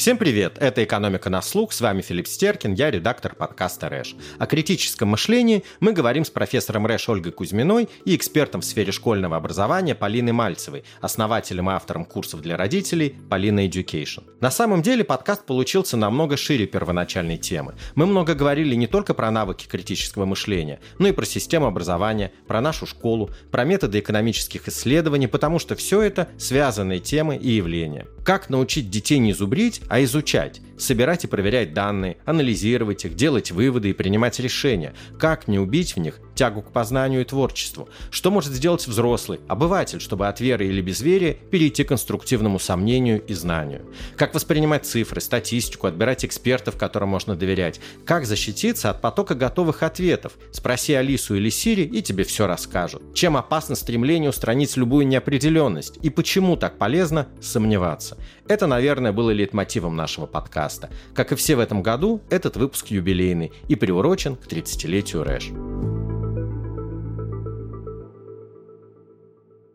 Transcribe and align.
Всем 0.00 0.16
привет! 0.16 0.56
Это 0.58 0.82
«Экономика 0.82 1.28
на 1.28 1.42
слух». 1.42 1.74
С 1.74 1.82
вами 1.82 2.00
Филипп 2.00 2.26
Стеркин, 2.26 2.72
я 2.72 2.90
редактор 2.90 3.34
подкаста 3.34 3.90
«Рэш». 3.90 4.16
О 4.38 4.46
критическом 4.46 5.10
мышлении 5.10 5.62
мы 5.78 5.92
говорим 5.92 6.24
с 6.24 6.30
профессором 6.30 6.86
РЭШ 6.86 7.10
Ольгой 7.10 7.32
Кузьминой 7.32 7.86
и 8.06 8.16
экспертом 8.16 8.62
в 8.62 8.64
сфере 8.64 8.92
школьного 8.92 9.36
образования 9.36 9.94
Полиной 9.94 10.32
Мальцевой, 10.32 10.84
основателем 11.02 11.68
и 11.68 11.74
автором 11.74 12.06
курсов 12.06 12.40
для 12.40 12.56
родителей 12.56 13.14
Полина 13.28 13.66
Education. 13.66 14.22
На 14.40 14.50
самом 14.50 14.80
деле 14.80 15.04
подкаст 15.04 15.44
получился 15.44 15.98
намного 15.98 16.38
шире 16.38 16.66
первоначальной 16.66 17.36
темы. 17.36 17.74
Мы 17.94 18.06
много 18.06 18.34
говорили 18.34 18.74
не 18.76 18.86
только 18.86 19.12
про 19.12 19.30
навыки 19.30 19.66
критического 19.68 20.24
мышления, 20.24 20.80
но 20.98 21.08
и 21.08 21.12
про 21.12 21.26
систему 21.26 21.66
образования, 21.66 22.32
про 22.46 22.62
нашу 22.62 22.86
школу, 22.86 23.28
про 23.50 23.64
методы 23.64 23.98
экономических 23.98 24.66
исследований, 24.66 25.26
потому 25.26 25.58
что 25.58 25.74
все 25.74 26.00
это 26.00 26.28
связанные 26.38 27.00
темы 27.00 27.36
и 27.36 27.50
явления. 27.50 28.06
Как 28.24 28.48
научить 28.48 28.88
детей 28.88 29.18
не 29.18 29.34
зубрить, 29.34 29.82
а 29.90 30.02
изучать, 30.04 30.60
собирать 30.78 31.24
и 31.24 31.26
проверять 31.26 31.74
данные, 31.74 32.16
анализировать 32.24 33.04
их, 33.04 33.16
делать 33.16 33.50
выводы 33.50 33.90
и 33.90 33.92
принимать 33.92 34.38
решения, 34.38 34.94
как 35.18 35.48
не 35.48 35.58
убить 35.58 35.96
в 35.96 35.98
них 35.98 36.20
тягу 36.40 36.62
к 36.62 36.72
познанию 36.72 37.20
и 37.20 37.24
творчеству, 37.24 37.90
что 38.10 38.30
может 38.30 38.54
сделать 38.54 38.86
взрослый, 38.86 39.40
обыватель, 39.46 40.00
чтобы 40.00 40.26
от 40.26 40.40
веры 40.40 40.68
или 40.68 40.80
безверия 40.80 41.34
перейти 41.34 41.84
к 41.84 41.88
конструктивному 41.88 42.58
сомнению 42.58 43.22
и 43.26 43.34
знанию, 43.34 43.82
как 44.16 44.32
воспринимать 44.32 44.86
цифры, 44.86 45.20
статистику, 45.20 45.86
отбирать 45.86 46.24
экспертов, 46.24 46.78
которым 46.78 47.10
можно 47.10 47.36
доверять, 47.36 47.78
как 48.06 48.24
защититься 48.24 48.88
от 48.88 49.02
потока 49.02 49.34
готовых 49.34 49.82
ответов, 49.82 50.32
спроси 50.50 50.94
Алису 50.94 51.34
или 51.34 51.50
Сири 51.50 51.82
и 51.82 52.00
тебе 52.00 52.24
все 52.24 52.46
расскажут, 52.46 53.02
чем 53.12 53.36
опасно 53.36 53.74
стремление 53.74 54.30
устранить 54.30 54.78
любую 54.78 55.06
неопределенность 55.06 55.98
и 56.00 56.08
почему 56.08 56.56
так 56.56 56.78
полезно 56.78 57.28
сомневаться. 57.42 58.16
Это, 58.48 58.66
наверное, 58.66 59.12
было 59.12 59.30
лейтмотивом 59.30 59.94
нашего 59.94 60.24
подкаста. 60.24 60.88
Как 61.14 61.32
и 61.32 61.36
все 61.36 61.56
в 61.56 61.60
этом 61.60 61.82
году, 61.82 62.22
этот 62.30 62.56
выпуск 62.56 62.86
юбилейный 62.86 63.52
и 63.68 63.76
приурочен 63.76 64.36
к 64.36 64.46
30-летию 64.46 65.22
Рэш. 65.22 66.09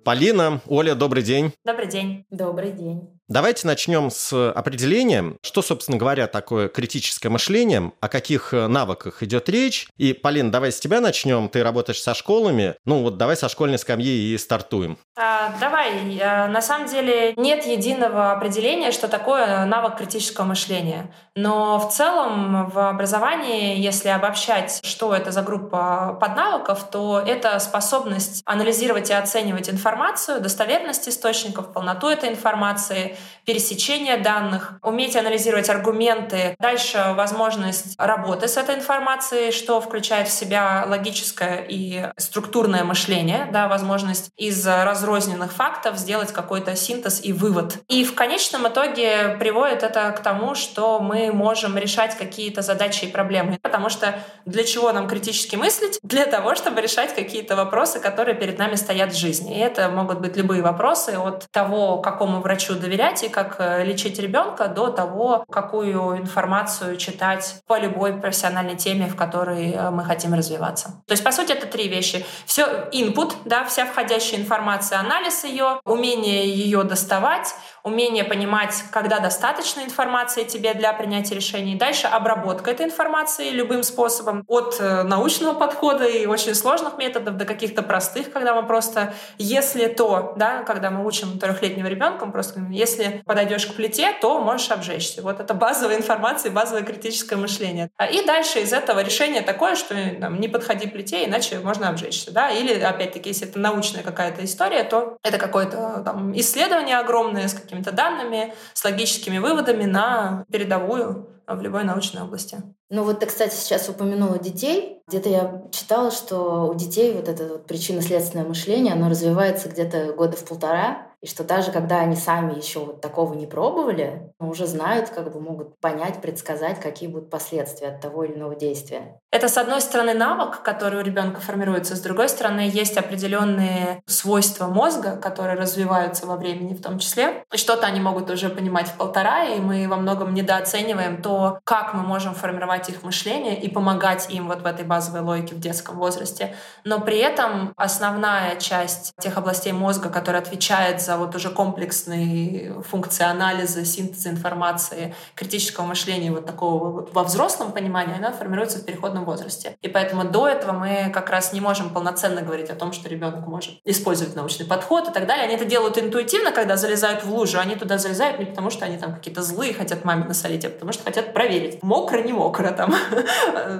Полина, 0.05 0.61
Оля, 0.67 0.93
добрый 0.93 1.23
день. 1.23 1.51
Добрый 1.63 1.87
день. 1.87 2.25
Добрый 2.29 2.71
день. 2.73 3.14
Давайте 3.27 3.65
начнем 3.65 4.11
с 4.11 4.51
определения, 4.51 5.33
что, 5.41 5.63
собственно 5.63 5.97
говоря, 5.97 6.27
такое 6.27 6.67
критическое 6.67 7.29
мышление, 7.29 7.91
о 7.99 8.07
каких 8.07 8.53
э, 8.53 8.67
навыках 8.67 9.23
идет 9.23 9.49
речь. 9.49 9.87
И, 9.97 10.13
Полин, 10.13 10.51
давай 10.51 10.71
с 10.71 10.79
тебя 10.79 11.01
начнем. 11.01 11.49
Ты 11.49 11.63
работаешь 11.63 11.99
со 11.99 12.13
школами. 12.13 12.75
Ну 12.85 13.01
вот 13.01 13.17
давай 13.17 13.35
со 13.35 13.49
школьной 13.49 13.79
скамьи 13.79 14.31
и 14.31 14.37
стартуем. 14.37 14.99
А, 15.17 15.55
давай. 15.59 16.19
А, 16.21 16.47
на 16.47 16.61
самом 16.61 16.87
деле 16.87 17.33
нет 17.35 17.65
единого 17.65 18.31
определения, 18.31 18.91
что 18.91 19.07
такое 19.07 19.65
навык 19.65 19.97
критического 19.97 20.45
мышления. 20.45 21.11
Но 21.35 21.79
в 21.79 21.91
целом 21.91 22.69
в 22.69 22.89
образовании, 22.89 23.79
если 23.79 24.09
обобщать, 24.09 24.81
что 24.83 25.15
это 25.15 25.31
за 25.31 25.41
группа 25.41 26.15
поднавыков, 26.21 26.91
то 26.91 27.23
это 27.25 27.57
способность 27.57 28.43
анализировать 28.45 29.09
и 29.09 29.13
оценивать 29.13 29.67
информацию, 29.67 30.41
достоверность 30.41 31.09
источников, 31.09 31.73
полноту 31.73 32.07
этой 32.07 32.29
информации, 32.29 33.14
пересечения 33.45 34.17
данных, 34.17 34.79
уметь 34.81 35.15
анализировать 35.15 35.69
аргументы. 35.69 36.55
Дальше 36.59 37.13
возможность 37.15 37.95
работы 37.97 38.47
с 38.47 38.57
этой 38.57 38.75
информацией, 38.75 39.51
что 39.51 39.79
включает 39.81 40.27
в 40.27 40.31
себя 40.31 40.85
логическое 40.87 41.65
и 41.67 42.09
структурное 42.17 42.83
мышление, 42.83 43.47
да, 43.51 43.67
возможность 43.67 44.31
из 44.37 44.65
разрозненных 44.65 45.51
фактов 45.51 45.97
сделать 45.97 46.31
какой-то 46.31 46.75
синтез 46.75 47.23
и 47.23 47.33
вывод. 47.33 47.77
И 47.87 48.03
в 48.03 48.15
конечном 48.15 48.67
итоге 48.67 49.35
приводит 49.39 49.83
это 49.83 50.11
к 50.11 50.19
тому, 50.19 50.55
что 50.55 50.99
мы 50.99 51.31
можем 51.31 51.77
решать 51.77 52.17
какие-то 52.17 52.61
задачи 52.61 53.05
и 53.05 53.07
проблемы. 53.07 53.59
Потому 53.61 53.89
что 53.89 54.19
для 54.45 54.63
чего 54.63 54.91
нам 54.91 55.07
критически 55.07 55.55
мыслить? 55.55 55.99
Для 56.01 56.25
того, 56.25 56.55
чтобы 56.55 56.81
решать 56.81 57.13
какие-то 57.13 57.55
вопросы, 57.55 57.99
которые 57.99 58.35
перед 58.35 58.57
нами 58.57 58.75
стоят 58.75 59.13
в 59.13 59.17
жизни. 59.17 59.57
И 59.57 59.59
это 59.59 59.89
могут 59.89 60.19
быть 60.19 60.35
любые 60.35 60.61
вопросы 60.61 61.11
от 61.11 61.47
того, 61.51 61.99
какому 61.99 62.41
врачу 62.41 62.75
доверять, 62.75 63.04
мероприятий, 63.05 63.29
как 63.29 63.55
э, 63.59 63.83
лечить 63.83 64.19
ребенка, 64.19 64.67
до 64.67 64.89
того, 64.89 65.45
какую 65.49 66.17
информацию 66.17 66.97
читать 66.97 67.61
по 67.67 67.79
любой 67.79 68.13
профессиональной 68.13 68.75
теме, 68.75 69.07
в 69.07 69.15
которой 69.15 69.71
э, 69.71 69.89
мы 69.91 70.03
хотим 70.03 70.33
развиваться. 70.33 71.03
То 71.07 71.13
есть, 71.13 71.23
по 71.23 71.31
сути, 71.31 71.51
это 71.51 71.67
три 71.67 71.87
вещи. 71.87 72.25
Все 72.45 72.87
input, 72.91 73.33
да, 73.45 73.63
вся 73.65 73.85
входящая 73.85 74.39
информация, 74.39 74.99
анализ 74.99 75.43
ее, 75.43 75.79
умение 75.85 76.49
ее 76.49 76.83
доставать, 76.83 77.55
умение 77.85 78.23
понимать, 78.23 78.83
когда 78.91 79.19
достаточно 79.19 79.81
информации 79.81 80.43
тебе 80.43 80.73
для 80.73 80.91
принятия 80.91 81.35
решений. 81.35 81.75
Дальше 81.75 82.07
обработка 82.07 82.71
этой 82.71 82.87
информации 82.87 83.51
любым 83.51 83.83
способом, 83.83 84.43
от 84.47 84.77
э, 84.79 85.03
научного 85.03 85.53
подхода 85.53 86.05
и 86.05 86.25
очень 86.25 86.55
сложных 86.55 86.97
методов 86.97 87.37
до 87.37 87.45
каких-то 87.45 87.83
простых, 87.83 88.31
когда 88.31 88.59
мы 88.59 88.65
просто 88.65 89.13
«если 89.37 89.85
то», 89.85 90.33
да, 90.35 90.63
когда 90.63 90.89
мы 90.89 91.05
учим 91.05 91.37
трехлетнего 91.37 91.85
ребенка, 91.85 92.25
просто 92.25 92.59
«если 92.71 93.21
подойдешь 93.25 93.67
к 93.67 93.75
плите, 93.75 94.13
то 94.19 94.39
можешь 94.39 94.71
обжечься». 94.71 95.21
Вот 95.21 95.39
это 95.39 95.53
базовая 95.53 95.97
информация, 95.97 96.51
базовое 96.51 96.83
критическое 96.83 97.35
мышление. 97.35 97.91
И 98.11 98.25
дальше 98.25 98.61
из 98.61 98.73
этого 98.73 99.03
решение 99.03 99.43
такое, 99.43 99.75
что 99.75 99.95
там, 100.19 100.39
не 100.41 100.47
подходи 100.47 100.87
к 100.87 100.93
плите, 100.93 101.23
иначе 101.25 101.59
можно 101.59 101.89
обжечься. 101.89 102.31
Да? 102.31 102.49
Или, 102.49 102.79
опять-таки, 102.79 103.29
если 103.29 103.47
это 103.47 103.59
научная 103.59 104.01
какая-то 104.01 104.43
история, 104.43 104.83
то 104.83 105.17
это 105.21 105.37
какое-то 105.37 106.01
там, 106.03 106.35
исследование 106.35 106.97
огромное 106.97 107.47
с 107.47 107.53
каким 107.53 107.74
какими-то 107.75 107.91
данными, 107.91 108.53
с 108.73 108.83
логическими 108.83 109.37
выводами 109.37 109.85
на 109.85 110.45
передовую 110.51 111.29
в 111.47 111.61
любой 111.61 111.83
научной 111.83 112.23
области. 112.23 112.57
Ну 112.89 113.03
вот 113.03 113.19
ты, 113.19 113.27
кстати, 113.27 113.53
сейчас 113.53 113.87
упомянула 113.89 114.39
детей. 114.39 115.01
Где-то 115.07 115.29
я 115.29 115.63
читала, 115.71 116.09
что 116.09 116.67
у 116.67 116.73
детей 116.73 117.13
вот 117.13 117.27
это 117.27 117.47
вот 117.47 117.67
причинно-следственное 117.67 118.45
мышление, 118.45 118.93
оно 118.93 119.09
развивается 119.09 119.69
где-то 119.69 120.13
года 120.13 120.37
в 120.37 120.45
полтора, 120.45 121.09
и 121.25 121.27
что 121.27 121.43
даже 121.43 121.71
когда 121.71 122.01
они 122.01 122.15
сами 122.15 122.53
еще 122.53 122.81
вот 122.81 123.01
такого 123.01 123.33
не 123.33 123.47
пробовали, 123.47 124.31
уже 124.39 124.67
знают, 124.67 125.09
как 125.09 125.33
бы 125.33 125.41
могут 125.41 125.79
понять, 125.79 126.21
предсказать, 126.21 126.79
какие 126.79 127.09
будут 127.09 127.31
последствия 127.31 127.87
от 127.87 127.99
того 127.99 128.25
или 128.25 128.35
иного 128.35 128.53
действия. 128.53 129.19
Это, 129.31 129.47
с 129.47 129.57
одной 129.57 129.81
стороны, 129.81 130.13
навык, 130.13 130.61
который 130.61 130.99
у 130.99 131.03
ребенка 131.03 131.41
формируется, 131.41 131.95
с 131.95 132.01
другой 132.01 132.29
стороны, 132.29 132.69
есть 132.71 132.95
определенные 132.95 134.03
свойства 134.05 134.67
мозга, 134.67 135.17
которые 135.17 135.57
развиваются 135.57 136.27
во 136.27 136.35
времени 136.35 136.75
в 136.75 136.81
том 136.81 136.99
числе. 136.99 137.43
Что-то 137.51 137.87
они 137.87 137.99
могут 137.99 138.29
уже 138.29 138.49
понимать 138.49 138.87
в 138.87 138.95
полтора, 138.95 139.45
и 139.45 139.59
мы 139.59 139.87
во 139.89 139.95
многом 139.95 140.35
недооцениваем 140.35 141.23
то, 141.23 141.59
как 141.63 141.95
мы 141.95 142.03
можем 142.03 142.35
формировать 142.35 142.87
их 142.89 143.01
мышление 143.01 143.59
и 143.59 143.67
помогать 143.67 144.27
им 144.29 144.47
вот 144.47 144.61
в 144.61 144.65
этой 144.67 144.85
базовой 144.85 145.21
логике 145.21 145.55
в 145.55 145.59
детском 145.59 145.97
возрасте. 145.97 146.55
Но 146.83 147.01
при 147.01 147.17
этом 147.17 147.73
основная 147.77 148.57
часть 148.57 149.11
тех 149.19 149.37
областей 149.37 149.73
мозга, 149.73 150.09
которая 150.09 150.43
отвечает 150.43 151.01
за 151.01 151.14
вот 151.17 151.35
уже 151.35 151.49
комплексные 151.49 152.81
функции 152.81 153.23
анализа, 153.23 153.85
синтеза 153.85 154.29
информации, 154.29 155.15
критического 155.35 155.85
мышления 155.85 156.31
вот 156.31 156.45
такого 156.45 157.07
во 157.11 157.23
взрослом 157.23 157.71
понимании, 157.71 158.15
она 158.17 158.31
формируется 158.31 158.79
в 158.79 158.85
переходном 158.85 159.25
возрасте. 159.25 159.77
И 159.81 159.87
поэтому 159.87 160.23
до 160.25 160.47
этого 160.47 160.71
мы 160.71 161.11
как 161.13 161.29
раз 161.29 161.53
не 161.53 161.61
можем 161.61 161.89
полноценно 161.89 162.41
говорить 162.41 162.69
о 162.69 162.75
том, 162.75 162.93
что 162.93 163.09
ребенок 163.09 163.47
может 163.47 163.79
использовать 163.85 164.35
научный 164.35 164.65
подход 164.65 165.09
и 165.09 165.11
так 165.11 165.27
далее. 165.27 165.45
Они 165.45 165.55
это 165.55 165.65
делают 165.65 165.97
интуитивно, 165.97 166.51
когда 166.51 166.77
залезают 166.77 167.23
в 167.23 167.33
лужу. 167.33 167.59
Они 167.59 167.75
туда 167.75 167.97
залезают 167.97 168.39
не 168.39 168.45
потому, 168.45 168.69
что 168.69 168.85
они 168.85 168.97
там 168.97 169.13
какие-то 169.13 169.41
злые, 169.41 169.73
хотят 169.73 170.05
маме 170.05 170.25
насолить, 170.25 170.65
а 170.65 170.69
потому 170.69 170.91
что 170.91 171.03
хотят 171.03 171.33
проверить, 171.33 171.81
мокро, 171.83 172.21
не 172.21 172.33
мокро 172.33 172.71
там. 172.71 172.95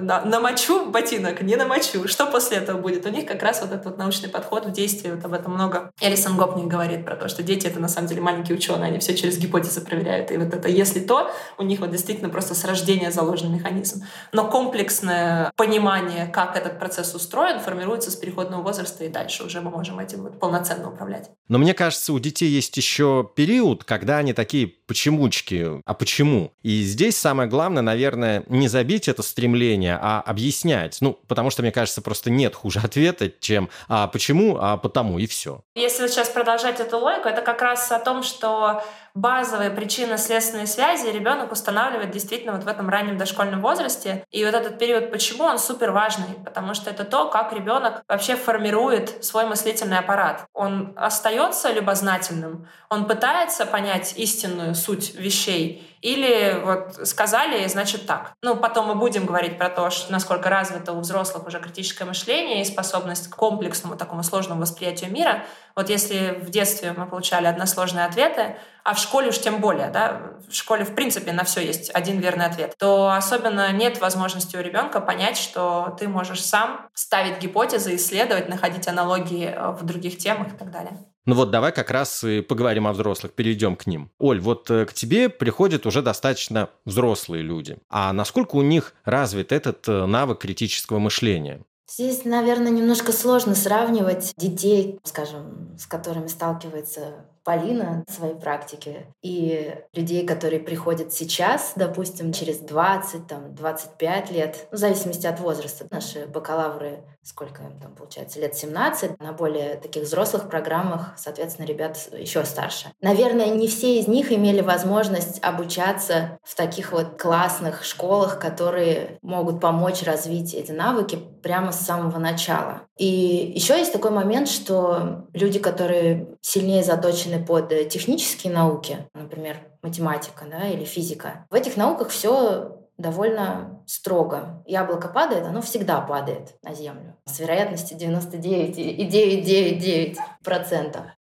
Намочу 0.02 0.86
ботинок, 0.90 1.42
не 1.42 1.56
намочу. 1.56 2.08
Что 2.08 2.26
после 2.26 2.58
этого 2.58 2.80
будет? 2.80 3.06
У 3.06 3.08
них 3.08 3.26
как 3.26 3.42
раз 3.42 3.60
вот 3.62 3.72
этот 3.72 3.98
научный 3.98 4.28
подход 4.28 4.66
в 4.66 4.72
действии, 4.72 5.10
вот 5.10 5.24
об 5.24 5.32
этом 5.32 5.54
много. 5.54 5.90
Элисон 6.00 6.36
Гопник 6.36 6.66
говорит 6.66 7.04
про 7.04 7.15
то, 7.16 7.28
что 7.28 7.42
дети— 7.42 7.66
это 7.68 7.80
на 7.80 7.88
самом 7.88 8.08
деле 8.08 8.20
маленькие 8.20 8.56
ученые, 8.56 8.88
они 8.88 8.98
все 8.98 9.16
через 9.16 9.38
гипотезы 9.38 9.80
проверяют. 9.80 10.30
И 10.30 10.36
вот 10.36 10.52
это 10.52 10.68
«если 10.68 11.00
то», 11.00 11.30
у 11.58 11.62
них 11.62 11.80
вот 11.80 11.90
действительно 11.90 12.28
просто 12.28 12.54
с 12.54 12.64
рождения 12.64 13.10
заложен 13.10 13.52
механизм. 13.52 14.04
Но 14.32 14.48
комплексное 14.48 15.52
понимание, 15.56 16.26
как 16.26 16.56
этот 16.56 16.78
процесс 16.78 17.14
устроен, 17.14 17.60
формируется 17.60 18.10
с 18.10 18.16
переходного 18.16 18.62
возраста 18.62 19.04
и 19.04 19.08
дальше 19.08 19.44
уже 19.44 19.60
мы 19.60 19.70
можем 19.70 19.98
этим 19.98 20.22
вот 20.22 20.38
полноценно 20.38 20.90
управлять. 20.90 21.30
Но 21.48 21.58
мне 21.58 21.74
кажется, 21.74 22.12
у 22.12 22.18
детей 22.18 22.48
есть 22.48 22.76
еще 22.76 23.28
период, 23.34 23.84
когда 23.84 24.18
они 24.18 24.32
такие 24.32 24.66
почемучки. 24.86 25.82
А 25.84 25.94
почему? 25.94 26.52
И 26.62 26.82
здесь 26.82 27.16
самое 27.16 27.48
главное, 27.48 27.82
наверное, 27.82 28.44
не 28.48 28.68
забить 28.68 29.08
это 29.08 29.22
стремление, 29.22 29.98
а 30.00 30.20
объяснять. 30.20 30.98
Ну, 31.00 31.18
потому 31.26 31.50
что, 31.50 31.62
мне 31.62 31.72
кажется, 31.72 32.02
просто 32.02 32.30
нет 32.30 32.54
хуже 32.54 32.80
ответа, 32.82 33.30
чем 33.40 33.68
«а 33.88 34.06
почему?», 34.06 34.58
«а 34.60 34.76
потому» 34.76 35.18
и 35.18 35.26
все. 35.26 35.62
Если 35.74 36.06
сейчас 36.06 36.28
продолжать 36.28 36.80
эту 36.80 36.98
логику, 36.98 37.28
это 37.28 37.42
как 37.42 37.60
раз 37.62 37.90
о 37.92 37.98
том, 37.98 38.22
что 38.22 38.82
базовые 39.16 39.70
причинно-следственные 39.70 40.66
связи 40.66 41.08
ребенок 41.08 41.50
устанавливает 41.50 42.10
действительно 42.10 42.52
вот 42.52 42.64
в 42.64 42.68
этом 42.68 42.88
раннем 42.88 43.16
дошкольном 43.16 43.62
возрасте. 43.62 44.24
И 44.30 44.44
вот 44.44 44.54
этот 44.54 44.78
период, 44.78 45.10
почему 45.10 45.44
он 45.44 45.58
супер 45.58 45.90
важный? 45.90 46.26
Потому 46.44 46.74
что 46.74 46.90
это 46.90 47.04
то, 47.04 47.28
как 47.28 47.52
ребенок 47.52 48.02
вообще 48.08 48.36
формирует 48.36 49.24
свой 49.24 49.46
мыслительный 49.46 49.98
аппарат. 49.98 50.46
Он 50.52 50.92
остается 50.96 51.72
любознательным, 51.72 52.68
он 52.90 53.06
пытается 53.06 53.64
понять 53.66 54.14
истинную 54.16 54.74
суть 54.76 55.14
вещей, 55.14 55.86
или 56.06 56.60
вот 56.62 57.08
сказали, 57.08 57.66
значит 57.66 58.06
так. 58.06 58.32
Ну, 58.40 58.54
потом 58.54 58.86
мы 58.86 58.94
будем 58.94 59.26
говорить 59.26 59.58
про 59.58 59.68
то, 59.68 59.90
что 59.90 60.12
насколько 60.12 60.48
развито 60.48 60.92
у 60.92 61.00
взрослых 61.00 61.46
уже 61.46 61.58
критическое 61.58 62.04
мышление 62.04 62.62
и 62.62 62.64
способность 62.64 63.28
к 63.28 63.34
комплексному 63.34 63.96
такому 63.96 64.22
сложному 64.22 64.60
восприятию 64.60 65.10
мира. 65.10 65.44
Вот 65.74 65.88
если 65.88 66.38
в 66.40 66.50
детстве 66.50 66.94
мы 66.96 67.06
получали 67.06 67.46
односложные 67.46 68.04
ответы, 68.04 68.56
а 68.84 68.94
в 68.94 69.00
школе 69.00 69.30
уж 69.30 69.38
тем 69.40 69.60
более, 69.60 69.88
да, 69.88 70.34
в 70.48 70.54
школе 70.54 70.84
в 70.84 70.94
принципе 70.94 71.32
на 71.32 71.42
все 71.42 71.60
есть 71.60 71.90
один 71.92 72.20
верный 72.20 72.46
ответ, 72.46 72.76
то 72.78 73.10
особенно 73.10 73.72
нет 73.72 74.00
возможности 74.00 74.56
у 74.56 74.60
ребенка 74.60 75.00
понять, 75.00 75.36
что 75.36 75.96
ты 75.98 76.06
можешь 76.06 76.44
сам 76.44 76.88
ставить 76.94 77.40
гипотезы, 77.40 77.96
исследовать, 77.96 78.48
находить 78.48 78.86
аналогии 78.86 79.46
э, 79.46 79.70
в 79.72 79.84
других 79.84 80.18
темах 80.18 80.54
и 80.54 80.56
так 80.56 80.70
далее. 80.70 80.96
Ну 81.26 81.34
вот 81.34 81.50
давай 81.50 81.72
как 81.72 81.90
раз 81.90 82.22
и 82.22 82.40
поговорим 82.40 82.86
о 82.86 82.92
взрослых, 82.92 83.32
перейдем 83.32 83.74
к 83.74 83.86
ним. 83.88 84.10
Оль, 84.18 84.40
вот 84.40 84.70
э, 84.70 84.86
к 84.86 84.92
тебе 84.92 85.28
приходят 85.28 85.84
уже 85.84 86.00
достаточно 86.00 86.70
взрослые 86.84 87.42
люди. 87.42 87.78
А 87.90 88.12
насколько 88.12 88.54
у 88.54 88.62
них 88.62 88.94
развит 89.04 89.50
этот 89.50 89.88
э, 89.88 90.06
навык 90.06 90.38
критического 90.38 91.00
мышления? 91.00 91.62
Здесь, 91.88 92.24
наверное, 92.24 92.70
немножко 92.70 93.12
сложно 93.12 93.54
сравнивать 93.54 94.34
детей, 94.36 94.98
скажем, 95.04 95.76
с 95.78 95.86
которыми 95.86 96.26
сталкивается 96.26 97.26
Полина 97.44 98.04
в 98.08 98.12
своей 98.12 98.34
практике 98.34 99.06
и 99.22 99.72
людей, 99.94 100.26
которые 100.26 100.58
приходят 100.58 101.12
сейчас, 101.12 101.74
допустим, 101.76 102.32
через 102.32 102.58
20, 102.58 103.28
там, 103.28 103.54
25 103.54 104.30
лет, 104.32 104.66
в 104.72 104.76
зависимости 104.76 105.28
от 105.28 105.38
возраста. 105.38 105.86
Наши 105.92 106.26
бакалавры, 106.26 107.04
сколько 107.26 107.64
им 107.64 107.80
там 107.80 107.92
получается, 107.92 108.40
лет 108.40 108.54
17, 108.54 109.20
на 109.20 109.32
более 109.32 109.74
таких 109.74 110.04
взрослых 110.04 110.48
программах, 110.48 111.14
соответственно, 111.16 111.66
ребят 111.66 111.98
еще 112.16 112.44
старше. 112.44 112.92
Наверное, 113.00 113.48
не 113.48 113.66
все 113.66 113.98
из 113.98 114.06
них 114.06 114.30
имели 114.30 114.60
возможность 114.60 115.42
обучаться 115.42 116.38
в 116.44 116.54
таких 116.54 116.92
вот 116.92 117.20
классных 117.20 117.84
школах, 117.84 118.38
которые 118.38 119.18
могут 119.22 119.60
помочь 119.60 120.04
развить 120.04 120.54
эти 120.54 120.70
навыки 120.70 121.18
прямо 121.42 121.72
с 121.72 121.80
самого 121.80 122.18
начала. 122.18 122.82
И 122.96 123.52
еще 123.54 123.76
есть 123.76 123.92
такой 123.92 124.12
момент, 124.12 124.48
что 124.48 125.26
люди, 125.32 125.58
которые 125.58 126.36
сильнее 126.42 126.84
заточены 126.84 127.44
под 127.44 127.70
технические 127.88 128.52
науки, 128.52 128.98
например, 129.14 129.56
математика 129.82 130.44
да, 130.48 130.68
или 130.68 130.84
физика, 130.84 131.44
в 131.50 131.54
этих 131.54 131.76
науках 131.76 132.10
все 132.10 132.85
довольно 132.98 133.82
строго. 133.86 134.62
Яблоко 134.66 135.08
падает, 135.08 135.44
оно 135.44 135.62
всегда 135.62 136.00
падает 136.00 136.56
на 136.62 136.74
землю. 136.74 137.14
С 137.24 137.38
вероятностью 137.38 137.96
99,999%. 137.98 140.16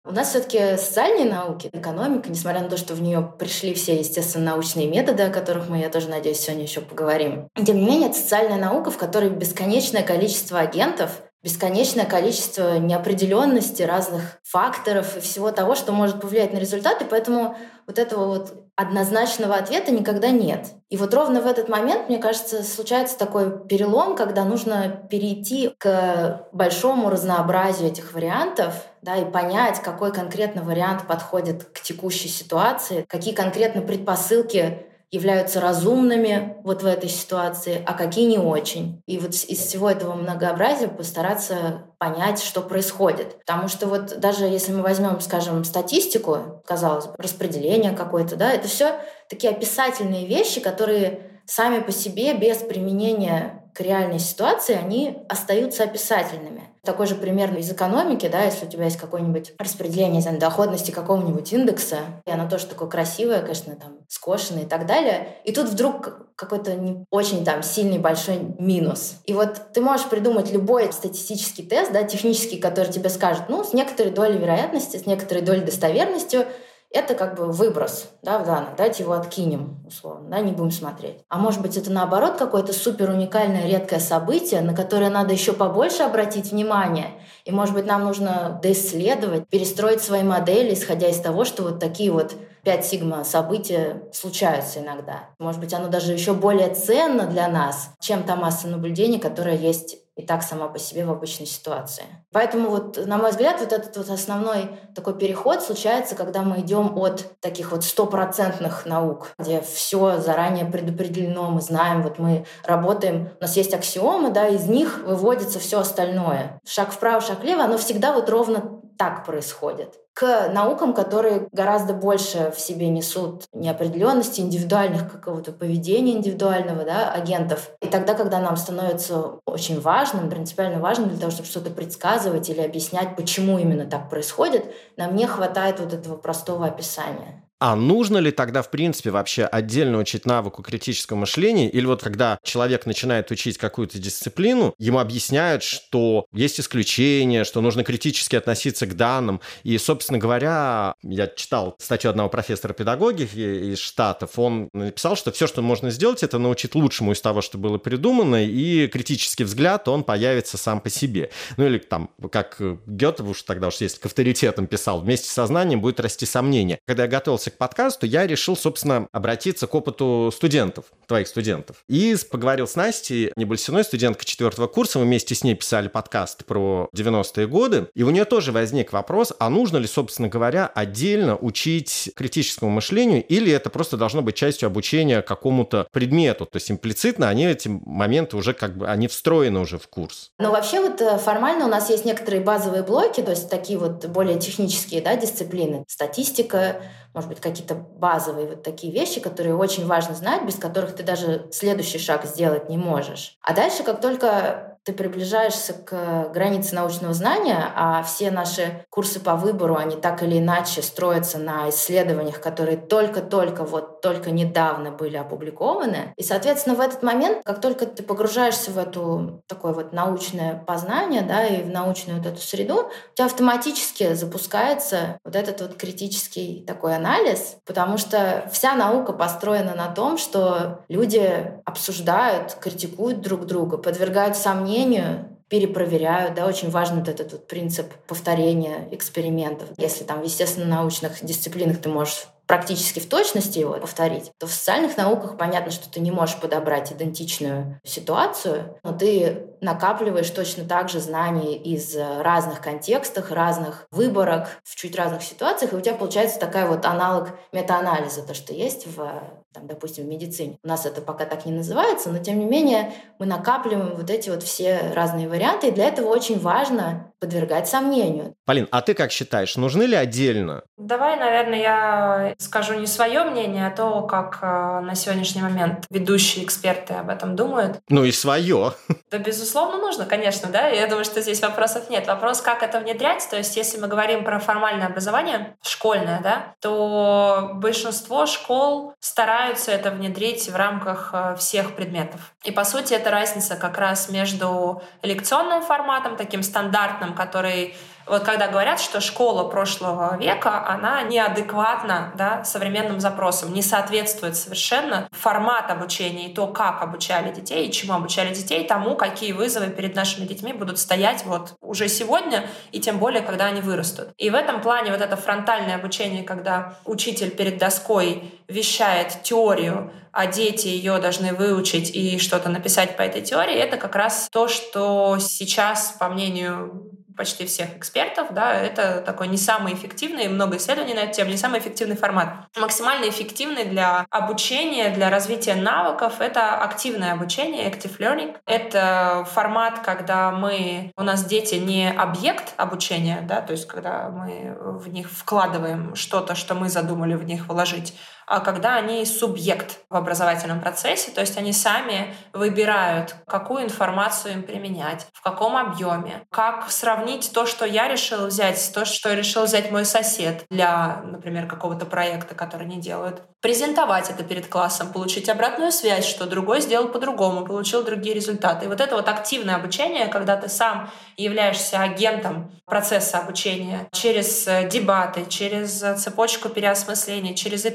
У 0.05 0.11
нас 0.11 0.31
все-таки 0.31 0.77
социальные 0.77 1.31
науки, 1.31 1.71
экономика, 1.73 2.29
несмотря 2.29 2.61
на 2.61 2.69
то, 2.69 2.77
что 2.77 2.95
в 2.95 3.03
нее 3.03 3.33
пришли 3.39 3.73
все, 3.75 3.97
естественно, 3.99 4.51
научные 4.53 4.89
методы, 4.89 5.23
о 5.23 5.31
которых 5.31 5.69
мы, 5.69 5.79
я 5.79 5.91
тоже 5.91 6.09
надеюсь, 6.09 6.41
сегодня 6.41 6.65
еще 6.65 6.81
поговорим. 6.81 7.49
Тем 7.55 7.77
не 7.77 7.87
менее, 7.87 8.11
это 8.11 8.19
социальная 8.19 8.59
наука, 8.59 8.91
в 8.91 8.99
которой 8.99 9.31
бесконечное 9.31 10.03
количество 10.03 10.59
агентов, 10.59 11.23
бесконечное 11.43 12.05
количество 12.05 12.79
неопределенности, 12.79 13.83
разных 13.83 14.39
факторов 14.45 15.17
и 15.17 15.21
всего 15.21 15.51
того, 15.51 15.75
что 15.75 15.93
может 15.93 16.21
повлиять 16.21 16.53
на 16.53 16.59
результаты, 16.59 17.05
поэтому 17.05 17.57
вот 17.87 17.99
этого 17.99 18.27
вот 18.27 18.62
однозначного 18.83 19.55
ответа 19.55 19.91
никогда 19.91 20.31
нет. 20.31 20.73
И 20.91 20.97
вот 20.97 21.15
ровно 21.15 21.41
в 21.41 21.47
этот 21.47 21.69
момент, 21.69 22.09
мне 22.09 22.19
кажется, 22.19 22.63
случается 22.63 23.17
такой 23.17 23.67
перелом, 23.67 24.15
когда 24.15 24.45
нужно 24.45 24.89
перейти 25.11 25.75
к 25.79 26.47
большому 26.53 27.09
разнообразию 27.09 27.89
этих 27.89 28.13
вариантов, 28.13 28.75
да, 29.01 29.17
и 29.17 29.25
понять, 29.25 29.81
какой 29.81 30.13
конкретно 30.13 30.63
вариант 30.63 31.07
подходит 31.07 31.65
к 31.65 31.81
текущей 31.81 32.29
ситуации, 32.29 33.07
какие 33.09 33.35
конкретно 33.35 33.81
предпосылки 33.81 34.87
являются 35.13 35.61
разумными 35.61 36.57
вот 36.65 36.83
в 36.83 36.87
этой 36.87 37.11
ситуации, 37.11 37.83
а 37.87 37.93
какие 37.93 38.25
не 38.25 38.39
очень. 38.39 39.03
И 39.07 39.19
вот 39.19 39.35
из 39.35 39.59
всего 39.59 39.91
этого 39.91 40.15
многообразия 40.15 40.89
постараться 40.89 41.85
понять, 41.99 42.43
что 42.43 42.63
происходит. 42.63 43.39
Потому 43.41 43.69
что 43.69 43.87
вот 43.87 44.19
даже 44.19 44.47
если 44.47 44.73
мы 44.73 44.83
возьмем, 44.83 45.21
скажем, 45.21 45.63
статистику, 45.65 46.63
казалось 46.67 47.07
бы, 47.07 47.15
распределение 47.19 47.93
какое-то, 47.93 48.37
да, 48.37 48.53
это 48.53 48.69
все 48.69 48.99
такие 49.29 49.53
описательные 49.53 50.27
вещи, 50.27 50.61
которые 50.61 51.31
сами 51.45 51.81
по 51.81 51.93
себе 51.93 52.33
без 52.35 52.59
применения 52.59 53.62
к 53.75 53.81
реальной 53.81 54.19
ситуации, 54.19 54.75
они 54.75 55.19
остаются 55.29 55.85
описательными. 55.85 56.65
Такой 56.85 57.07
же 57.07 57.15
пример 57.15 57.57
из 57.57 57.71
экономики, 57.71 58.29
да, 58.29 58.43
если 58.43 58.67
у 58.67 58.69
тебя 58.69 58.85
есть 58.85 58.97
какое-нибудь 58.97 59.55
распределение 59.57 60.21
знаю, 60.21 60.39
доходности 60.39 60.91
какого-нибудь 60.91 61.53
индекса, 61.53 61.99
и 62.27 62.31
оно 62.31 62.49
тоже 62.49 62.67
такое 62.67 62.89
красивое, 62.89 63.41
конечно, 63.41 63.77
там, 63.77 63.99
скошенное 64.09 64.65
и 64.65 64.67
так 64.67 64.87
далее, 64.87 65.37
и 65.45 65.53
тут 65.53 65.69
вдруг 65.69 66.27
какой-то 66.35 66.75
не 66.75 67.05
очень 67.11 67.45
там 67.45 67.63
сильный 67.63 67.99
большой 67.99 68.39
минус. 68.59 69.15
И 69.27 69.33
вот 69.33 69.73
ты 69.73 69.81
можешь 69.81 70.09
придумать 70.09 70.51
любой 70.51 70.93
статистический 70.93 71.65
тест, 71.65 71.93
да, 71.93 72.03
технический, 72.03 72.59
который 72.59 72.93
тебе 72.93 73.09
скажет, 73.11 73.45
ну, 73.49 73.63
с 73.63 73.73
некоторой 73.73 74.13
долей 74.13 74.39
вероятности, 74.39 74.97
с 74.97 75.07
некоторой 75.07 75.45
долей 75.45 75.63
достоверностью 75.63 76.47
это 76.93 77.15
как 77.15 77.35
бы 77.35 77.47
выброс 77.47 78.11
да, 78.23 78.39
в 78.39 78.47
данных. 78.47 78.71
Давайте 78.77 79.03
его 79.03 79.15
откинем, 79.15 79.83
условно, 79.87 80.29
да, 80.31 80.41
не 80.41 80.53
будем 80.53 80.71
смотреть. 80.71 81.19
А 81.29 81.39
может 81.39 81.63
быть, 81.63 81.77
это 81.77 81.91
наоборот 81.91 82.37
какое-то 82.37 82.73
супер 82.73 83.11
уникальное, 83.11 83.67
редкое 83.67 84.01
событие, 84.01 84.61
на 84.61 84.75
которое 84.75 85.11
надо 85.11 85.33
еще 85.33 85.53
побольше 85.53 86.03
обратить 86.03 86.53
внимание. 86.53 87.09
И, 87.45 87.51
может 87.51 87.75
быть, 87.75 87.87
нам 87.87 88.05
нужно 88.05 88.61
доисследовать, 88.63 89.49
перестроить 89.49 90.03
свои 90.03 90.23
модели, 90.23 90.75
исходя 90.75 91.09
из 91.09 91.21
того, 91.21 91.45
что 91.45 91.63
вот 91.65 91.81
такие 91.81 92.13
вот 92.13 92.35
5 92.65 92.87
сигма 92.87 93.25
события 93.25 94.03
случаются 94.13 94.81
иногда. 94.81 95.31
Может 95.39 95.61
быть, 95.61 95.75
оно 95.75 95.89
даже 95.89 96.13
еще 96.13 96.33
более 96.33 96.73
ценно 96.75 97.27
для 97.27 97.49
нас, 97.49 97.91
чем 98.01 98.23
та 98.23 98.37
масса 98.37 98.69
наблюдений, 98.69 99.19
которая 99.19 99.57
есть 99.57 99.99
и 100.15 100.27
так 100.27 100.43
сама 100.43 100.69
по 100.69 100.79
себе 100.79 101.05
в 101.05 101.11
обычной 101.11 101.47
ситуации. 101.47 102.05
Поэтому 102.33 102.69
вот, 102.69 102.99
на 103.07 103.17
мой 103.17 103.31
взгляд, 103.31 103.61
вот 103.61 103.73
этот 103.73 103.97
вот 103.97 104.11
основной 104.11 104.69
такой 104.95 105.17
переход 105.19 105.63
случается, 105.63 106.15
когда 106.15 106.43
мы 106.43 106.61
идем 106.61 106.99
от 106.99 107.41
таких 107.41 107.73
вот 107.73 107.85
стопроцентных 107.85 108.85
наук, 108.85 109.33
где 109.39 109.63
все 109.63 110.19
заранее 110.19 110.67
предопределено, 110.67 111.51
мы 111.51 111.61
знаем, 111.63 112.03
вот 112.03 112.19
мы 112.19 112.45
работаем, 112.65 113.31
у 113.41 113.43
нас 113.43 113.57
есть 113.57 113.73
аксиомы, 113.73 114.31
да, 114.31 114.49
из 114.49 114.67
них 114.67 115.03
выводится 115.05 115.59
все 115.59 115.81
остальное. 115.81 116.61
Шаг 116.67 116.93
вправо, 116.93 117.21
шаг 117.21 117.41
влево, 117.41 117.65
оно 117.65 117.79
всегда 117.79 118.13
вот 118.13 118.29
ровно 118.29 118.81
так 118.99 119.25
происходит 119.25 120.02
к 120.15 120.49
наукам, 120.53 120.93
которые 120.93 121.49
гораздо 121.53 121.95
больше 121.95 122.53
в 122.55 122.61
себе 122.61 122.89
несут 122.89 123.45
неопределенности, 123.53 124.41
индивидуальных 124.41 125.11
какого-то 125.11 125.53
поведения 125.53 126.13
индивидуального 126.13 126.85
да, 126.85 127.11
агентов. 127.13 127.71
И 127.81 127.87
тогда, 127.87 128.15
когда 128.15 128.39
нам 128.39 128.57
становится 128.57 129.41
очень 129.47 129.81
важным, 129.81 130.29
принципиально 130.29 130.81
важным 130.81 131.09
для 131.09 131.19
того, 131.19 131.31
чтобы 131.31 131.49
что-то 131.49 131.71
предсказывать 131.71 132.51
или 132.51 132.61
объяснять, 132.61 133.17
почему 133.17 133.59
именно 133.59 133.87
так 133.87 134.11
происходит, 134.11 134.73
нам 134.97 135.17
не 135.17 135.27
хватает 135.27 135.81
вот 135.81 135.93
этого 135.95 136.17
простого 136.17 136.67
описания. 136.67 137.43
А 137.65 137.77
нужно 137.77 138.19
ли 138.19 138.33
тогда, 138.33 138.61
в 138.61 138.73
принципе, 138.73 139.13
вообще 139.13 139.45
отдельно 139.45 139.99
учить 139.99 140.27
навыку 140.27 140.65
критического 140.65 141.19
мышления? 141.19 141.71
Или 141.71 141.87
вот 141.87 142.03
когда 142.03 142.41
человек 142.43 142.87
начинает 142.87 143.31
учить 143.31 143.57
какую-то 143.57 144.01
дисциплину, 144.01 144.75
ему 144.79 144.99
объясняют, 144.99 145.63
что 145.63 146.27
есть 146.33 146.59
исключения, 146.59 147.45
что 147.45 147.61
нужно 147.61 147.85
критически 147.85 148.35
относиться 148.35 148.85
к 148.89 148.97
данным. 148.97 149.41
И, 149.63 149.79
собственно 149.79 150.19
говоря, 150.19 150.97
я 151.05 151.29
читал 151.29 151.77
статью 151.79 152.11
одного 152.11 152.29
профессора 152.29 152.73
педагогики 152.73 153.71
из 153.73 153.79
Штатов. 153.79 154.37
Он 154.41 154.69
написал, 154.73 155.15
что 155.15 155.31
все, 155.31 155.47
что 155.47 155.63
можно 155.63 155.91
сделать, 155.91 156.25
это 156.25 156.39
научить 156.39 156.75
лучшему 156.75 157.13
из 157.13 157.21
того, 157.21 157.43
что 157.43 157.59
было 157.59 157.79
придумано, 157.79 158.45
и 158.45 158.89
критический 158.89 159.45
взгляд, 159.45 159.87
он 159.87 160.03
появится 160.03 160.59
сам 160.59 160.81
по 160.81 160.91
себе. 160.91 161.31
Ну 161.57 161.67
или 161.67 161.79
там, 161.79 162.11
как 162.33 162.61
Гёте 162.87 163.23
уж 163.23 163.41
тогда 163.43 163.69
уж 163.69 163.77
если 163.77 164.01
к 164.01 164.07
авторитетам 164.07 164.67
писал, 164.67 165.01
вместе 165.01 165.31
со 165.31 165.47
знанием 165.47 165.81
будет 165.81 166.01
расти 166.01 166.27
сомнение. 166.27 166.81
Когда 166.89 167.05
я 167.05 167.09
готовился 167.09 167.52
к 167.53 167.59
подкасту, 167.59 168.07
я 168.07 168.27
решил, 168.27 168.57
собственно, 168.57 169.09
обратиться 169.13 169.67
к 169.67 169.75
опыту 169.75 170.33
студентов, 170.35 170.87
твоих 171.07 171.29
студентов. 171.29 171.77
И 171.89 172.17
поговорил 172.31 172.67
с 172.67 172.75
Настей 172.75 173.33
Небольсиной, 173.37 173.85
студенткой 173.85 174.25
четвертого 174.25 174.67
курса. 174.67 174.99
Мы 174.99 175.05
вместе 175.05 175.35
с 175.35 175.45
ней 175.45 175.55
писали 175.55 175.89
подкаст 175.89 176.45
про 176.45 176.89
90-е 176.97 177.47
годы. 177.47 177.89
И 177.95 178.03
у 178.03 178.11
нее 178.11 178.25
тоже 178.25 178.53
возник 178.53 178.93
вопрос, 178.93 179.33
а 179.39 179.51
нужно 179.51 179.77
ли, 179.77 179.87
собственно 179.87 180.29
говоря, 180.29 180.67
отдельно 180.67 181.37
учить 181.37 182.11
критическому 182.17 182.71
мышлению, 182.71 183.25
или 183.25 183.53
это 183.53 183.71
просто 183.71 183.97
должно 183.97 184.23
быть 184.23 184.35
частью 184.35 184.67
обучения 184.67 185.23
какому-то 185.23 185.87
предмету? 185.93 186.47
То 186.47 186.57
есть 186.57 186.71
имплицитно 186.71 187.29
они 187.29 187.47
эти 187.47 187.69
моменты 187.69 188.37
уже 188.37 188.55
как 188.55 188.77
бы, 188.77 188.87
они 188.89 189.09
встроены 189.09 189.61
уже 189.61 189.79
в 189.79 189.89
курс. 189.89 190.31
Ну, 190.39 190.51
вообще 190.51 190.81
вот 190.81 191.01
э, 191.01 191.19
формально 191.19 191.67
у 191.67 191.69
нас 191.69 191.91
есть 191.91 192.05
некоторые 192.05 192.43
базовые 192.43 192.83
блоки, 192.83 193.21
то 193.21 193.31
есть 193.31 193.51
такие 193.51 193.79
вот 193.79 194.07
более 194.07 194.39
технические 194.39 195.01
да, 195.03 195.17
дисциплины. 195.17 195.85
Статистика, 195.89 196.83
может 197.15 197.29
быть, 197.29 197.41
какие-то 197.43 197.75
базовые 197.75 198.49
вот 198.49 198.63
такие 198.63 198.93
вещи, 198.93 199.21
которые 199.21 199.55
очень 199.57 199.87
важно 199.87 200.15
знать, 200.15 200.45
без 200.45 200.57
которых 200.57 200.95
ты 200.95 201.03
даже 201.03 201.47
следующий 201.51 201.99
шаг 201.99 202.25
сделать 202.25 202.69
не 202.69 202.79
можешь. 202.79 203.37
А 203.43 203.53
дальше, 203.53 203.83
как 203.83 204.01
только 204.01 204.72
ты 204.85 204.93
приближаешься 204.93 205.75
к 205.75 206.31
границе 206.33 206.75
научного 206.75 207.15
знания, 207.15 207.73
а 207.77 208.03
все 208.03 208.31
наши 208.31 208.85
курсы 208.91 209.21
по 209.21 209.37
выбору, 209.37 209.77
они 209.77 209.97
так 209.97 210.23
или 210.23 210.39
иначе 210.39 210.83
строятся 210.83 211.39
на 211.39 211.71
исследованиях, 211.71 212.41
которые 212.41 212.77
только-только, 212.77 213.65
вот 213.65 214.01
только 214.01 214.33
недавно 214.33 214.91
были 214.91 215.17
опубликованы. 215.17 216.13
И, 216.17 216.25
соответственно, 216.25 216.75
в 216.75 216.81
этот 216.81 217.03
момент, 217.03 217.43
как 217.45 217.61
только 217.61 217.87
ты 217.87 218.03
погружаешься 218.03 218.73
в 218.73 218.79
эту 218.79 219.43
такое 219.47 219.73
вот 219.73 219.93
научное 219.93 220.57
познание, 220.57 221.23
да, 221.23 221.47
и 221.47 221.63
в 221.63 221.69
научную 221.69 222.19
вот 222.19 222.27
эту 222.27 222.41
среду, 222.41 222.91
у 223.13 223.15
тебя 223.15 223.27
автоматически 223.27 224.15
запускается 224.15 225.19
вот 225.25 225.37
этот 225.37 225.61
вот 225.61 225.77
критический 225.77 226.65
такой 226.67 226.97
анализ, 226.97 227.57
потому 227.65 227.99
что 227.99 228.49
вся 228.53 228.75
наука 228.75 229.13
построена 229.13 229.75
на 229.77 229.89
том, 229.89 230.19
что 230.19 230.81
люди 230.89 231.53
обсуждают, 231.65 232.55
критикуют 232.55 233.21
друг 233.21 233.47
друга, 233.47 233.79
подвергают 233.79 234.37
сомнению 234.37 234.72
сомнению, 234.73 235.29
перепроверяют, 235.49 236.35
да, 236.35 236.47
очень 236.47 236.71
важен 236.71 237.01
вот 237.01 237.09
этот 237.09 237.33
вот 237.33 237.47
принцип 237.47 237.93
повторения 238.07 238.89
экспериментов. 238.91 239.69
Если 239.77 240.03
там 240.03 240.23
в 240.23 240.25
естественно-научных 240.25 241.23
дисциплинах 241.23 241.79
ты 241.79 241.91
можешь 241.91 242.27
практически 242.47 243.01
в 243.01 243.09
точности 243.09 243.59
его 243.59 243.75
повторить, 243.75 244.31
то 244.39 244.47
в 244.47 244.51
социальных 244.51 244.97
науках 244.97 245.37
понятно, 245.37 245.71
что 245.71 245.91
ты 245.91 246.01
не 246.01 246.11
можешь 246.11 246.41
подобрать 246.41 246.91
идентичную 246.91 247.79
ситуацию, 247.85 248.79
но 248.83 248.93
ты 248.93 249.47
накапливаешь 249.61 250.31
точно 250.31 250.65
так 250.65 250.89
же 250.89 251.01
знания 251.01 251.57
из 251.57 251.97
разных 251.97 252.63
контекстов, 252.63 253.31
разных 253.31 253.87
выборок, 253.91 254.49
в 254.65 254.75
чуть 254.75 254.97
разных 254.97 255.23
ситуациях, 255.23 255.73
и 255.73 255.77
у 255.77 255.81
тебя 255.81 255.95
получается 255.95 256.41
такая 256.41 256.67
вот 256.67 256.87
аналог 256.87 257.29
метаанализа, 257.53 258.23
то, 258.23 258.33
что 258.33 258.55
есть 258.55 258.87
в 258.87 259.42
там, 259.53 259.67
допустим, 259.67 260.05
в 260.05 260.09
медицине. 260.09 260.59
У 260.63 260.69
нас 260.69 260.87
это 260.87 261.01
пока 261.01 261.25
так 261.25 261.47
не 261.47 261.53
называется, 261.53 262.11
но 262.11 262.19
тем 262.19 262.39
не 262.39 262.47
менее 262.47 262.93
мы 263.19 263.27
накапливаем 263.27 263.95
вот 263.95 264.11
эти 264.11 264.31
вот 264.31 264.43
все 264.43 264.93
разные 264.95 265.29
варианты, 265.29 265.69
и 265.69 265.71
для 265.71 265.89
этого 265.89 266.09
очень 266.09 266.39
важно 266.39 267.13
подвергать 267.21 267.69
сомнению. 267.69 268.35
Полин, 268.45 268.67
а 268.73 268.83
ты 268.83 268.95
как 268.95 269.13
считаешь, 269.13 269.57
нужны 269.57 269.85
ли 269.85 269.95
отдельно? 269.95 270.63
Давай, 270.77 271.17
наверное, 271.17 271.61
я 271.61 272.35
скажу 272.39 272.75
не 272.75 272.89
свое 272.89 273.23
мнение, 273.23 273.69
а 273.69 273.71
то, 273.71 274.03
как 274.03 274.41
э, 274.43 274.81
на 274.81 274.97
сегодняшний 274.97 275.41
момент 275.41 275.87
ведущие 275.89 276.45
эксперты 276.45 276.95
об 276.95 277.09
этом 277.09 277.37
думают. 277.37 277.79
Ну 277.89 278.05
и 278.05 278.13
свое. 278.13 278.73
Да, 279.13 279.19
безусловно, 279.19 279.77
нужно, 279.77 280.07
конечно, 280.07 280.49
да. 280.49 280.69
Я 280.69 280.87
думаю, 280.87 281.05
что 281.05 281.21
здесь 281.21 281.43
вопросов 281.43 281.91
нет. 281.91 282.07
Вопрос, 282.07 282.41
как 282.41 282.63
это 282.63 282.81
внедрять. 282.81 283.29
То 283.29 283.37
есть, 283.37 283.59
если 283.59 283.79
мы 283.79 283.87
говорим 283.87 284.25
про 284.25 284.39
формальное 284.39 284.87
образование, 284.87 285.55
школьное, 285.63 286.23
да, 286.23 286.55
то 286.61 287.51
большинство 287.53 288.25
школ 288.25 288.95
стараются 289.01 289.42
это 289.51 289.91
внедрить 289.91 290.49
в 290.49 290.57
рамках 290.57 291.11
э, 291.13 291.37
всех 291.37 291.75
предметов. 291.75 292.35
И, 292.45 292.51
по 292.51 292.65
сути, 292.65 292.95
это 292.95 293.11
разница 293.11 293.57
как 293.57 293.79
раз 293.79 294.09
между 294.09 294.83
лекционным 295.03 295.63
форматом, 295.63 296.17
таким 296.17 296.43
стандартным, 296.43 297.15
который 297.15 297.75
вот 298.07 298.25
когда 298.25 298.49
говорят, 298.49 298.81
что 298.81 299.01
школа 299.01 299.49
прошлого 299.49 300.17
века, 300.19 300.67
она 300.67 301.03
неадекватна 301.03 302.13
да, 302.17 302.45
современным 302.45 303.01
запросам, 303.01 303.53
не 303.53 303.63
соответствует 303.63 304.37
совершенно 304.37 305.09
формат 305.13 305.71
обучения 305.71 306.31
и 306.31 306.35
то, 306.35 306.47
как 306.47 306.83
обучали 306.83 307.33
детей, 307.33 307.69
и 307.69 307.73
чему 307.73 307.95
обучали 307.95 308.35
детей, 308.35 308.67
тому, 308.67 308.97
какие 308.97 309.33
вызовы 309.33 309.69
перед 309.69 309.95
нашими 309.95 310.27
детьми 310.27 310.53
будут 310.53 310.79
стоять 310.79 311.25
вот 311.25 311.55
уже 311.61 311.89
сегодня, 311.89 312.47
и 312.73 312.81
тем 312.81 312.99
более, 312.99 313.23
когда 313.23 313.47
они 313.47 313.61
вырастут. 313.61 314.09
И 314.19 314.31
в 314.31 314.35
этом 314.35 314.61
плане 314.61 314.91
вот 314.91 315.01
это 315.01 315.17
фронтальное 315.17 315.77
обучение, 315.77 316.23
когда 316.23 316.79
учитель 316.85 317.31
перед 317.31 317.59
доской 317.59 318.33
вещает 318.49 319.23
теорию, 319.23 319.93
а 320.13 320.27
дети 320.27 320.69
ее 320.69 320.99
должны 320.99 321.33
выучить 321.33 321.91
и 321.95 322.19
что-то 322.19 322.51
написать 322.51 322.97
по 322.97 323.03
этой 323.03 323.23
теории, 323.23 323.55
это 323.55 323.79
как 323.79 323.97
раз 323.97 324.29
то, 324.31 324.47
что 324.47 325.17
сейчас, 325.19 325.97
по 325.99 326.09
мнению 326.09 326.91
почти 327.17 327.47
всех 327.47 327.77
экспертов, 327.77 328.29
да, 328.31 328.55
это 328.55 329.01
такой 329.01 329.29
не 329.29 329.37
самый 329.37 329.75
эффективный, 329.75 330.29
много 330.29 330.57
исследований 330.57 330.95
на 330.95 331.01
эту 331.01 331.15
тему, 331.15 331.31
не 331.31 331.37
самый 331.37 331.61
эффективный 331.61 331.97
формат. 331.97 332.47
Максимально 332.57 333.09
эффективный 333.09 333.65
для 333.65 334.07
обучения, 334.11 334.91
для 334.91 335.11
развития 335.11 335.55
навыков— 335.55 336.15
это 336.21 336.57
активное 336.57 337.13
обучение, 337.13 337.71
active 337.71 337.99
learning. 337.99 338.37
Это 338.47 339.27
формат, 339.33 339.81
когда 339.81 340.31
мы, 340.31 340.93
у 340.97 341.03
нас 341.03 341.25
дети 341.25 341.57
не 341.57 341.91
объект 341.91 342.55
обучения, 342.57 343.21
да, 343.23 343.41
то 343.41 343.53
есть 343.53 343.67
когда 343.67 344.09
мы 344.09 344.57
в 344.59 344.89
них 344.89 345.11
вкладываем 345.11 345.95
что-то, 345.95 346.35
что 346.35 346.55
мы 346.55 346.69
задумали 346.69 347.15
в 347.15 347.25
них 347.25 347.49
вложить, 347.49 347.95
когда 348.41 348.77
они 348.77 349.05
субъект 349.05 349.81
в 349.91 349.97
образовательном 349.97 350.61
процессе, 350.61 351.11
то 351.11 351.21
есть 351.21 351.37
они 351.37 351.53
сами 351.53 352.15
выбирают, 352.33 353.15
какую 353.27 353.65
информацию 353.65 354.35
им 354.35 354.43
применять, 354.43 355.07
в 355.13 355.23
каком 355.23 355.57
объеме, 355.57 356.25
как 356.31 356.71
сравнить 356.71 357.31
то, 357.33 357.47
что 357.47 357.65
я 357.65 357.89
решил 357.89 358.27
взять, 358.27 358.71
то, 358.75 358.85
что 358.85 359.13
решил 359.15 359.45
взять 359.45 359.71
мой 359.71 359.85
сосед 359.85 360.45
для, 360.51 361.03
например, 361.05 361.47
какого-то 361.47 361.87
проекта, 361.87 362.35
который 362.35 362.67
они 362.67 362.81
делают. 362.81 363.23
Презентовать 363.41 364.09
это 364.09 364.23
перед 364.23 364.47
классом, 364.47 364.93
получить 364.93 365.29
обратную 365.29 365.73
связь, 365.73 366.07
что 366.07 366.27
другой 366.27 366.61
сделал 366.61 366.89
по-другому, 366.89 367.45
получил 367.45 367.83
другие 367.83 368.15
результаты. 368.15 368.67
И 368.67 368.69
вот 368.69 368.81
это 368.81 368.95
вот 368.95 369.09
активное 369.09 369.57
обучение, 369.57 370.07
когда 370.07 370.37
ты 370.37 370.49
сам 370.49 370.91
являешься 371.17 371.81
агентом 371.81 372.53
процесса 372.67 373.19
обучения 373.19 373.89
через 373.93 374.45
дебаты, 374.71 375.27
через 375.29 375.81
цепочку 376.01 376.49
переосмысления, 376.49 377.35
через 377.35 377.67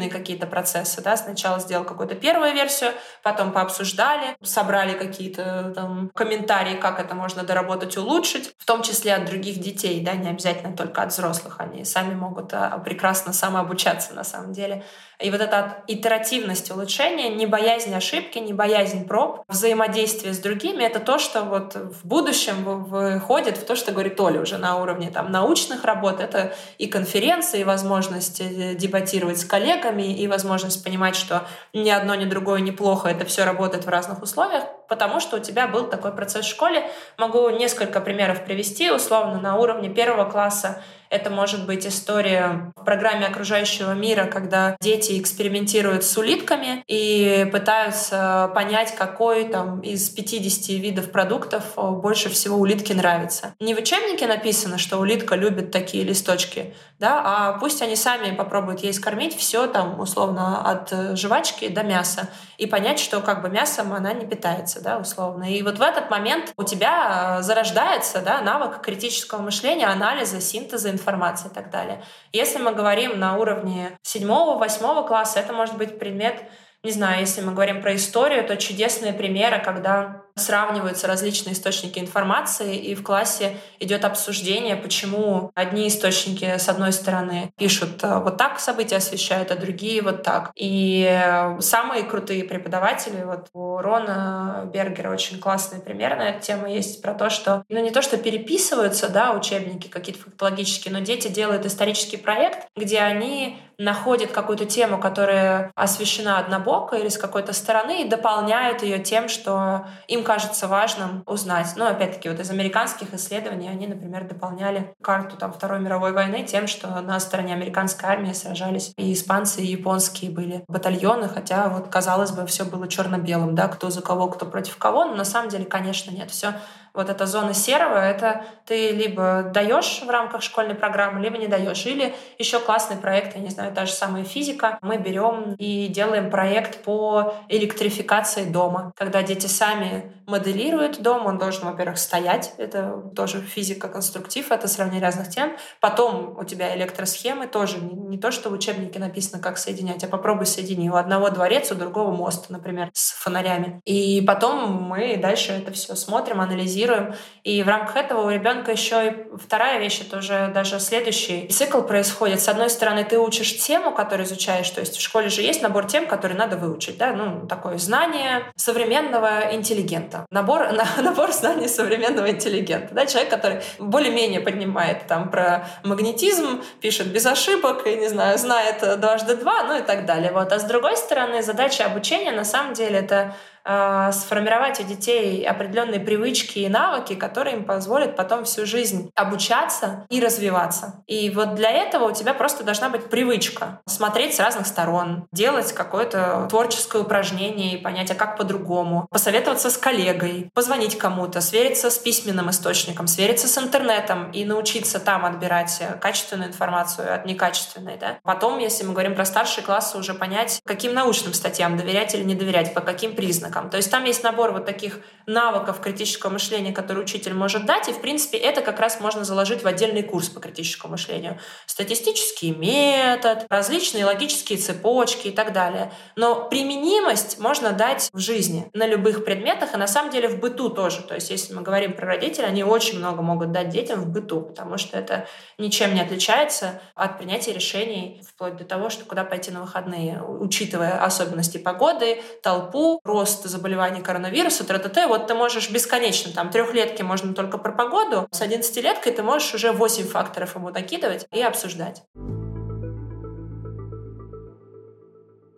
итеративные 0.00 0.10
какие-то 0.10 0.46
процессы. 0.46 1.02
Да? 1.02 1.16
Сначала 1.16 1.60
сделал 1.60 1.84
какую-то 1.84 2.14
первую 2.14 2.52
версию, 2.54 2.92
потом 3.22 3.52
пообсуждали, 3.52 4.36
собрали 4.42 4.96
какие-то 4.98 5.72
там 5.74 6.10
комментарии, 6.14 6.76
как 6.76 7.00
это 7.00 7.14
можно 7.14 7.42
доработать, 7.42 7.96
улучшить, 7.96 8.54
в 8.58 8.64
том 8.64 8.82
числе 8.82 9.14
от 9.14 9.26
других 9.26 9.58
детей, 9.58 10.04
да, 10.04 10.14
не 10.14 10.30
обязательно 10.30 10.76
только 10.76 11.02
от 11.02 11.12
взрослых. 11.12 11.56
Они 11.58 11.84
сами 11.84 12.14
могут 12.14 12.52
а, 12.52 12.78
прекрасно 12.78 13.32
самообучаться 13.32 14.14
на 14.14 14.24
самом 14.24 14.52
деле. 14.52 14.82
И 15.20 15.30
вот 15.30 15.40
эта 15.40 15.82
итеративность 15.86 16.70
улучшения, 16.70 17.28
не 17.28 17.46
боязнь 17.46 17.94
ошибки, 17.94 18.38
не 18.38 18.52
боязнь 18.52 19.06
проб, 19.06 19.42
взаимодействие 19.48 20.32
с 20.32 20.38
другими— 20.38 20.82
это 20.84 20.98
то, 20.98 21.18
что 21.18 21.42
вот 21.42 21.74
в 21.74 22.06
будущем 22.06 22.64
выходит 22.64 23.58
в 23.58 23.66
то, 23.66 23.76
что 23.76 23.92
говорит 23.92 24.18
Оля 24.20 24.40
уже 24.40 24.56
на 24.56 24.80
уровне 24.80 25.10
там, 25.10 25.30
научных 25.30 25.84
работ. 25.84 26.20
Это 26.20 26.54
и 26.78 26.86
конференции, 26.86 27.60
и 27.60 27.64
возможность 27.64 28.40
э, 28.40 28.74
дебатировать 28.74 29.38
с 29.38 29.44
коллегами, 29.44 30.14
и 30.14 30.26
возможность 30.26 30.82
понимать, 30.82 31.16
что 31.16 31.46
ни 31.72 31.90
одно, 31.90 32.14
ни 32.14 32.24
другое 32.24 32.60
неплохо, 32.60 33.08
это 33.08 33.24
все 33.26 33.44
работает 33.44 33.84
в 33.84 33.88
разных 33.88 34.22
условиях, 34.22 34.64
потому 34.88 35.20
что 35.20 35.36
у 35.36 35.40
тебя 35.40 35.68
был 35.68 35.86
такой 35.88 36.12
процесс 36.12 36.46
в 36.46 36.48
школе. 36.48 36.90
Могу 37.18 37.50
несколько 37.50 38.00
примеров 38.00 38.44
привести, 38.44 38.90
условно, 38.90 39.40
на 39.40 39.56
уровне 39.56 39.90
первого 39.90 40.28
класса 40.30 40.82
это 41.10 41.28
может 41.28 41.66
быть 41.66 41.86
история 41.86 42.72
в 42.76 42.84
программе 42.84 43.26
окружающего 43.26 43.92
мира, 43.92 44.24
когда 44.24 44.76
дети 44.80 45.20
экспериментируют 45.20 46.04
с 46.04 46.16
улитками 46.16 46.84
и 46.86 47.48
пытаются 47.52 48.50
понять, 48.54 48.94
какой 48.94 49.48
там 49.48 49.80
из 49.80 50.08
50 50.08 50.68
видов 50.80 51.10
продуктов 51.10 51.74
больше 51.76 52.30
всего 52.30 52.56
улитке 52.56 52.94
нравится. 52.94 53.54
Не 53.60 53.74
в 53.74 53.78
учебнике 53.78 54.26
написано, 54.26 54.78
что 54.78 54.98
улитка 54.98 55.34
любит 55.34 55.72
такие 55.72 56.04
листочки, 56.04 56.74
да, 57.00 57.20
а 57.24 57.58
пусть 57.58 57.82
они 57.82 57.96
сами 57.96 58.34
попробуют 58.34 58.80
ей 58.80 58.94
скормить 58.94 59.36
все 59.36 59.66
там 59.66 59.98
условно 59.98 60.62
от 60.62 61.18
жвачки 61.18 61.68
до 61.68 61.82
мяса 61.82 62.28
и 62.56 62.66
понять, 62.66 63.00
что 63.00 63.20
как 63.20 63.42
бы 63.42 63.48
мясом 63.48 63.92
она 63.92 64.12
не 64.12 64.26
питается, 64.26 64.80
да, 64.80 64.98
условно. 64.98 65.52
И 65.52 65.62
вот 65.62 65.78
в 65.78 65.82
этот 65.82 66.10
момент 66.10 66.52
у 66.56 66.62
тебя 66.62 67.38
зарождается 67.42 68.20
да, 68.20 68.40
навык 68.42 68.80
критического 68.80 69.40
мышления, 69.42 69.86
анализа, 69.86 70.40
синтеза 70.40 70.88
информации 70.88 70.99
и 71.48 71.54
так 71.54 71.70
далее. 71.70 72.02
Если 72.32 72.58
мы 72.58 72.72
говорим 72.72 73.18
на 73.18 73.36
уровне 73.36 73.98
седьмого, 74.02 74.58
восьмого 74.58 75.06
класса, 75.06 75.40
это 75.40 75.52
может 75.52 75.76
быть 75.76 75.98
предмет 75.98 76.44
не 76.82 76.92
знаю, 76.92 77.20
если 77.20 77.42
мы 77.42 77.52
говорим 77.52 77.82
про 77.82 77.94
историю, 77.94 78.46
то 78.46 78.56
чудесные 78.56 79.12
примеры, 79.12 79.62
когда 79.62 80.22
сравниваются 80.40 81.06
различные 81.06 81.52
источники 81.52 81.98
информации, 81.98 82.76
и 82.76 82.94
в 82.94 83.02
классе 83.02 83.56
идет 83.78 84.04
обсуждение, 84.04 84.76
почему 84.76 85.52
одни 85.54 85.88
источники, 85.88 86.56
с 86.58 86.68
одной 86.68 86.92
стороны, 86.92 87.52
пишут 87.56 88.02
э, 88.02 88.18
вот 88.18 88.36
так 88.36 88.58
события 88.60 88.96
освещают, 88.96 89.50
а 89.50 89.56
другие 89.56 90.02
вот 90.02 90.22
так. 90.22 90.50
И 90.54 91.06
э, 91.08 91.60
самые 91.60 92.02
крутые 92.04 92.44
преподаватели, 92.44 93.22
вот 93.22 93.48
у 93.52 93.78
Рона 93.78 94.68
Бергера 94.72 95.10
очень 95.10 95.38
классный 95.38 95.80
пример 95.80 96.16
на 96.16 96.30
эту 96.30 96.42
тему 96.44 96.66
есть 96.66 97.02
про 97.02 97.14
то, 97.14 97.30
что, 97.30 97.64
ну 97.68 97.82
не 97.82 97.90
то, 97.90 98.02
что 98.02 98.16
переписываются, 98.16 99.08
да, 99.08 99.32
учебники 99.32 99.88
какие-то 99.88 100.22
фактологические, 100.22 100.92
но 100.92 101.00
дети 101.00 101.28
делают 101.28 101.66
исторический 101.66 102.16
проект, 102.16 102.66
где 102.76 103.00
они 103.00 103.58
находят 103.80 104.30
какую-то 104.30 104.66
тему, 104.66 104.98
которая 104.98 105.72
освещена 105.74 106.38
однобоко 106.38 106.96
или 106.96 107.08
с 107.08 107.16
какой-то 107.16 107.54
стороны, 107.54 108.02
и 108.02 108.08
дополняют 108.08 108.82
ее 108.82 108.98
тем, 108.98 109.28
что 109.28 109.86
им 110.06 110.22
кажется 110.30 110.68
важным 110.68 111.24
узнать. 111.26 111.72
Ну, 111.74 111.88
опять-таки, 111.88 112.28
вот 112.28 112.38
из 112.38 112.48
американских 112.50 113.12
исследований 113.14 113.68
они, 113.68 113.88
например, 113.88 114.28
дополняли 114.28 114.94
карту 115.02 115.36
там, 115.36 115.52
Второй 115.52 115.80
мировой 115.80 116.12
войны 116.12 116.44
тем, 116.44 116.68
что 116.68 117.00
на 117.00 117.18
стороне 117.18 117.52
американской 117.52 118.08
армии 118.08 118.32
сражались 118.32 118.92
и 118.96 119.12
испанцы, 119.12 119.60
и 119.60 119.66
японские 119.66 120.30
были 120.30 120.62
батальоны, 120.68 121.28
хотя 121.28 121.68
вот, 121.68 121.88
казалось 121.88 122.30
бы, 122.30 122.46
все 122.46 122.64
было 122.64 122.86
черно-белым, 122.86 123.56
да, 123.56 123.66
кто 123.66 123.90
за 123.90 124.02
кого, 124.02 124.28
кто 124.28 124.46
против 124.46 124.76
кого, 124.76 125.04
но 125.04 125.16
на 125.16 125.24
самом 125.24 125.48
деле, 125.48 125.64
конечно, 125.64 126.12
нет. 126.12 126.30
Все 126.30 126.54
вот 126.94 127.10
эта 127.10 127.26
зона 127.26 127.54
серого, 127.54 127.98
это 127.98 128.44
ты 128.66 128.90
либо 128.90 129.50
даешь 129.52 130.02
в 130.04 130.10
рамках 130.10 130.42
школьной 130.42 130.74
программы, 130.74 131.20
либо 131.20 131.38
не 131.38 131.48
даешь. 131.48 131.86
Или 131.86 132.14
еще 132.38 132.60
классный 132.60 132.96
проект, 132.96 133.36
я 133.36 133.42
не 133.42 133.50
знаю, 133.50 133.72
та 133.72 133.86
же 133.86 133.92
самая 133.92 134.24
физика. 134.24 134.78
Мы 134.82 134.98
берем 134.98 135.54
и 135.58 135.88
делаем 135.88 136.30
проект 136.30 136.82
по 136.82 137.34
электрификации 137.48 138.44
дома, 138.44 138.92
когда 138.96 139.22
дети 139.22 139.46
сами 139.46 140.12
моделируют 140.30 141.02
дом, 141.02 141.26
он 141.26 141.38
должен, 141.38 141.64
во-первых, 141.64 141.98
стоять, 141.98 142.54
это 142.56 143.02
тоже 143.14 143.40
физика, 143.40 143.88
конструктив, 143.88 144.50
это 144.52 144.68
сравнение 144.68 145.02
разных 145.02 145.28
тем. 145.28 145.56
Потом 145.80 146.38
у 146.38 146.44
тебя 146.44 146.74
электросхемы 146.76 147.46
тоже, 147.46 147.78
не, 147.80 148.16
то, 148.18 148.30
что 148.30 148.48
в 148.50 148.52
учебнике 148.52 148.98
написано, 148.98 149.42
как 149.42 149.58
соединять, 149.58 150.04
а 150.04 150.06
попробуй 150.06 150.46
соедини. 150.46 150.88
У 150.88 150.94
одного 150.94 151.30
дворец, 151.30 151.70
у 151.72 151.74
другого 151.74 152.12
мост, 152.12 152.48
например, 152.48 152.90
с 152.92 153.12
фонарями. 153.12 153.80
И 153.84 154.22
потом 154.26 154.82
мы 154.82 155.16
дальше 155.16 155.52
это 155.52 155.72
все 155.72 155.94
смотрим, 155.94 156.40
анализируем, 156.40 156.79
анализируем. 156.80 157.14
И 157.44 157.62
в 157.62 157.68
рамках 157.68 157.96
этого 157.96 158.26
у 158.26 158.30
ребенка 158.30 158.72
еще 158.72 159.08
и 159.08 159.36
вторая 159.38 159.78
вещь, 159.78 160.00
это 160.00 160.18
уже 160.18 160.50
даже 160.54 160.78
следующий 160.80 161.48
цикл 161.48 161.80
происходит. 161.80 162.40
С 162.40 162.48
одной 162.48 162.70
стороны, 162.70 163.04
ты 163.04 163.18
учишь 163.18 163.58
тему, 163.58 163.92
которую 163.92 164.26
изучаешь, 164.26 164.68
то 164.70 164.80
есть 164.80 164.96
в 164.96 165.00
школе 165.00 165.28
же 165.28 165.42
есть 165.42 165.62
набор 165.62 165.86
тем, 165.86 166.06
которые 166.06 166.38
надо 166.38 166.56
выучить, 166.56 166.98
да, 166.98 167.12
ну, 167.12 167.46
такое 167.46 167.78
знание 167.78 168.42
современного 168.56 169.54
интеллигента. 169.54 170.26
Набор, 170.30 170.72
на, 170.72 170.86
набор 171.02 171.32
знаний 171.32 171.68
современного 171.68 172.30
интеллигента, 172.30 172.94
да, 172.94 173.06
человек, 173.06 173.30
который 173.30 173.60
более-менее 173.78 174.40
поднимает 174.40 175.06
там 175.06 175.30
про 175.30 175.66
магнетизм, 175.84 176.62
пишет 176.80 177.06
без 177.08 177.26
ошибок, 177.26 177.86
и, 177.86 177.96
не 177.96 178.08
знаю, 178.08 178.38
знает 178.38 179.00
дважды 179.00 179.36
два, 179.36 179.64
ну 179.64 179.78
и 179.78 179.82
так 179.82 180.04
далее. 180.06 180.32
Вот. 180.32 180.52
А 180.52 180.58
с 180.58 180.64
другой 180.64 180.96
стороны, 180.96 181.42
задача 181.42 181.86
обучения 181.86 182.32
на 182.32 182.44
самом 182.44 182.74
деле 182.74 182.98
это 182.98 183.34
сформировать 183.64 184.80
у 184.80 184.84
детей 184.84 185.44
определенные 185.44 186.00
привычки 186.00 186.60
и 186.60 186.68
навыки, 186.68 187.14
которые 187.14 187.56
им 187.56 187.64
позволят 187.64 188.16
потом 188.16 188.44
всю 188.44 188.66
жизнь 188.66 189.10
обучаться 189.14 190.06
и 190.08 190.20
развиваться. 190.20 191.02
И 191.06 191.30
вот 191.30 191.54
для 191.54 191.70
этого 191.70 192.10
у 192.10 192.12
тебя 192.12 192.34
просто 192.34 192.64
должна 192.64 192.88
быть 192.88 193.10
привычка 193.10 193.80
смотреть 193.86 194.34
с 194.34 194.40
разных 194.40 194.66
сторон, 194.66 195.26
делать 195.32 195.72
какое-то 195.72 196.46
творческое 196.48 197.02
упражнение 197.02 197.74
и 197.74 197.76
понять, 197.76 198.10
а 198.10 198.14
как 198.14 198.36
по-другому, 198.36 199.06
посоветоваться 199.10 199.70
с 199.70 199.76
коллегой, 199.76 200.50
позвонить 200.54 200.96
кому-то, 200.96 201.40
свериться 201.40 201.90
с 201.90 201.98
письменным 201.98 202.50
источником, 202.50 203.06
свериться 203.06 203.46
с 203.46 203.58
интернетом 203.58 204.30
и 204.30 204.44
научиться 204.44 205.00
там 205.00 205.24
отбирать 205.24 205.82
качественную 206.00 206.48
информацию 206.48 207.14
от 207.14 207.26
некачественной. 207.26 207.96
Да? 207.98 208.18
Потом, 208.22 208.58
если 208.58 208.84
мы 208.84 208.92
говорим 208.92 209.14
про 209.14 209.24
старшие 209.24 209.64
классы, 209.64 209.98
уже 209.98 210.14
понять, 210.14 210.60
каким 210.64 210.94
научным 210.94 211.34
статьям 211.34 211.76
доверять 211.76 212.14
или 212.14 212.22
не 212.22 212.34
доверять, 212.34 212.74
по 212.74 212.80
каким 212.80 213.14
признакам 213.14 213.49
признакам. 213.50 213.70
То 213.70 213.76
есть 213.76 213.90
там 213.90 214.04
есть 214.04 214.22
набор 214.22 214.52
вот 214.52 214.66
таких 214.66 215.00
навыков 215.26 215.80
критического 215.80 216.30
мышления, 216.30 216.72
которые 216.72 217.04
учитель 217.04 217.34
может 217.34 217.66
дать, 217.66 217.88
и, 217.88 217.92
в 217.92 218.00
принципе, 218.00 218.38
это 218.38 218.62
как 218.62 218.80
раз 218.80 219.00
можно 219.00 219.24
заложить 219.24 219.62
в 219.62 219.66
отдельный 219.66 220.02
курс 220.02 220.28
по 220.28 220.40
критическому 220.40 220.92
мышлению. 220.92 221.38
Статистический 221.66 222.54
метод, 222.54 223.46
различные 223.48 224.04
логические 224.04 224.58
цепочки 224.58 225.28
и 225.28 225.30
так 225.30 225.52
далее. 225.52 225.92
Но 226.16 226.48
применимость 226.48 227.38
можно 227.38 227.72
дать 227.72 228.10
в 228.12 228.18
жизни 228.18 228.68
на 228.74 228.86
любых 228.86 229.24
предметах, 229.24 229.74
и 229.74 229.76
на 229.76 229.86
самом 229.86 230.10
деле 230.10 230.28
в 230.28 230.40
быту 230.40 230.70
тоже. 230.70 231.02
То 231.02 231.14
есть 231.14 231.30
если 231.30 231.54
мы 231.54 231.62
говорим 231.62 231.94
про 231.94 232.06
родителей, 232.06 232.46
они 232.46 232.64
очень 232.64 232.98
много 232.98 233.22
могут 233.22 233.52
дать 233.52 233.68
детям 233.68 234.00
в 234.00 234.08
быту, 234.08 234.40
потому 234.40 234.78
что 234.78 234.98
это 234.98 235.26
ничем 235.58 235.94
не 235.94 236.00
отличается 236.00 236.80
от 236.94 237.18
принятия 237.18 237.52
решений 237.52 238.22
вплоть 238.28 238.56
до 238.56 238.64
того, 238.64 238.90
что 238.90 239.04
куда 239.04 239.24
пойти 239.24 239.50
на 239.50 239.60
выходные, 239.60 240.22
учитывая 240.22 241.02
особенности 241.04 241.58
погоды, 241.58 242.20
толпу, 242.42 243.00
рост 243.04 243.39
рост 243.40 243.48
заболеваний 243.48 244.02
коронавируса, 244.02 244.64
тра 244.64 244.78
-т, 244.78 245.08
вот 245.08 245.26
ты 245.26 245.34
можешь 245.34 245.70
бесконечно, 245.70 246.32
там, 246.32 246.50
трехлетки 246.50 247.02
можно 247.02 247.34
только 247.34 247.58
про 247.58 247.72
погоду, 247.72 248.28
с 248.30 248.42
11-леткой 248.42 249.12
ты 249.12 249.22
можешь 249.22 249.54
уже 249.54 249.72
8 249.72 250.06
факторов 250.06 250.56
ему 250.56 250.70
накидывать 250.70 251.26
и 251.32 251.42
обсуждать. 251.42 252.02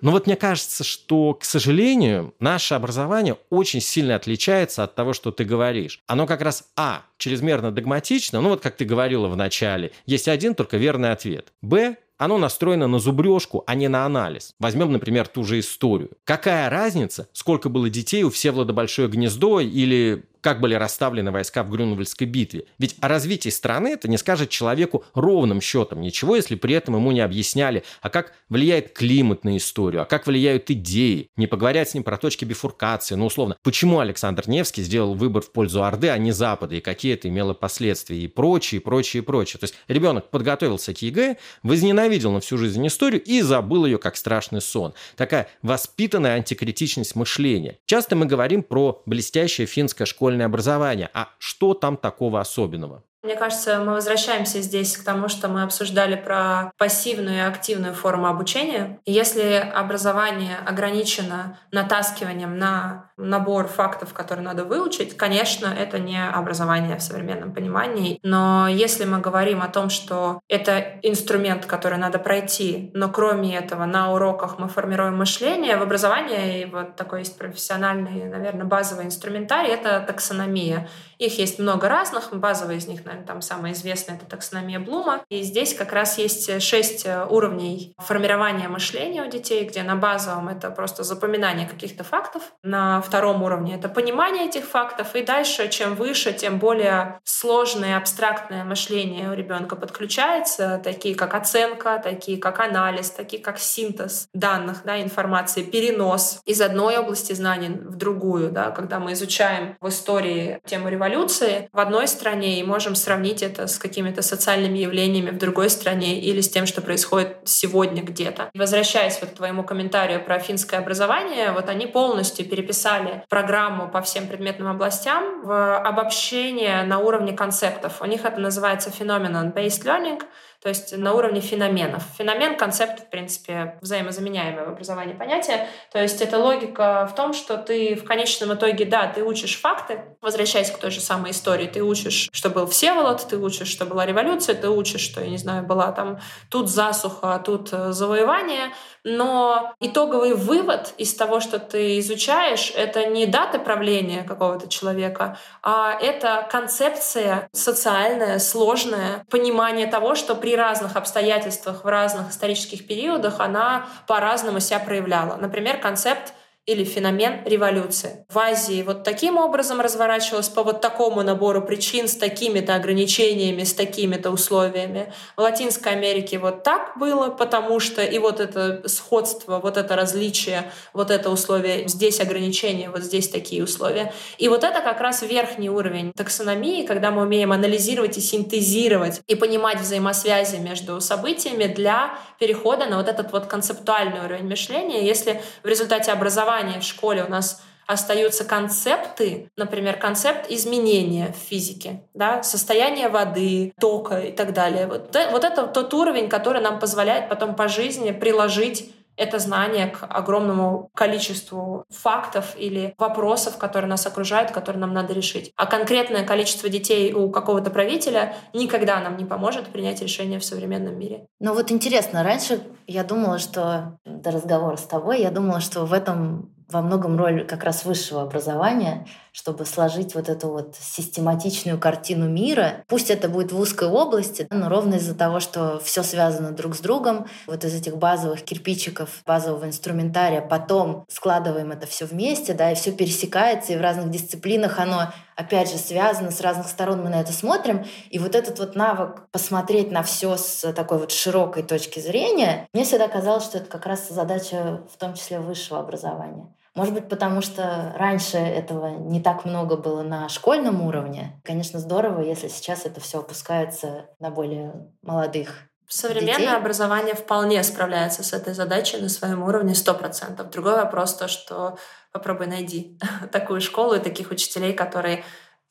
Но 0.03 0.11
вот 0.11 0.27
мне 0.27 0.37
кажется, 0.37 0.83
что, 0.83 1.35
к 1.35 1.45
сожалению, 1.45 2.35
наше 2.41 2.75
образование 2.75 3.37
очень 3.51 3.81
сильно 3.81 4.17
отличается 4.17 4.83
от 4.83 4.97
того, 4.97 5.13
что 5.13 5.31
ты 5.31 5.45
говоришь. 5.45 6.01
Оно 6.09 6.27
как 6.27 6.43
раз, 6.43 6.65
а, 6.77 7.03
чрезмерно 7.19 7.71
догматично, 7.71 8.41
ну 8.41 8.49
вот 8.49 8.61
как 8.61 8.77
ты 8.77 8.85
говорила 8.85 9.29
в 9.29 9.37
начале, 9.37 9.91
есть 10.07 10.29
один 10.29 10.55
только 10.55 10.77
верный 10.77 11.13
ответ. 11.13 11.53
Б, 11.63 11.97
оно 12.25 12.39
настроено 12.39 12.89
на 12.89 12.99
зубрежку, 12.99 13.65
а 13.67 13.75
не 13.75 13.89
на 13.89 14.05
анализ. 14.05 14.55
Возьмем, 14.59 14.93
например, 14.93 15.29
ту 15.29 15.45
же 15.45 15.59
историю. 15.59 16.11
Какая 16.25 16.71
разница, 16.71 17.29
сколько 17.33 17.69
было 17.69 17.91
детей 17.91 18.23
у 18.23 18.31
Всеволода 18.31 18.73
Большое 18.73 19.09
Гнездо 19.09 19.61
или 19.61 20.25
как 20.43 20.61
были 20.61 20.75
расставлены 20.75 21.31
войска 21.31 21.63
в 21.63 21.71
Грюнвальдской 21.71 22.27
битве. 22.27 22.65
Ведь 22.79 22.97
о 23.01 23.09
развитии 23.09 23.49
страны 23.49 23.89
это 23.89 24.09
не 24.09 24.19
скажет 24.19 24.51
человеку 24.51 25.05
ровным 25.15 25.63
счетом 25.63 26.03
ничего, 26.03 26.37
если 26.37 26.57
при 26.57 26.75
этом 26.75 26.97
ему 26.97 27.13
не 27.13 27.21
объясняли, 27.21 27.85
а 28.03 28.11
как 28.11 28.35
влияет 28.49 28.93
климат 28.93 29.45
на 29.45 29.57
историю, 29.57 30.03
а 30.03 30.05
как 30.05 30.27
влияют 30.27 30.71
идеи, 30.71 31.29
не 31.37 31.47
поговорят 31.47 31.89
с 31.89 31.95
ним 31.95 32.03
про 32.03 32.19
точки 32.19 32.45
бифуркации, 32.45 33.15
ну, 33.15 33.27
условно, 33.27 33.57
почему 33.63 34.01
Александр 34.01 34.45
Невский 34.49 34.83
сделал 34.83 35.15
выбор 35.15 35.43
в 35.43 35.53
пользу 35.53 35.85
Орды, 35.85 36.09
а 36.09 36.19
не 36.19 36.33
Запада, 36.33 36.75
и 36.75 36.81
какие 36.81 37.15
это 37.15 37.29
имело 37.29 37.55
последствия, 37.55 38.19
и 38.19 38.27
прочее, 38.27 38.81
и 38.81 38.85
прочее, 38.85 39.23
и 39.23 39.25
прочее. 39.25 39.61
То 39.61 39.65
есть 39.65 39.75
ребенок 39.87 40.31
подготовился 40.31 40.93
к 40.93 41.01
ЕГЭ, 41.01 41.37
возненавидел 41.63 42.33
на 42.33 42.41
всю 42.41 42.59
жизнь 42.59 42.85
историю 42.87 43.23
и 43.23 43.41
забыл 43.43 43.87
ее 43.87 43.99
как 43.99 44.17
страшный 44.17 44.61
сон. 44.61 44.93
Такая 45.17 45.49
воспитанная 45.63 46.35
антикритичность 46.35 47.15
мышления. 47.15 47.79
Часто 47.87 48.17
мы 48.17 48.27
говорим 48.27 48.65
про 48.65 49.03
блестящее 49.07 49.67
финское 49.67 50.07
школьное 50.07 50.32
дошкольное 50.33 50.47
образование. 50.47 51.11
А 51.15 51.29
что 51.39 51.75
там 51.75 51.97
такого 51.97 52.41
особенного? 52.41 53.03
Мне 53.23 53.37
кажется, 53.37 53.79
мы 53.79 53.93
возвращаемся 53.93 54.61
здесь 54.61 54.97
к 54.97 55.05
тому, 55.05 55.29
что 55.29 55.47
мы 55.47 55.63
обсуждали 55.63 56.17
про 56.17 56.73
пассивную 56.77 57.37
и 57.37 57.41
активную 57.41 57.95
форму 57.95 58.27
обучения. 58.27 58.99
Если 59.07 59.55
образование 59.55 60.57
ограничено 60.67 61.57
натаскиванием 61.71 62.59
на 62.59 63.13
набор 63.17 63.69
фактов, 63.69 64.13
которые 64.13 64.45
надо 64.45 64.65
выучить, 64.65 65.17
конечно, 65.17 65.67
это 65.67 66.01
не 66.01 66.21
образование 66.21 66.97
в 66.97 67.03
современном 67.03 67.55
понимании. 67.55 68.19
Но 68.25 68.67
если 68.67 69.05
мы 69.05 69.21
говорим 69.21 69.63
о 69.63 69.69
том, 69.69 69.91
что 69.91 70.41
это 70.49 70.81
инструмент, 71.03 71.67
который 71.67 71.99
надо 71.99 72.19
пройти, 72.19 72.91
но 72.95 73.09
кроме 73.09 73.57
этого 73.57 73.85
на 73.85 74.13
уроках 74.13 74.59
мы 74.59 74.69
формируем 74.69 75.17
мышление, 75.17 75.77
в 75.77 75.83
образовании 75.83 76.63
и 76.63 76.65
вот 76.65 76.97
такой 76.97 77.21
есть 77.21 77.39
профессиональный, 77.39 78.25
наверное, 78.25 78.65
базовый 78.65 79.07
инструментарий— 79.07 79.71
это 79.73 80.01
таксономия. 80.01 80.89
Их 81.19 81.39
есть 81.39 81.61
много 81.61 81.89
разных, 81.89 82.33
базовый 82.33 82.79
из 82.79 82.89
них, 82.89 83.05
наверное, 83.13 83.27
там 83.27 83.43
самая 83.43 83.73
известная— 83.73 84.17
это 84.17 84.27
таксономия 84.27 84.81
Блума. 84.81 85.23
И 85.29 85.43
здесь 85.43 85.75
как 85.75 85.93
раз 85.93 86.19
есть 86.19 86.63
шесть 86.63 87.07
уровней 87.31 87.95
формирования 87.99 88.69
мышления 88.69 89.23
у 89.23 89.31
детей, 89.31 89.65
где 89.65 89.83
на 89.83 89.97
базовом 89.97 90.49
это 90.49 90.71
просто 90.71 91.03
запоминание 91.03 91.69
каких-то 91.69 92.05
фактов, 92.05 92.43
на 92.63 93.01
втором 93.01 93.43
уровне 93.43 93.75
это 93.77 93.89
понимание 93.89 94.47
этих 94.47 94.65
фактов, 94.65 95.15
и 95.15 95.23
дальше, 95.23 95.69
чем 95.69 95.95
выше, 95.95 96.33
тем 96.33 96.59
более 96.59 97.21
сложное 97.25 97.97
абстрактное 97.97 98.65
мышление 98.65 99.31
у 99.31 99.35
ребенка 99.35 99.77
подключается, 99.77 100.81
такие 100.83 101.15
как 101.15 101.35
оценка, 101.35 102.01
такие 102.03 102.39
как 102.39 102.61
анализ, 102.61 103.11
такие 103.11 103.43
как 103.43 103.59
синтез 103.59 104.29
данных, 104.35 104.83
да, 104.85 105.01
информации, 105.01 105.63
перенос 105.63 106.41
из 106.45 106.61
одной 106.61 106.99
области 106.99 107.33
знаний 107.33 107.69
в 107.69 107.97
другую, 107.97 108.51
да, 108.51 108.71
когда 108.71 108.99
мы 108.99 109.13
изучаем 109.13 109.77
в 109.81 109.89
истории 109.89 110.61
тему 110.65 110.89
революции 110.89 111.69
в 111.73 111.79
одной 111.79 112.09
стране 112.09 112.61
и 112.61 112.65
можем 112.65 112.95
сравнить 113.03 113.43
это 113.43 113.67
с 113.67 113.79
какими-то 113.79 114.23
социальными 114.23 114.79
явлениями 114.79 115.31
в 115.31 115.39
другой 115.39 115.71
стране 115.71 116.21
или 116.21 116.41
с 116.41 116.49
тем, 116.49 116.67
что 116.67 116.81
происходит 116.81 117.37
сегодня 117.45 118.03
где-то. 118.03 118.51
Возвращаясь 118.55 119.21
вот 119.21 119.31
к 119.31 119.35
твоему 119.35 119.65
комментарию 119.65 120.25
про 120.25 120.39
финское 120.39 120.81
образование, 120.81 121.53
вот 121.53 121.69
они 121.69 121.87
полностью 121.87 122.49
переписали 122.49 123.25
программу 123.29 123.89
по 123.89 124.01
всем 124.03 124.27
предметным 124.27 124.69
областям 124.69 125.43
в 125.43 125.79
обобщение 125.79 126.83
на 126.85 126.99
уровне 126.99 127.33
концептов. 127.33 128.01
У 128.01 128.07
них 128.07 128.25
это 128.25 128.41
называется 128.41 128.91
phenomenon-based 128.91 129.85
learning— 129.85 130.23
то 130.63 130.69
есть 130.69 130.97
на 130.97 131.13
уровне 131.13 131.41
феноменов. 131.41 132.05
Феномен— 132.17 132.57
концепт, 132.59 133.01
в 133.01 133.11
принципе, 133.11 133.79
взаимозаменяемое 133.81 134.65
в 134.67 134.69
образовании 134.69 135.13
понятие. 135.13 135.69
То 135.91 136.01
есть 136.01 136.21
это 136.21 136.39
логика 136.39 137.09
в 137.11 137.17
том, 137.17 137.33
что 137.33 137.57
ты 137.57 137.97
в 137.97 138.05
конечном 138.05 138.55
итоге, 138.55 138.85
да, 138.85 139.09
ты 139.09 139.25
учишь 139.25 139.61
факты, 139.61 140.01
возвращаясь 140.21 140.71
к 140.71 140.79
той 140.79 140.93
же 140.93 141.01
самой 141.01 141.33
истории, 141.33 141.67
ты 141.67 141.83
учишь, 141.83 142.29
что 142.33 142.49
был 142.49 142.67
Всеволод, 142.67 143.27
ты 143.29 143.39
учишь, 143.39 143.69
что 143.69 143.87
была 143.87 144.07
революция, 144.07 144.55
ты 144.55 144.69
учишь, 144.69 145.01
что, 145.01 145.21
я 145.21 145.31
не 145.31 145.39
знаю, 145.39 145.65
была 145.65 145.91
там 145.91 146.21
тут 146.49 146.71
засуха, 146.71 147.35
а 147.35 147.39
тут 147.41 147.71
э, 147.73 147.91
завоевание, 147.91 148.73
но 149.05 149.75
итоговый 149.81 150.35
вывод 150.35 150.95
из 150.99 151.15
того, 151.15 151.41
что 151.41 151.59
ты 151.59 151.99
изучаешь, 151.99 152.73
это 152.77 153.07
не 153.07 153.27
дата 153.27 153.59
правления 153.59 154.23
какого-то 154.23 154.69
человека, 154.69 155.39
а 155.63 155.99
это 156.01 156.47
концепция 156.51 157.49
социальная, 157.53 158.39
сложная, 158.39 159.25
понимание 159.31 159.87
того, 159.87 160.15
что 160.15 160.35
при 160.35 160.57
разных 160.57 160.97
обстоятельствах 160.97 161.85
в 161.85 161.89
разных 161.89 162.31
исторических 162.31 162.87
периодах 162.87 163.41
она 163.41 163.87
по-разному 164.07 164.61
себя 164.61 164.79
проявляла. 164.79 165.37
Например, 165.37 165.79
концепт 165.79 166.33
или 166.65 166.85
феномен 166.85 167.43
революции. 167.45 168.25
В 168.29 168.39
Азии 168.39 168.83
вот 168.83 169.03
таким 169.03 169.37
образом 169.37 169.81
разворачивалось 169.81 170.49
по 170.49 170.63
вот 170.63 170.81
такому 170.81 171.25
набору 171.25 171.61
причин 171.61 172.07
с 172.07 172.15
такими-то 172.15 172.77
ограничениями, 172.77 173.65
с 173.65 173.75
такими-то 173.75 174.31
условиями. 174.31 175.13
В 175.37 175.41
Латинской 175.41 175.91
Америке 175.93 176.39
вот 176.39 176.63
так 176.63 176.97
было, 176.97 177.31
потому 177.31 177.81
что 177.81 178.05
и 178.05 178.17
вот 178.21 178.39
это 178.39 178.89
сходство, 178.89 179.59
вот 179.59 179.77
это 179.77 179.97
различие, 179.97 180.71
вот 180.93 181.11
это 181.11 181.31
условие, 181.31 181.89
здесь 181.89 182.21
ограничения, 182.21 182.91
вот 182.91 183.03
здесь 183.03 183.29
такие 183.29 183.65
условия. 183.65 184.13
И 184.39 184.49
вот 184.49 184.63
это 184.63 184.83
как 184.83 185.01
раз 185.01 185.23
верхний 185.23 185.69
уровень 185.69 186.13
таксономии, 186.13 186.87
когда 186.87 187.11
мы 187.11 187.23
умеем 187.23 187.51
анализировать 187.51 188.17
и 188.19 188.21
синтезировать 188.21 189.21
и 189.27 189.35
понимать 189.35 189.81
взаимосвязи 189.81 190.57
между 190.57 191.01
событиями 191.01 191.65
для 191.65 192.17
перехода 192.39 192.87
на 192.87 192.99
вот 192.99 193.09
этот 193.09 193.33
вот 193.33 193.47
концептуальный 193.47 194.25
уровень 194.25 194.47
мышления. 194.47 195.05
Если 195.05 195.41
в 195.65 195.67
результате 195.67 196.13
образования 196.13 196.52
образования 196.53 196.81
в 196.81 196.85
школе 196.85 197.25
у 197.25 197.31
нас 197.31 197.63
остаются 197.87 198.45
концепты, 198.45 199.51
например, 199.57 199.99
концепт 199.99 200.51
изменения 200.51 201.33
в 201.33 201.37
физике, 201.37 202.03
да, 202.15 202.43
состояние 202.43 203.09
воды, 203.09 203.73
тока 203.81 204.21
и 204.21 204.33
так 204.33 204.53
далее. 204.53 204.87
Вот, 204.87 205.17
вот 205.31 205.45
это 205.45 205.67
тот 205.67 205.93
уровень, 205.93 206.29
который 206.29 206.63
нам 206.63 206.79
позволяет 206.79 207.29
потом 207.29 207.55
по 207.55 207.69
жизни 207.69 208.13
приложить 208.13 208.93
это 209.23 209.39
знание 209.39 209.87
к 209.87 210.05
огромному 210.09 210.91
количеству 210.95 211.85
фактов 211.91 212.55
или 212.57 212.95
вопросов, 212.99 213.57
которые 213.57 213.89
нас 213.89 214.07
окружают, 214.07 214.51
которые 214.51 214.81
нам 214.81 214.93
надо 214.93 215.13
решить. 215.15 215.53
А 215.57 215.67
конкретное 215.67 216.25
количество 216.25 216.69
детей 216.69 217.13
у 217.13 217.31
какого-то 217.31 217.71
правителя 217.71 218.35
никогда 218.53 219.01
нам 219.01 219.17
не 219.17 219.25
поможет 219.25 219.69
принять 219.69 220.03
решение 220.03 220.39
в 220.39 220.45
современном 220.45 220.99
мире. 220.99 221.27
Ну 221.41 221.55
вот 221.55 221.71
интересно, 221.71 222.23
раньше 222.23 222.61
я 222.87 223.05
думала, 223.05 223.39
что 223.39 223.99
до 224.05 224.31
разговора 224.31 224.77
с 224.77 224.83
тобой, 224.83 225.21
я 225.21 225.31
думала, 225.31 225.61
что 225.61 225.85
в 225.87 225.93
этом 225.93 226.53
во 226.69 226.83
многом 226.83 227.19
роль 227.19 227.47
как 227.47 227.65
раз 227.65 227.85
высшего 227.85 228.23
образования, 228.23 229.07
чтобы 229.33 229.65
сложить 229.65 230.15
вот 230.15 230.29
эту 230.29 230.49
вот 230.49 230.77
систематичную 230.79 231.79
картину 231.79 232.29
мира. 232.29 232.85
Пусть 232.87 233.11
это 233.11 233.29
будет 233.29 233.51
в 233.51 233.59
узкой 233.59 233.89
области, 233.89 234.47
но 234.51 234.69
ровно 234.69 234.97
из-за 234.97 235.15
того, 235.15 235.41
что 235.41 235.81
все 235.83 236.03
связано 236.03 236.53
друг 236.53 236.77
с 236.77 236.81
другом, 236.81 237.27
вот 237.47 237.65
из 237.65 237.75
этих 237.75 237.97
базовых 237.97 238.43
кирпичиков, 238.43 239.23
базового 239.27 239.65
инструментария, 239.65 240.43
потом 240.43 241.07
складываем 241.09 241.73
это 241.73 241.87
все 241.87 242.05
вместе, 242.05 242.53
да, 242.53 242.71
и 242.71 242.75
все 242.75 242.93
пересекается, 242.93 243.73
и 243.73 243.77
в 243.77 243.81
разных 243.81 244.11
дисциплинах 244.11 244.79
оно 244.79 245.13
опять 245.35 245.71
же 245.71 245.79
связано, 245.79 246.31
с 246.31 246.41
разных 246.41 246.69
сторон 246.69 247.03
мы 247.03 247.09
на 247.09 247.21
это 247.21 247.33
смотрим. 247.33 247.87
И 248.11 248.19
вот 248.19 248.35
этот 248.35 248.59
вот 248.59 248.77
навык 248.77 249.27
посмотреть 249.31 249.91
на 249.91 250.03
все 250.03 250.37
с 250.37 250.73
такой 250.73 250.99
вот 250.99 251.11
широкой 251.11 251.63
точки 251.63 252.01
зрения, 252.01 252.69
мне 252.75 252.85
всегда 252.85 253.09
казалось, 253.09 253.45
что 253.45 253.59
это 253.59 253.71
как 253.71 253.87
раз 253.87 254.09
задача 254.09 254.83
в 254.93 254.99
том 254.99 255.15
числе 255.15 255.41
высшего 255.41 255.81
образования. 255.81 256.53
Может 256.75 256.95
быть, 256.95 257.09
потому 257.09 257.43
что 257.43 257.93
раньше 257.97 258.39
этого 258.39 258.97
не 258.99 259.21
так 259.21 259.45
много 259.45 259.77
было 259.77 260.03
на 260.03 260.29
школьном 260.29 260.81
уровне. 260.83 261.41
Конечно, 261.45 261.79
здорово, 261.79 262.23
если 262.23 262.49
сейчас 262.49 262.87
это 262.87 263.01
все 263.01 263.21
опускается 263.21 264.07
на 264.19 264.31
более 264.31 264.91
молодых 265.03 265.69
Современное 265.87 266.39
детей. 266.39 266.57
образование 266.57 267.15
вполне 267.15 267.63
справляется 267.63 268.23
с 268.23 268.33
этой 268.33 268.55
задачей 268.55 268.97
на 268.97 269.11
своем 269.11 269.43
уровне 269.43 269.75
100%. 269.75 270.51
Другой 270.51 270.77
вопрос 270.77 271.15
то, 271.15 271.29
что 271.29 271.77
попробуй 272.13 272.47
найди 272.47 272.99
такую 273.33 273.61
школу 273.61 273.95
и 273.95 274.01
таких 274.01 274.31
учителей, 274.31 274.73
которые 274.73 275.23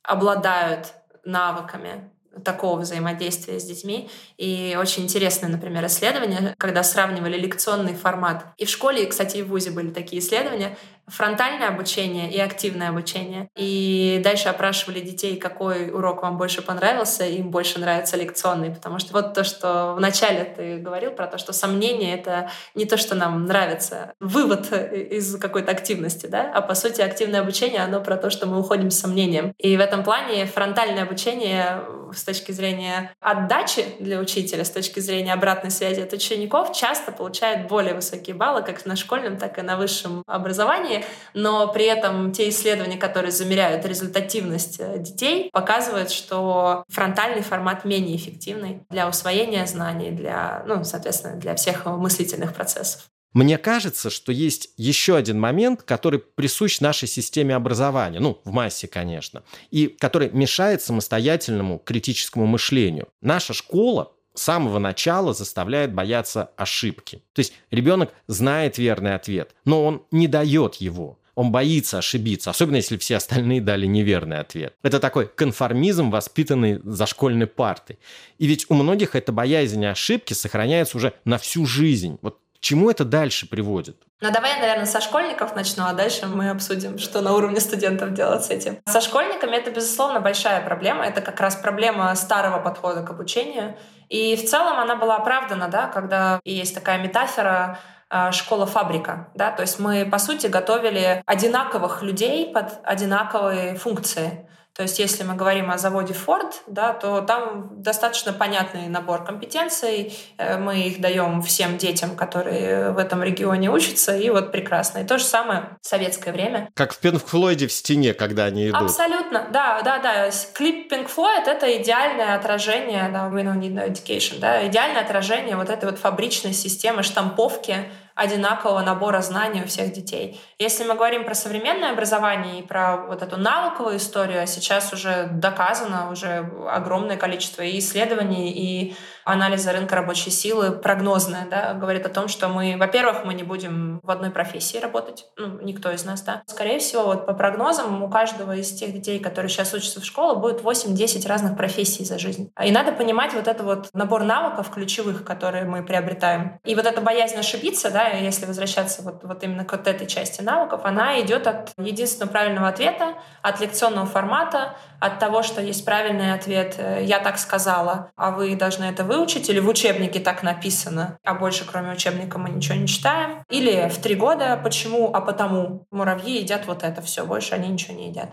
обладают 0.04 0.94
навыками 1.24 2.12
такого 2.44 2.80
взаимодействия 2.80 3.60
с 3.60 3.66
детьми. 3.66 4.10
И 4.38 4.78
очень 4.80 5.04
интересное, 5.04 5.50
например, 5.50 5.86
исследование, 5.86 6.56
когда 6.58 6.84
сравнивали 6.84 7.38
лекционный 7.38 7.94
формат. 7.94 8.46
И 8.58 8.66
в 8.66 8.70
школе, 8.70 9.04
и, 9.04 9.08
кстати, 9.08 9.38
и 9.38 9.44
в 9.44 9.50
ВУЗе 9.50 9.72
были 9.72 9.90
такие 9.90 10.22
исследования, 10.22 10.78
фронтальное 11.08 11.68
обучение 11.68 12.32
и 12.32 12.40
активное 12.40 12.90
обучение. 12.90 13.50
И 13.56 14.22
дальше 14.24 14.50
опрашивали 14.50 15.00
детей, 15.00 15.38
какой 15.38 15.92
урок 15.92 16.22
вам 16.24 16.38
больше 16.38 16.62
понравился, 16.62 17.26
им 17.26 17.52
больше 17.52 17.80
нравится 17.80 18.18
лекционный, 18.18 18.72
потому 18.72 19.00
что 19.00 19.14
вот 19.14 19.34
то, 19.34 19.44
что 19.44 19.94
вначале 19.98 20.46
ты 20.46 20.78
говорил 20.78 21.12
про 21.12 21.28
то, 21.28 21.38
что 21.38 21.54
сомнение— 21.54 22.16
это 22.16 22.50
не 22.76 22.86
то, 22.86 22.98
что 22.98 23.16
нам 23.16 23.46
нравится, 23.46 24.14
вывод 24.20 24.72
из 24.72 25.38
какой-то 25.38 25.72
активности, 25.72 26.28
да, 26.28 26.52
а 26.54 26.62
по 26.62 26.76
сути 26.76 27.02
активное 27.02 27.42
обучение, 27.42 27.82
оно 27.82 28.02
про 28.02 28.18
то, 28.18 28.30
что 28.30 28.46
мы 28.46 28.60
уходим 28.60 28.92
с 28.92 29.00
сомнением. 29.00 29.54
И 29.58 29.76
в 29.78 29.80
этом 29.80 30.04
плане 30.04 30.46
фронтальное 30.46 31.04
обучение 31.04 31.84
с 32.14 32.24
точки 32.24 32.52
зрения 32.52 33.14
отдачи 33.20 33.86
для 34.00 34.20
учителя, 34.20 34.64
с 34.64 34.70
точки 34.70 35.00
зрения 35.00 35.34
обратной 35.34 35.72
связи 35.72 36.02
от 36.02 36.14
учеников, 36.14 36.74
часто 36.74 37.12
получает 37.12 37.68
более 37.68 37.94
высокие 37.94 38.36
баллы 38.36 38.64
как 38.64 38.86
на 38.86 38.96
школьном, 38.96 39.38
так 39.38 39.58
и 39.60 39.62
на 39.62 39.78
высшем 39.78 40.24
образовании, 40.28 41.01
но 41.34 41.68
при 41.72 41.86
этом 41.86 42.32
те 42.32 42.50
исследования, 42.50 42.98
которые 42.98 43.32
замеряют 43.32 43.86
результативность 43.86 44.80
э, 44.80 44.98
детей, 45.00 45.50
показывают, 45.52 46.12
что 46.12 46.84
фронтальный 46.90 47.42
формат 47.42 47.86
менее 47.86 48.16
эффективный 48.16 48.82
для 48.90 49.08
усвоения 49.08 49.66
знаний, 49.66 50.12
для, 50.12 50.64
ну, 50.68 50.84
соответственно, 50.84 51.38
для 51.38 51.56
всех 51.56 51.86
мыслительных 51.86 52.54
процессов. 52.54 53.10
Мне 53.34 53.58
кажется, 53.58 54.10
что 54.10 54.32
есть 54.34 54.74
еще 54.76 55.16
один 55.16 55.40
момент, 55.40 55.84
который 55.84 56.20
присущ 56.20 56.82
нашей 56.82 57.08
системе 57.08 57.56
образования, 57.56 58.20
ну, 58.20 58.42
в 58.44 58.52
массе, 58.52 58.88
конечно, 58.88 59.44
и 59.70 59.88
который 59.88 60.30
мешает 60.32 60.82
самостоятельному 60.82 61.80
критическому 61.80 62.46
мышлению. 62.46 63.08
Наша 63.22 63.54
школа 63.54 64.12
с 64.34 64.44
самого 64.44 64.80
начала 64.80 65.34
заставляет 65.34 65.94
бояться 65.94 66.52
ошибки. 66.58 67.24
То 67.34 67.40
есть 67.40 67.54
ребенок 67.72 68.12
знает 68.28 68.78
верный 68.78 69.16
ответ, 69.16 69.56
но 69.66 69.86
он 69.86 70.04
не 70.12 70.28
дает 70.28 70.76
его. 70.76 71.18
Он 71.36 71.52
боится 71.52 71.98
ошибиться, 71.98 72.50
особенно 72.50 72.76
если 72.76 72.98
все 72.98 73.16
остальные 73.16 73.62
дали 73.62 73.86
неверный 73.86 74.40
ответ. 74.40 74.76
Это 74.84 75.00
такой 75.00 75.28
конформизм, 75.28 76.12
воспитанный 76.12 76.82
за 76.84 77.06
школьной 77.06 77.48
партой. 77.48 78.00
И 78.38 78.48
ведь 78.48 78.66
у 78.70 78.74
многих 78.74 79.16
эта 79.16 79.32
боязнь 79.32 79.86
ошибки 79.86 80.34
сохраняется 80.34 80.98
уже 80.98 81.14
на 81.24 81.38
всю 81.38 81.66
жизнь. 81.66 82.20
Вот 82.22 82.40
к 82.58 82.60
чему 82.60 82.90
это 82.92 83.06
дальше 83.06 83.48
приводит? 83.48 83.96
Ну, 84.20 84.32
давай 84.32 84.52
я, 84.52 84.60
наверное, 84.60 84.86
со 84.86 85.02
школьников 85.02 85.56
начну, 85.56 85.86
а 85.86 85.94
дальше 85.94 86.28
мы 86.28 86.52
обсудим, 86.52 87.00
что 87.00 87.22
на 87.22 87.34
уровне 87.34 87.60
студентов 87.60 88.14
делать 88.14 88.46
с 88.46 88.52
этим. 88.52 88.78
Со 88.86 89.02
школьниками 89.02 89.56
это, 89.56 89.72
безусловно, 89.72 90.20
большая 90.20 90.62
проблема. 90.64 91.06
Это 91.06 91.22
как 91.22 91.40
раз 91.40 91.56
проблема 91.56 92.14
старого 92.16 92.60
подхода 92.60 93.02
к 93.02 93.10
обучению. 93.10 93.76
И 94.12 94.36
в 94.36 94.46
целом 94.46 94.78
она 94.78 94.98
была 94.98 95.16
оправдана, 95.16 95.70
да, 95.70 95.88
когда 95.88 96.42
есть 96.44 96.76
такая 96.76 97.02
метафора 97.02 97.80
а, 98.10 98.34
школа-фабрика. 98.34 99.30
Да? 99.36 99.52
То 99.52 99.62
есть 99.62 99.80
мы, 99.80 100.06
по 100.06 100.18
сути, 100.18 100.48
готовили 100.48 101.24
одинаковых 101.26 102.04
людей 102.04 102.52
под 102.54 102.82
одинаковые 102.84 103.76
функции. 103.76 104.50
То 104.74 104.84
есть 104.84 105.00
если 105.00 105.24
мы 105.24 105.36
говорим 105.36 105.70
о 105.70 105.78
заводе 105.78 106.14
Ford, 106.14 106.54
да, 106.66 106.94
то 106.94 107.22
там 107.22 107.82
достаточно 107.82 108.32
понятный 108.32 108.88
набор 108.88 109.26
компетенций. 109.26 110.18
Э, 110.38 110.58
мы 110.58 110.82
их 110.82 111.02
даем 111.02 111.42
всем 111.42 111.78
детям, 111.78 112.16
которые 112.16 112.92
в 112.92 112.98
этом 112.98 113.22
регионе 113.22 113.70
учатся, 113.70 114.16
и 114.16 114.30
вот 114.30 114.52
прекрасно. 114.52 115.00
И 115.00 115.04
то 115.04 115.18
же 115.18 115.26
самое 115.26 115.78
в 115.82 115.88
советское 115.88 116.32
время. 116.32 116.70
Как 116.74 116.94
в 116.94 117.00
Пинк 117.00 117.26
Флойде 117.26 117.68
в 117.68 117.74
стене, 117.74 118.14
когда 118.14 118.46
они 118.46 118.70
идут. 118.70 118.84
Абсолютно, 118.84 119.48
да, 119.52 119.82
да, 119.82 120.00
да. 120.00 120.30
Клип 120.54 120.92
Pink 120.92 121.10
Floyd— 121.14 121.44
это 121.48 121.82
идеальное 121.82 122.36
отражение, 122.36 123.10
да, 123.12 123.28
We 123.28 123.44
Don't 123.44 123.60
Need 123.60 123.74
No 123.74 123.88
Education, 123.88 124.40
да, 124.40 124.66
идеальное 124.68 125.02
отражение 125.02 125.58
вот 125.58 125.70
этой 125.70 125.90
вот 125.90 126.00
фабричной 126.00 126.54
системы 126.54 127.04
штамповки 127.04 127.76
одинакового 128.16 128.82
набора 128.82 129.22
знаний 129.22 129.62
у 129.64 129.68
всех 129.68 129.94
детей. 129.94 130.40
Если 130.60 130.84
мы 130.84 130.96
говорим 130.96 131.24
про 131.24 131.34
современное 131.34 131.92
образование 131.92 132.60
и 132.60 132.68
про 132.68 132.98
вот 133.08 133.22
эту 133.22 133.38
навыковую 133.38 133.98
историю, 133.98 134.42
а 134.42 134.46
сейчас 134.48 134.94
уже 134.94 135.28
доказано 135.32 136.12
уже 136.12 136.52
огромное 136.70 137.18
количество 137.18 137.62
и 137.62 137.80
исследований, 137.80 138.52
и 138.52 138.96
анализа 139.24 139.72
рынка 139.72 139.96
рабочей 139.96 140.32
силы 140.32 140.72
прогнозное, 140.72 141.48
да, 141.50 141.74
говорит 141.74 142.06
о 142.06 142.10
том, 142.10 142.28
что 142.28 142.48
мы, 142.48 142.76
во-первых, 142.78 143.26
мы 143.26 143.34
не 143.34 143.44
будем 143.44 144.00
в 144.04 144.12
одной 144.12 144.32
профессии 144.32 144.78
работать, 144.78 145.28
ну, 145.38 145.60
никто 145.62 145.92
из 145.92 146.06
нас, 146.06 146.22
да. 146.22 146.44
Скорее 146.48 146.80
всего, 146.80 147.04
вот 147.04 147.26
по 147.26 147.34
прогнозам 147.34 148.04
у 148.04 148.10
каждого 148.10 148.56
из 148.56 148.72
тех 148.72 148.94
детей, 148.94 149.20
которые 149.20 149.50
сейчас 149.50 149.74
учатся 149.74 150.02
в 150.02 150.06
школе, 150.06 150.40
будет 150.40 150.62
8-10 150.62 151.28
разных 151.28 151.58
профессий 151.58 152.04
за 152.04 152.18
жизнь. 152.18 152.52
И 152.64 152.72
надо 152.72 152.92
понимать 152.92 153.34
вот 153.34 153.48
это 153.48 153.64
вот 153.64 153.90
набор 153.94 154.24
навыков 154.24 154.70
ключевых, 154.72 155.24
которые 155.24 155.66
мы 155.66 155.84
приобретаем. 155.84 156.60
И 156.64 156.76
вот 156.76 156.86
эта 156.86 157.02
боязнь 157.02 157.38
ошибиться, 157.38 157.92
да, 157.92 158.08
если 158.10 158.46
возвращаться 158.46 159.02
вот, 159.02 159.24
вот 159.24 159.44
именно 159.44 159.66
к 159.66 159.72
вот 159.72 159.88
этой 159.88 160.08
части 160.08 160.42
навыков, 160.42 160.82
она 160.84 161.20
идет 161.22 161.48
от 161.48 161.72
единственного 161.78 162.32
правильного 162.32 162.68
ответа, 162.68 163.16
от 163.42 163.60
лекционного 163.60 164.06
формата, 164.06 164.76
от 165.00 165.20
того, 165.20 165.44
что 165.44 165.62
есть 165.62 165.84
правильный 165.86 166.34
ответ 166.34 166.76
«я 167.02 167.20
так 167.20 167.38
сказала», 167.38 168.12
а 168.16 168.32
вы 168.32 168.56
должны 168.56 168.86
это 168.86 169.04
выучить, 169.12 169.50
или 169.50 169.60
в 169.60 169.68
учебнике 169.68 170.20
так 170.20 170.42
написано, 170.42 171.20
а 171.24 171.34
больше 171.34 171.66
кроме 171.66 171.92
учебника 171.92 172.38
мы 172.38 172.50
ничего 172.50 172.76
не 172.76 172.88
читаем. 172.88 173.44
Или 173.50 173.90
в 173.90 173.98
три 173.98 174.16
года 174.16 174.60
«почему, 174.64 175.12
а 175.14 175.20
потому 175.20 175.86
муравьи 175.92 176.40
едят 176.40 176.66
вот 176.68 176.84
это 176.84 177.02
все, 177.02 177.26
больше 177.26 177.56
они 177.56 177.68
ничего 177.68 177.96
не 177.96 178.08
едят». 178.10 178.30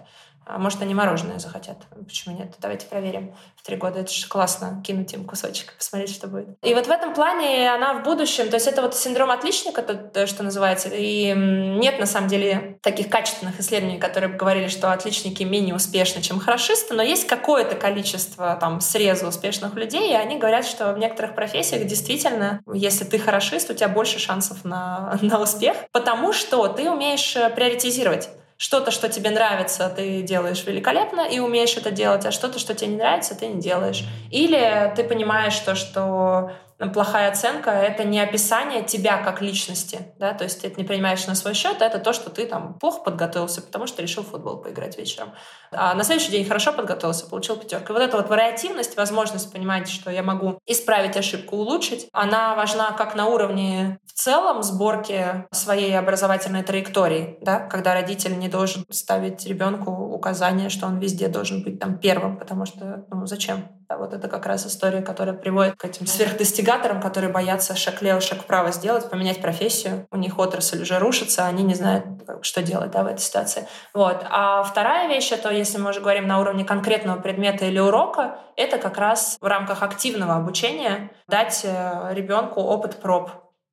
А 0.49 0.59
может, 0.59 0.81
они 0.81 0.95
мороженое 0.95 1.39
захотят. 1.39 1.77
Почему 2.07 2.37
нет? 2.37 2.55
Давайте 2.59 2.87
проверим. 2.87 3.35
В 3.55 3.63
три 3.63 3.77
года 3.77 4.01
это 4.01 4.11
же 4.11 4.27
классно 4.29 4.83
кинуть 4.85 5.13
им 5.13 5.25
кусочек, 5.25 5.75
посмотреть, 5.77 6.15
что 6.15 6.27
будет. 6.27 6.49
И 6.63 6.75
вот 6.75 6.87
в 6.87 6.91
этом 6.91 7.13
плане 7.13 7.71
она 7.71 7.95
в 7.95 8.03
будущем, 8.03 8.49
то 8.49 8.55
есть 8.55 8.67
это 8.67 8.81
вот 8.81 8.95
синдром 8.95 9.31
отличника, 9.31 9.83
то, 9.83 10.27
что 10.27 10.43
называется, 10.43 10.89
и 10.91 11.35
нет 11.35 11.99
на 11.99 12.07
самом 12.07 12.29
деле 12.29 12.79
таких 12.83 13.11
качественных 13.11 13.61
исследований, 13.61 13.99
которые 13.99 14.31
бы 14.31 14.37
говорили, 14.37 14.69
что 14.69 14.91
отличники 14.91 15.43
менее 15.43 15.75
успешны, 15.75 16.23
чем 16.23 16.41
хорошисты, 16.41 16.95
но 16.95 17.03
есть 17.03 17.27
какое-то 17.27 17.77
количество 17.77 18.57
там 18.59 18.81
среза 18.81 19.29
успешных 19.29 19.75
людей, 19.75 20.13
и 20.13 20.15
они 20.15 20.39
говорят, 20.39 20.65
что 20.65 20.95
в 20.95 20.99
некоторых 20.99 21.35
профессиях 21.35 21.87
действительно, 21.87 22.63
если 22.73 23.05
ты 23.05 23.19
хорошист, 23.19 23.71
у 23.71 23.75
тебя 23.75 23.89
больше 23.89 24.19
шансов 24.19 24.65
на, 24.65 25.19
на 25.23 25.43
успех, 25.43 25.77
потому 25.93 26.33
что 26.33 26.69
ты 26.69 26.91
умеешь 26.91 27.37
э, 27.37 27.51
приоритизировать 27.51 28.31
что-то, 28.59 28.91
что 28.91 29.09
тебе 29.09 29.31
нравится, 29.31 29.89
ты 29.89 30.21
делаешь 30.23 30.65
великолепно 30.67 31.21
и 31.21 31.39
умеешь 31.39 31.77
это 31.77 31.93
делать, 31.93 32.27
а 32.27 32.33
что-то, 32.33 32.59
что 32.59 32.75
тебе 32.75 32.91
не 32.91 32.97
нравится, 32.97 33.37
ты 33.37 33.47
не 33.47 33.61
делаешь. 33.61 34.05
Или 34.31 34.93
ты 34.97 35.05
понимаешь 35.05 35.59
то, 35.61 35.77
что 35.77 36.51
плохая 36.87 37.31
оценка— 37.31 37.71
это 37.73 38.05
не 38.05 38.21
описание 38.21 38.85
тебя 38.85 39.19
как 39.23 39.43
личности, 39.43 40.13
да, 40.19 40.33
то 40.33 40.45
есть 40.45 40.61
ты 40.61 40.69
это 40.69 40.79
не 40.81 40.87
принимаешь 40.87 41.27
на 41.27 41.35
свой 41.35 41.55
счет, 41.55 41.83
это 41.83 41.99
то, 41.99 42.13
что 42.13 42.31
ты 42.31 42.47
там 42.47 42.75
плохо 42.75 43.03
подготовился, 43.03 43.61
потому 43.63 43.87
что 43.87 44.01
решил 44.01 44.23
в 44.23 44.29
футбол 44.29 44.59
поиграть 44.59 44.97
вечером. 44.97 45.33
А 45.73 45.95
на 45.95 46.05
следующий 46.05 46.31
день 46.31 46.45
хорошо 46.45 46.73
подготовился, 46.73 47.27
получил 47.29 47.57
пятерку. 47.57 47.93
И 47.93 47.93
вот 47.95 48.03
эта 48.03 48.17
вот 48.17 48.29
вариативность, 48.29 48.97
возможность 48.97 49.53
понимать, 49.53 49.89
что 49.89 50.11
я 50.11 50.23
могу 50.23 50.61
исправить 50.67 51.17
ошибку, 51.17 51.57
улучшить, 51.57 52.09
она 52.13 52.55
важна 52.55 52.93
как 52.93 53.17
на 53.17 53.27
уровне 53.27 53.99
в 54.07 54.13
целом 54.13 54.63
сборки 54.63 55.47
своей 55.51 55.99
образовательной 55.99 56.63
траектории, 56.63 57.39
да, 57.41 57.59
когда 57.59 57.95
родитель 57.95 58.39
не 58.39 58.49
должен 58.49 58.85
ставить 58.91 59.45
ребенку 59.47 59.91
указание, 59.91 60.69
что 60.69 60.87
он 60.87 60.99
везде 60.99 61.29
должен 61.29 61.63
быть 61.63 61.81
там 61.81 61.99
первым, 61.99 62.39
потому 62.39 62.67
что, 62.67 63.05
ну, 63.11 63.27
зачем? 63.27 63.78
Да, 63.89 63.97
вот 63.97 64.13
это 64.13 64.29
как 64.29 64.45
раз 64.45 64.67
история, 64.67 65.01
которая 65.01 65.35
приводит 65.35 65.77
к 65.77 65.85
этим 65.87 66.07
сверхдостигаторам, 66.07 67.01
которые 67.01 67.33
боятся 67.33 67.75
шаг 67.75 68.03
лево, 68.03 68.21
шаг 68.21 68.41
вправо 68.41 68.71
сделать, 68.71 69.09
поменять 69.09 69.41
профессию. 69.41 70.07
У 70.11 70.19
них 70.19 70.39
отрасль 70.39 70.83
уже 70.83 70.99
рушится, 70.99 71.47
они 71.47 71.63
не 71.63 71.75
знают, 71.75 72.05
что 72.43 72.63
делать 72.63 72.91
да, 72.91 73.03
в 73.03 73.07
этой 73.07 73.21
ситуации. 73.21 73.67
Вот. 73.95 74.27
А 74.29 74.63
вторая 74.63 75.09
вещь, 75.09 75.33
это 75.33 75.51
если 75.51 75.79
мы 75.79 75.91
уже 75.91 76.01
говорим 76.01 76.27
на 76.27 76.39
уровне 76.39 76.67
конкретного 76.67 77.19
предмета 77.19 77.65
или 77.65 77.79
урока, 77.79 78.39
это 78.57 78.77
как 78.77 78.99
раз 78.99 79.39
в 79.41 79.47
рамках 79.47 79.83
активного 79.83 80.37
обучения 80.37 81.11
дать 81.27 81.63
э, 81.65 82.11
ребенку 82.13 82.61
опыт 82.61 82.97
проб. 82.97 83.31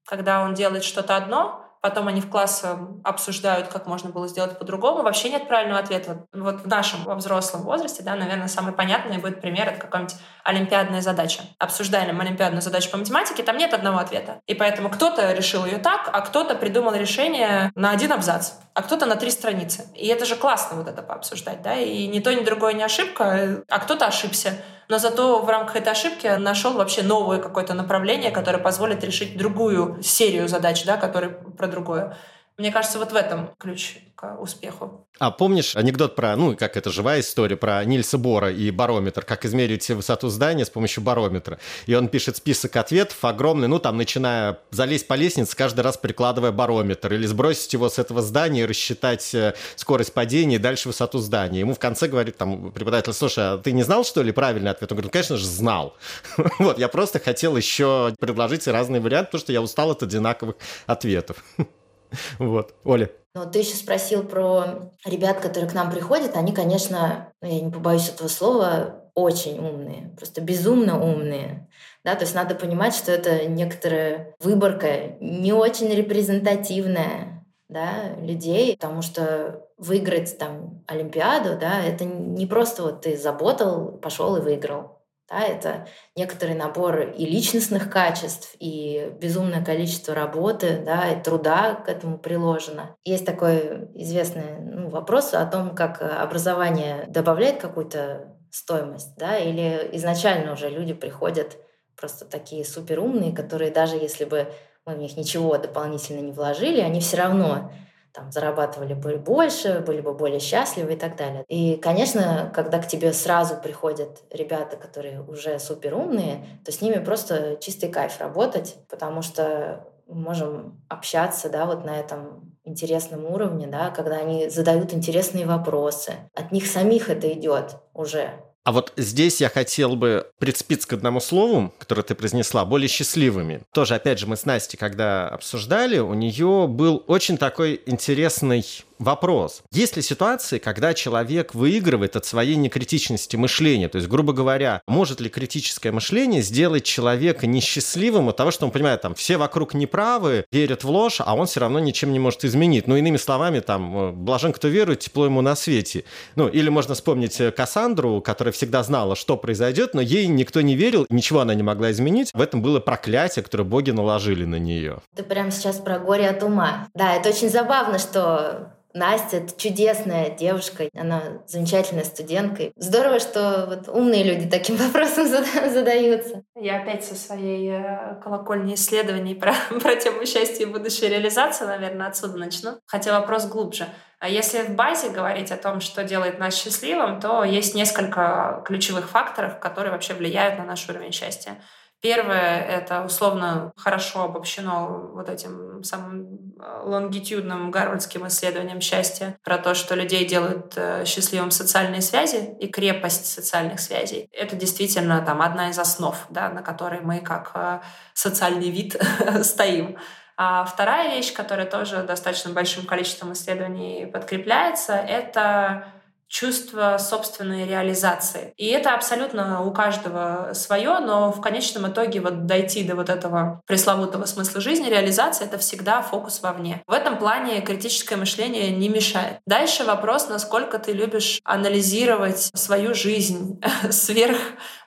Когда 0.08 0.44
он 0.44 0.54
делает 0.54 0.86
что-то 0.86 1.18
одно, 1.18 1.65
потом 1.86 2.08
они 2.08 2.20
в 2.20 2.32
классе 2.32 2.80
обсуждают, 3.04 3.68
как 3.68 3.86
можно 3.86 4.10
было 4.10 4.28
сделать 4.28 4.58
по-другому. 4.58 5.04
Вообще 5.04 5.30
нет 5.30 5.48
правильного 5.48 5.80
ответа. 5.80 6.26
Вот 6.34 6.62
в 6.62 6.68
нашем 6.68 7.04
во 7.04 7.14
взрослом 7.14 7.62
возрасте, 7.62 8.02
да, 8.02 8.16
наверное, 8.16 8.48
самый 8.48 8.74
понятный 8.74 9.20
будет 9.20 9.40
пример— 9.40 9.68
это 9.70 9.82
какая-нибудь 9.82 10.16
олимпиадная 10.44 11.02
задача. 11.02 11.44
Обсуждаем 11.60 12.20
олимпиадную 12.20 12.64
задачу 12.64 12.90
по 12.90 12.98
математике, 12.98 13.44
там 13.44 13.60
нет 13.60 13.72
одного 13.76 14.00
ответа. 14.00 14.40
И 14.48 14.56
поэтому 14.56 14.90
кто-то 14.90 15.32
решил 15.34 15.64
ее 15.64 15.78
так, 15.78 16.10
а 16.12 16.22
кто-то 16.22 16.56
придумал 16.56 16.96
решение 16.96 17.72
на 17.76 17.92
один 17.92 18.14
абзац, 18.14 18.54
а 18.74 18.82
кто-то 18.82 19.06
на 19.06 19.16
три 19.16 19.30
страницы. 19.30 19.88
И 19.94 20.08
это 20.08 20.26
же 20.26 20.38
классно 20.38 20.78
вот 20.78 20.88
это 20.88 21.04
пообсуждать, 21.04 21.62
да, 21.62 21.76
и 21.76 22.08
ни 22.08 22.18
то, 22.18 22.34
ни 22.34 22.44
другое 22.44 22.74
не 22.74 22.82
ошибка, 22.82 23.64
а 23.70 23.80
кто-то 23.80 24.08
ошибся 24.08 24.58
но 24.88 24.98
зато 25.00 25.40
в 25.42 25.50
рамках 25.50 25.76
этой 25.76 25.92
ошибки 25.92 26.28
нашел 26.38 26.74
вообще 26.74 27.04
новое 27.04 27.40
какое-то 27.40 27.74
направление, 27.74 28.32
которое 28.32 28.60
позволит 28.60 29.04
решить 29.04 29.38
другую 29.38 30.02
серию 30.04 30.48
задач, 30.48 30.86
да, 30.86 30.98
которые 30.98 31.34
про 31.58 31.68
другое. 31.68 32.18
Мне 32.58 32.72
кажется, 32.72 33.00
вот 33.00 33.12
в 33.12 33.16
этом 33.16 33.50
ключ 33.58 33.98
к 34.16 34.38
успеху. 34.40 35.06
А 35.20 35.30
помнишь 35.30 35.76
анекдот 35.76 36.16
про, 36.16 36.38
ну, 36.38 36.56
как 36.56 36.78
это 36.78 36.90
живая 36.90 37.20
история, 37.20 37.58
про 37.58 37.84
Нильса 37.84 38.18
Бора 38.18 38.50
и 38.50 38.72
барометр, 38.72 39.26
как 39.26 39.44
измерить 39.44 39.90
высоту 39.90 40.30
здания 40.30 40.64
с 40.64 40.70
помощью 40.70 41.04
барометра. 41.04 41.60
И 41.86 41.94
он 41.96 42.08
пишет 42.08 42.38
список 42.38 42.78
ответов 42.78 43.24
огромный, 43.26 43.68
ну, 43.68 43.78
там, 43.78 43.98
начиная 43.98 44.60
залезть 44.72 45.06
по 45.06 45.16
лестнице, 45.16 45.54
каждый 45.56 45.82
раз 45.82 45.98
прикладывая 45.98 46.54
барометр, 46.54 47.14
или 47.14 47.26
сбросить 47.26 47.74
его 47.74 47.90
с 47.90 48.00
этого 48.00 48.22
здания 48.22 48.62
и 48.62 48.66
рассчитать 48.66 49.36
э, 49.36 49.54
скорость 49.76 50.14
падения 50.14 50.56
и 50.56 50.60
дальше 50.60 50.88
высоту 50.88 51.20
здания. 51.20 51.60
Ему 51.60 51.74
в 51.74 51.80
конце 51.80 52.08
говорит 52.08 52.38
там 52.38 52.72
преподаватель, 52.72 53.12
слушай, 53.12 53.44
а 53.44 53.58
ты 53.58 53.74
не 53.74 53.84
знал, 53.84 54.06
что 54.06 54.22
ли, 54.22 54.32
правильный 54.32 54.72
ответ? 54.72 54.90
Он 54.94 54.96
говорит, 54.96 55.12
ну, 55.12 55.12
конечно 55.12 55.36
же, 55.36 55.46
знал. 55.46 55.98
Вот, 56.60 56.80
я 56.80 56.88
просто 56.88 57.20
хотел 57.20 57.58
еще 57.58 58.16
предложить 58.20 58.66
разные 58.68 59.02
варианты, 59.02 59.32
потому 59.32 59.42
что 59.42 59.52
я 59.52 59.62
устал 59.62 59.92
от 59.92 60.04
одинаковых 60.04 60.56
ответов. 60.88 61.44
Вот. 62.40 62.74
Оля. 62.84 63.10
Но 63.34 63.46
ты 63.46 63.60
еще 63.60 63.76
спросил 63.76 64.24
про 64.24 64.92
ребят, 65.06 65.40
которые 65.40 65.70
к 65.70 65.74
нам 65.74 65.92
приходят. 65.92 66.38
Они, 66.38 66.54
конечно, 66.54 67.34
ну, 67.42 67.50
я 67.50 67.62
не 67.62 67.72
побоюсь 67.72 68.10
этого 68.10 68.30
слова, 68.30 69.06
очень 69.14 69.60
умные, 69.60 70.14
просто 70.18 70.42
безумно 70.42 71.02
умные. 71.02 71.68
Да, 72.04 72.16
то 72.16 72.24
есть 72.24 72.36
надо 72.36 72.54
понимать, 72.54 72.96
что 72.96 73.12
это 73.12 73.48
некоторая 73.48 74.36
выборка 74.40 75.18
не 75.20 75.54
очень 75.54 75.90
репрезентативная 75.90 77.46
да, 77.68 78.16
людей, 78.22 78.76
потому 78.76 79.02
что 79.02 79.66
выиграть 79.78 80.38
там 80.38 80.84
Олимпиаду, 80.88 81.58
да, 81.60 81.84
это 81.84 82.06
не 82.06 82.46
просто 82.46 82.84
вот 82.84 83.02
ты 83.02 83.18
заботал, 83.18 83.92
пошел 83.92 84.36
и 84.38 84.42
выиграл. 84.42 84.95
Да, 85.28 85.42
это 85.42 85.88
некоторый 86.16 86.54
набор 86.54 87.02
и 87.02 87.26
личностных 87.26 87.90
качеств, 87.90 88.56
и 88.60 89.12
безумное 89.20 89.66
количество 89.66 90.14
работы, 90.14 90.84
да, 90.86 91.10
и 91.10 91.22
труда 91.22 91.74
к 91.74 91.90
этому 91.90 92.20
приложено. 92.20 92.96
Есть 93.04 93.26
такой 93.26 93.90
известный 93.96 94.60
ну, 94.60 94.90
вопрос 94.90 95.34
о 95.34 95.46
том, 95.48 95.74
как 95.74 96.02
образование 96.02 97.06
добавляет 97.08 97.60
какую-то 97.60 98.38
стоимость, 98.52 99.18
да, 99.18 99.38
или 99.40 99.90
изначально 99.94 100.54
уже 100.54 100.70
люди 100.70 100.94
приходят 100.94 101.58
просто 101.98 102.26
такие 102.26 102.64
суперумные, 102.64 103.36
которые 103.36 103.72
даже 103.72 103.96
если 103.96 104.26
бы 104.26 104.48
мы 104.86 104.94
в 104.94 105.00
них 105.00 105.18
ничего 105.18 105.58
дополнительно 105.58 106.20
не 106.20 106.32
вложили, 106.32 106.82
они 106.82 107.00
все 107.00 107.18
равно 107.18 107.72
там, 108.16 108.32
зарабатывали 108.32 108.94
бы 108.94 109.18
больше, 109.18 109.84
были 109.86 110.02
бы 110.02 110.14
более 110.14 110.40
счастливы 110.40 110.94
и 110.94 110.98
так 110.98 111.18
далее. 111.18 111.44
И, 111.50 111.76
конечно, 111.76 112.52
когда 112.56 112.80
к 112.80 112.88
тебе 112.88 113.12
сразу 113.12 113.56
приходят 113.58 114.24
ребята, 114.32 114.78
которые 114.78 115.22
уже 115.22 115.60
супер 115.60 115.96
умные, 115.96 116.46
то 116.64 116.72
с 116.72 116.82
ними 116.82 117.04
просто 117.04 117.58
чистый 117.60 117.90
кайф 117.90 118.20
работать, 118.20 118.78
потому 118.90 119.22
что 119.22 119.86
мы 120.08 120.16
можем 120.22 120.82
общаться, 120.88 121.50
да, 121.50 121.66
вот 121.66 121.84
на 121.84 122.00
этом 122.00 122.54
интересном 122.64 123.26
уровне, 123.26 123.68
да, 123.68 123.90
когда 123.92 124.16
они 124.18 124.50
задают 124.50 124.94
интересные 124.94 125.46
вопросы. 125.46 126.14
От 126.34 126.52
них 126.52 126.68
самих 126.68 127.10
это 127.10 127.32
идет 127.32 127.76
уже. 127.94 128.32
А 128.66 128.72
вот 128.72 128.94
здесь 128.98 129.42
я 129.42 129.50
хотел 129.50 129.96
бы 129.96 130.28
прицепиться 130.40 130.88
к 130.88 130.94
одному 130.94 131.20
слову, 131.20 131.72
которое 131.78 132.02
ты 132.02 132.16
произнесла, 132.16 132.66
более 132.66 132.88
счастливыми. 132.88 133.62
Тоже, 133.72 133.94
опять 133.94 134.18
же, 134.18 134.26
мы 134.26 134.36
с 134.36 134.46
Настей, 134.46 134.76
когда 134.76 135.30
обсуждали, 135.30 136.00
у 136.00 136.16
нее 136.16 136.68
был 136.68 137.04
очень 137.06 137.38
такой 137.38 137.80
интересный 137.86 138.66
Вопрос. 139.00 139.62
Есть 139.72 139.98
ли 139.98 140.02
ситуации, 140.02 140.58
когда 140.58 140.94
человек 140.94 141.54
выигрывает 141.54 142.16
от 142.16 142.26
своей 142.26 142.56
некритичности 142.56 143.36
мышления? 143.36 143.90
То 143.90 143.98
есть, 143.98 144.08
грубо 144.08 144.32
говоря, 144.32 144.82
может 144.88 145.20
ли 145.20 145.30
критическое 145.30 145.92
мышление 145.92 146.42
сделать 146.42 146.86
человека 146.86 147.46
несчастливым 147.46 148.30
от 148.30 148.38
того, 148.38 148.52
что 148.52 148.66
он 148.66 148.72
понимает, 148.72 149.02
там, 149.02 149.14
все 149.14 149.38
вокруг 149.38 149.74
неправы, 149.74 150.46
верят 150.52 150.84
в 150.84 150.90
ложь, 150.90 151.20
а 151.20 151.36
он 151.36 151.46
все 151.46 151.60
равно 151.60 151.80
ничем 151.80 152.14
не 152.14 152.20
может 152.20 152.46
изменить? 152.46 152.88
Ну, 152.88 152.96
иными 152.96 153.18
словами, 153.18 153.60
там, 153.60 153.98
э, 153.98 154.12
блажен, 154.12 154.54
кто 154.54 154.70
верует, 154.70 155.00
тепло 155.00 155.26
ему 155.26 155.42
на 155.42 155.56
свете. 155.56 156.06
Ну, 156.36 156.48
или 156.48 156.70
можно 156.70 156.96
вспомнить 156.96 157.40
э, 157.42 157.52
Кассандру, 157.52 158.22
которая 158.22 158.54
всегда 158.54 158.82
знала, 158.84 159.16
что 159.16 159.36
произойдет, 159.36 159.94
но 159.94 160.02
ей 160.02 160.28
никто 160.28 160.62
не 160.62 160.76
верил, 160.76 161.06
ничего 161.10 161.42
она 161.42 161.54
не 161.54 161.64
могла 161.64 161.92
изменить. 161.92 162.32
В 162.34 162.40
этом 162.40 162.62
было 162.62 162.80
проклятие, 162.80 163.44
которое 163.44 163.66
боги 163.66 163.92
наложили 163.92 164.46
на 164.46 164.58
нее. 164.58 165.00
Ты 165.16 165.24
прямо 165.24 165.52
сейчас 165.52 165.78
про 165.78 166.00
горе 166.00 166.30
от 166.30 166.44
ума. 166.44 166.88
Да, 166.94 167.16
это 167.16 167.30
очень 167.30 167.50
забавно, 167.50 168.00
что 168.00 168.72
Настя— 168.96 169.38
это 169.38 169.60
чудесная 169.60 170.30
девушка, 170.30 170.90
она 170.96 171.22
замечательная 171.48 172.06
студентка. 172.06 172.72
Здорово, 172.78 173.20
что 173.20 173.66
вот 173.68 173.90
умные 173.90 174.24
люди 174.24 174.50
таким 174.50 174.76
вопросом 174.78 175.28
задаются. 175.28 176.44
Я 176.56 176.82
опять 176.82 177.04
со 177.04 177.14
своей 177.14 177.72
э, 177.72 178.16
колокольни 178.24 178.76
исследований 178.76 179.36
про, 179.36 179.54
про 179.82 179.98
тему 179.98 180.26
счастья 180.26 180.64
и 180.64 180.66
будущей 180.66 181.10
реализации, 181.10 181.66
наверное, 181.66 182.08
отсюда 182.08 182.38
начну. 182.38 182.80
Хотя 182.86 183.20
вопрос 183.20 183.48
глубже. 183.48 183.86
А 184.20 184.30
если 184.30 184.62
в 184.64 184.76
базе 184.76 185.10
говорить 185.10 185.52
о 185.52 185.58
том, 185.58 185.82
что 185.82 186.06
делает 186.06 186.40
нас 186.40 186.56
счастливым, 186.56 187.20
то 187.20 187.44
есть 187.44 187.76
несколько 187.76 188.64
ключевых 188.66 189.10
факторов, 189.10 189.60
которые 189.60 189.92
вообще 189.92 190.14
влияют 190.14 190.58
на 190.58 190.64
наш 190.64 190.88
уровень 190.88 191.12
счастья. 191.12 191.62
Первое— 192.06 192.62
это 192.70 193.04
условно 193.04 193.74
хорошо 193.76 194.26
обобщено 194.26 195.10
вот 195.16 195.28
этим 195.28 195.84
самым 195.84 196.54
э, 196.60 196.82
лонгитюдным 196.84 197.72
гарвардским 197.72 198.28
исследованием 198.28 198.80
счастья 198.80 199.40
про 199.44 199.58
то, 199.58 199.74
что 199.74 199.96
людей 199.96 200.24
делают 200.28 200.74
э, 200.76 201.04
счастливым 201.06 201.50
социальные 201.50 202.04
связи 202.04 202.56
и 202.60 202.68
крепость 202.68 203.26
социальных 203.26 203.80
связей. 203.80 204.30
Это 204.34 204.56
действительно 204.56 205.20
там 205.26 205.42
одна 205.42 205.72
из 205.72 205.80
основ, 205.80 206.16
да, 206.30 206.50
на 206.50 206.62
которой 206.62 207.02
мы 207.02 207.22
как 207.22 207.54
э, 207.56 207.80
социальный 208.14 208.70
вид 208.70 208.96
стоим. 209.42 209.98
А 210.38 210.64
вторая 210.66 211.10
вещь, 211.10 211.34
которая 211.34 211.66
тоже 211.66 212.04
достаточно 212.04 212.52
большим 212.52 212.86
количеством 212.86 213.34
исследований 213.34 214.06
подкрепляется, 214.06 214.94
это 214.94 215.95
чувство 216.28 216.98
собственной 216.98 217.66
реализации. 217.66 218.54
И 218.58 218.68
это 218.68 218.94
абсолютно 218.94 219.62
у 219.64 219.72
каждого 219.72 220.52
свое, 220.54 221.00
но 221.00 221.32
в 221.32 221.42
конечном 221.42 221.92
итоге 221.92 222.22
вот 222.22 222.46
дойти 222.46 222.84
до 222.84 222.96
вот 222.96 223.10
этого 223.10 223.62
пресловутого 223.68 224.26
смысла 224.26 224.62
жизни, 224.62 224.90
реализация— 224.90 225.48
это 225.48 225.58
всегда 225.58 226.02
фокус 226.02 226.42
вовне. 226.42 226.84
В 226.88 226.92
этом 226.92 227.18
плане 227.18 227.62
критическое 227.62 228.16
мышление 228.16 228.72
не 228.72 228.90
мешает. 228.90 229.40
Дальше 229.46 229.84
вопрос, 229.84 230.30
насколько 230.30 230.80
ты 230.80 230.92
любишь 230.92 231.40
анализировать 231.44 232.52
свою 232.54 232.94
жизнь 232.94 233.62
сверх 233.90 234.38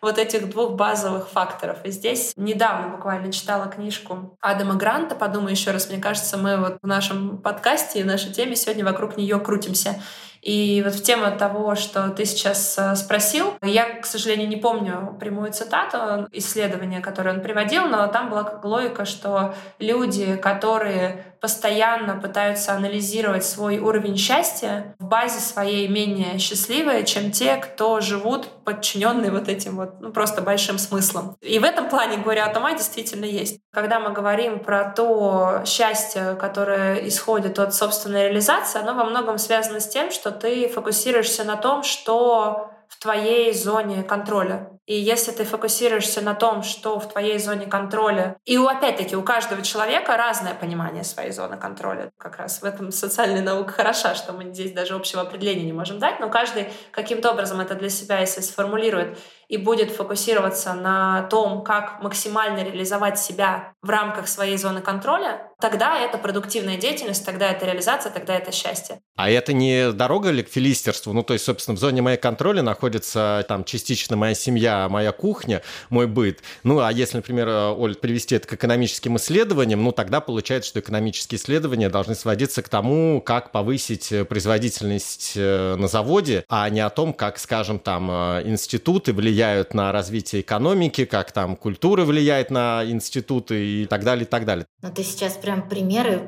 вот 0.01 0.19
этих 0.19 0.51
двух 0.51 0.73
базовых 0.73 1.29
факторов. 1.29 1.79
И 1.85 1.91
здесь 1.91 2.33
недавно 2.37 2.89
буквально 2.89 3.33
читала 3.33 3.67
книжку 3.67 4.37
Адама 4.41 4.75
Гранта 4.75 5.15
«Подумай 5.15 5.53
еще 5.53 5.71
раз». 5.71 5.89
Мне 5.89 5.99
кажется, 5.99 6.37
мы 6.37 6.57
вот 6.57 6.79
в 6.83 6.87
нашем 6.87 7.39
подкасте 7.39 8.01
и 8.01 8.05
нашей 8.05 8.33
теме 8.33 8.57
сегодня 8.57 8.85
вокруг 8.85 9.17
нее 9.17 9.39
крутимся. 9.41 10.01
И 10.43 10.83
вот 10.85 10.95
в 10.95 11.03
тему 11.03 11.37
того, 11.37 11.75
что 11.75 12.09
ты 12.11 12.25
сейчас 12.25 12.77
э, 12.79 12.95
спросил, 12.95 13.55
я, 13.63 14.01
к 14.01 14.07
сожалению, 14.07 14.49
не 14.49 14.57
помню 14.57 15.17
прямую 15.19 15.53
цитату 15.53 16.29
исследования, 16.33 17.01
которое 17.01 17.35
он 17.35 17.41
приводил, 17.41 17.87
но 17.87 18.07
там 18.07 18.31
была 18.31 18.61
логика, 18.63 19.05
что 19.05 19.55
люди, 19.79 20.37
которые 20.37 21.28
постоянно 21.41 22.17
пытаются 22.17 22.73
анализировать 22.73 23.45
свой 23.45 23.79
уровень 23.79 24.17
счастья, 24.17 24.95
в 24.99 25.05
базе 25.05 25.41
своей 25.41 25.89
менее 25.89 26.39
счастливые, 26.39 27.05
чем 27.05 27.31
те, 27.31 27.57
кто 27.57 28.01
живут 28.01 28.49
подчиненные 28.65 29.31
вот 29.31 29.49
этим 29.49 29.77
вот, 29.77 30.01
ну, 30.01 30.13
просто 30.13 30.43
большим 30.43 30.79
смыслом. 30.79 31.37
И 31.41 31.59
в 31.59 31.65
этом 31.65 31.89
плане 31.89 32.19
говоря 32.19 32.47
от 32.47 32.57
ума 32.57 32.73
действительно 32.73 33.25
есть. 33.25 33.61
Когда 33.73 34.01
мы 34.01 34.11
говорим 34.11 34.61
про 34.61 34.91
то 34.91 35.63
счастье, 35.65 36.37
которое 36.39 37.07
исходит 37.09 37.59
от 37.59 37.75
собственной 37.75 38.25
реализации, 38.25 38.81
оно 38.81 38.95
во 38.95 39.05
многом 39.05 39.39
связано 39.39 39.81
с 39.81 39.89
тем, 39.89 40.11
что 40.11 40.31
ты 40.31 40.69
фокусируешься 40.69 41.45
на 41.45 41.57
том, 41.57 41.83
что 41.83 42.71
в 42.89 42.99
твоей 42.99 43.53
зоне 43.53 44.03
контроля. 44.03 44.78
И 44.89 44.95
если 44.95 45.33
ты 45.33 45.45
фокусируешься 45.45 46.23
на 46.23 46.35
том, 46.35 46.63
что 46.63 46.99
в 46.99 47.13
твоей 47.13 47.39
зоне 47.39 47.67
контроля, 47.67 48.39
и 48.47 48.57
у, 48.57 48.67
опять-таки 48.67 49.17
у 49.17 49.23
каждого 49.23 49.61
человека 49.61 50.17
разное 50.17 50.55
понимание 50.55 51.05
своей 51.05 51.31
зоны 51.31 51.59
контроля. 51.59 52.11
Как 52.17 52.39
раз 52.39 52.63
в 52.63 52.65
этом 52.65 52.91
социальная 52.91 53.43
наука 53.43 53.71
хороша, 53.71 54.15
что 54.15 54.33
мы 54.33 54.45
здесь 54.51 54.73
даже 54.73 54.95
общего 54.95 55.21
определения 55.21 55.67
не 55.67 55.75
можем 55.75 55.99
дать, 55.99 56.21
но 56.21 56.31
каждый 56.31 56.69
каким-то 56.91 57.33
образом 57.33 57.61
это 57.61 57.75
для 57.75 57.91
себя, 57.91 58.21
если 58.21 58.41
сформулирует, 58.41 59.19
и 59.49 59.57
будет 59.57 59.91
фокусироваться 59.91 60.75
на 60.75 61.23
том, 61.23 61.65
как 61.65 62.03
максимально 62.03 62.63
реализовать 62.63 63.19
себя 63.19 63.73
в 63.83 63.89
рамках 63.89 64.29
своей 64.29 64.59
зоны 64.59 64.83
контроля, 64.83 65.51
тогда 65.59 65.99
это 65.99 66.19
продуктивная 66.19 66.77
деятельность, 66.77 67.25
тогда 67.25 67.51
это 67.51 67.65
реализация, 67.65 68.13
тогда 68.13 68.37
это 68.37 68.53
счастье. 68.53 69.01
А 69.17 69.31
это 69.31 69.55
не 69.55 69.91
дорога 69.93 70.31
ли 70.31 70.43
к 70.43 70.49
филистерству? 70.51 71.15
Ну, 71.15 71.23
то 71.23 71.33
есть, 71.33 71.47
собственно, 71.47 71.77
в 71.77 71.81
зоне 71.81 72.03
моей 72.03 72.19
контроля 72.19 72.63
находится 72.63 73.45
там 73.49 73.65
частично 73.65 74.17
моя 74.17 74.35
семья, 74.35 74.87
моя 74.91 75.13
кухня, 75.13 75.63
мой 75.89 76.07
быт. 76.07 76.41
Ну, 76.63 76.81
а 76.81 76.93
если, 76.93 77.17
например, 77.17 77.49
Оль, 77.49 77.95
привести 77.97 78.37
это 78.37 78.47
к 78.47 78.53
экономическим 78.53 79.17
исследованиям, 79.17 79.83
ну, 79.83 79.93
тогда 79.93 80.21
получается, 80.21 80.69
что 80.69 80.81
экономические 80.81 81.41
исследования 81.41 81.89
должны 81.89 82.15
сводиться 82.15 82.63
к 82.63 82.69
тому, 82.69 83.23
как 83.23 83.51
повысить 83.51 84.13
производительность 84.29 85.33
э, 85.37 85.77
на 85.77 85.89
заводе, 85.89 86.45
а 86.49 86.69
не 86.69 86.81
о 86.81 86.91
том, 86.91 87.15
как, 87.15 87.39
скажем, 87.39 87.79
там, 87.79 88.11
э, 88.11 88.43
институты 88.45 89.15
влияют 89.15 89.38
влияют 89.39 89.73
на 89.73 89.93
развитие 89.93 90.43
экономики, 90.43 91.05
как 91.05 91.31
там 91.31 91.55
культура 91.55 92.05
влияет 92.05 92.51
на 92.51 92.83
институты 92.85 93.83
и 93.83 93.87
так 93.87 94.03
далее, 94.03 94.25
и 94.25 94.29
так 94.29 94.45
далее. 94.45 94.67
Ну, 94.83 94.91
ты 94.91 95.05
сейчас 95.05 95.35
прям 95.35 95.69
примеры 95.69 96.23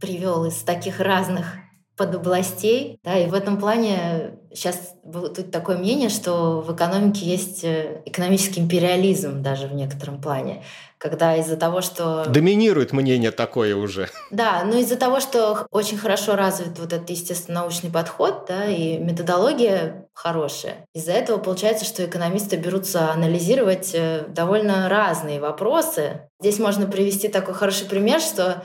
привел 0.00 0.46
из 0.46 0.54
таких 0.62 0.98
разных 0.98 1.56
подобластей. 1.94 2.98
Да, 3.04 3.18
и 3.18 3.28
в 3.28 3.34
этом 3.34 3.58
плане 3.58 4.38
сейчас 4.54 4.94
тут 5.12 5.50
такое 5.50 5.76
мнение, 5.76 6.08
что 6.08 6.60
в 6.60 6.74
экономике 6.74 7.26
есть 7.26 7.64
э, 7.64 8.02
экономический 8.06 8.60
империализм 8.60 9.42
даже 9.42 9.66
в 9.66 9.74
некотором 9.74 10.20
плане 10.20 10.62
когда 11.04 11.36
из-за 11.36 11.58
того, 11.58 11.82
что... 11.82 12.24
Доминирует 12.28 12.92
мнение 12.92 13.30
такое 13.30 13.76
уже. 13.76 14.08
Да, 14.30 14.64
но 14.64 14.78
из-за 14.78 14.96
того, 14.96 15.20
что 15.20 15.66
очень 15.70 15.98
хорошо 15.98 16.34
развит 16.34 16.78
вот 16.78 16.94
этот 16.94 17.10
естественно-научный 17.10 17.90
подход, 17.90 18.46
да, 18.48 18.64
и 18.64 18.96
методология 18.96 20.08
хорошая, 20.14 20.86
из-за 20.94 21.12
этого 21.12 21.36
получается, 21.36 21.84
что 21.84 22.06
экономисты 22.06 22.56
берутся 22.56 23.12
анализировать 23.12 23.90
э, 23.94 24.24
довольно 24.28 24.88
разные 24.88 25.40
вопросы. 25.40 26.22
Здесь 26.40 26.58
можно 26.58 26.86
привести 26.86 27.28
такой 27.28 27.52
хороший 27.52 27.86
пример, 27.86 28.20
что 28.20 28.64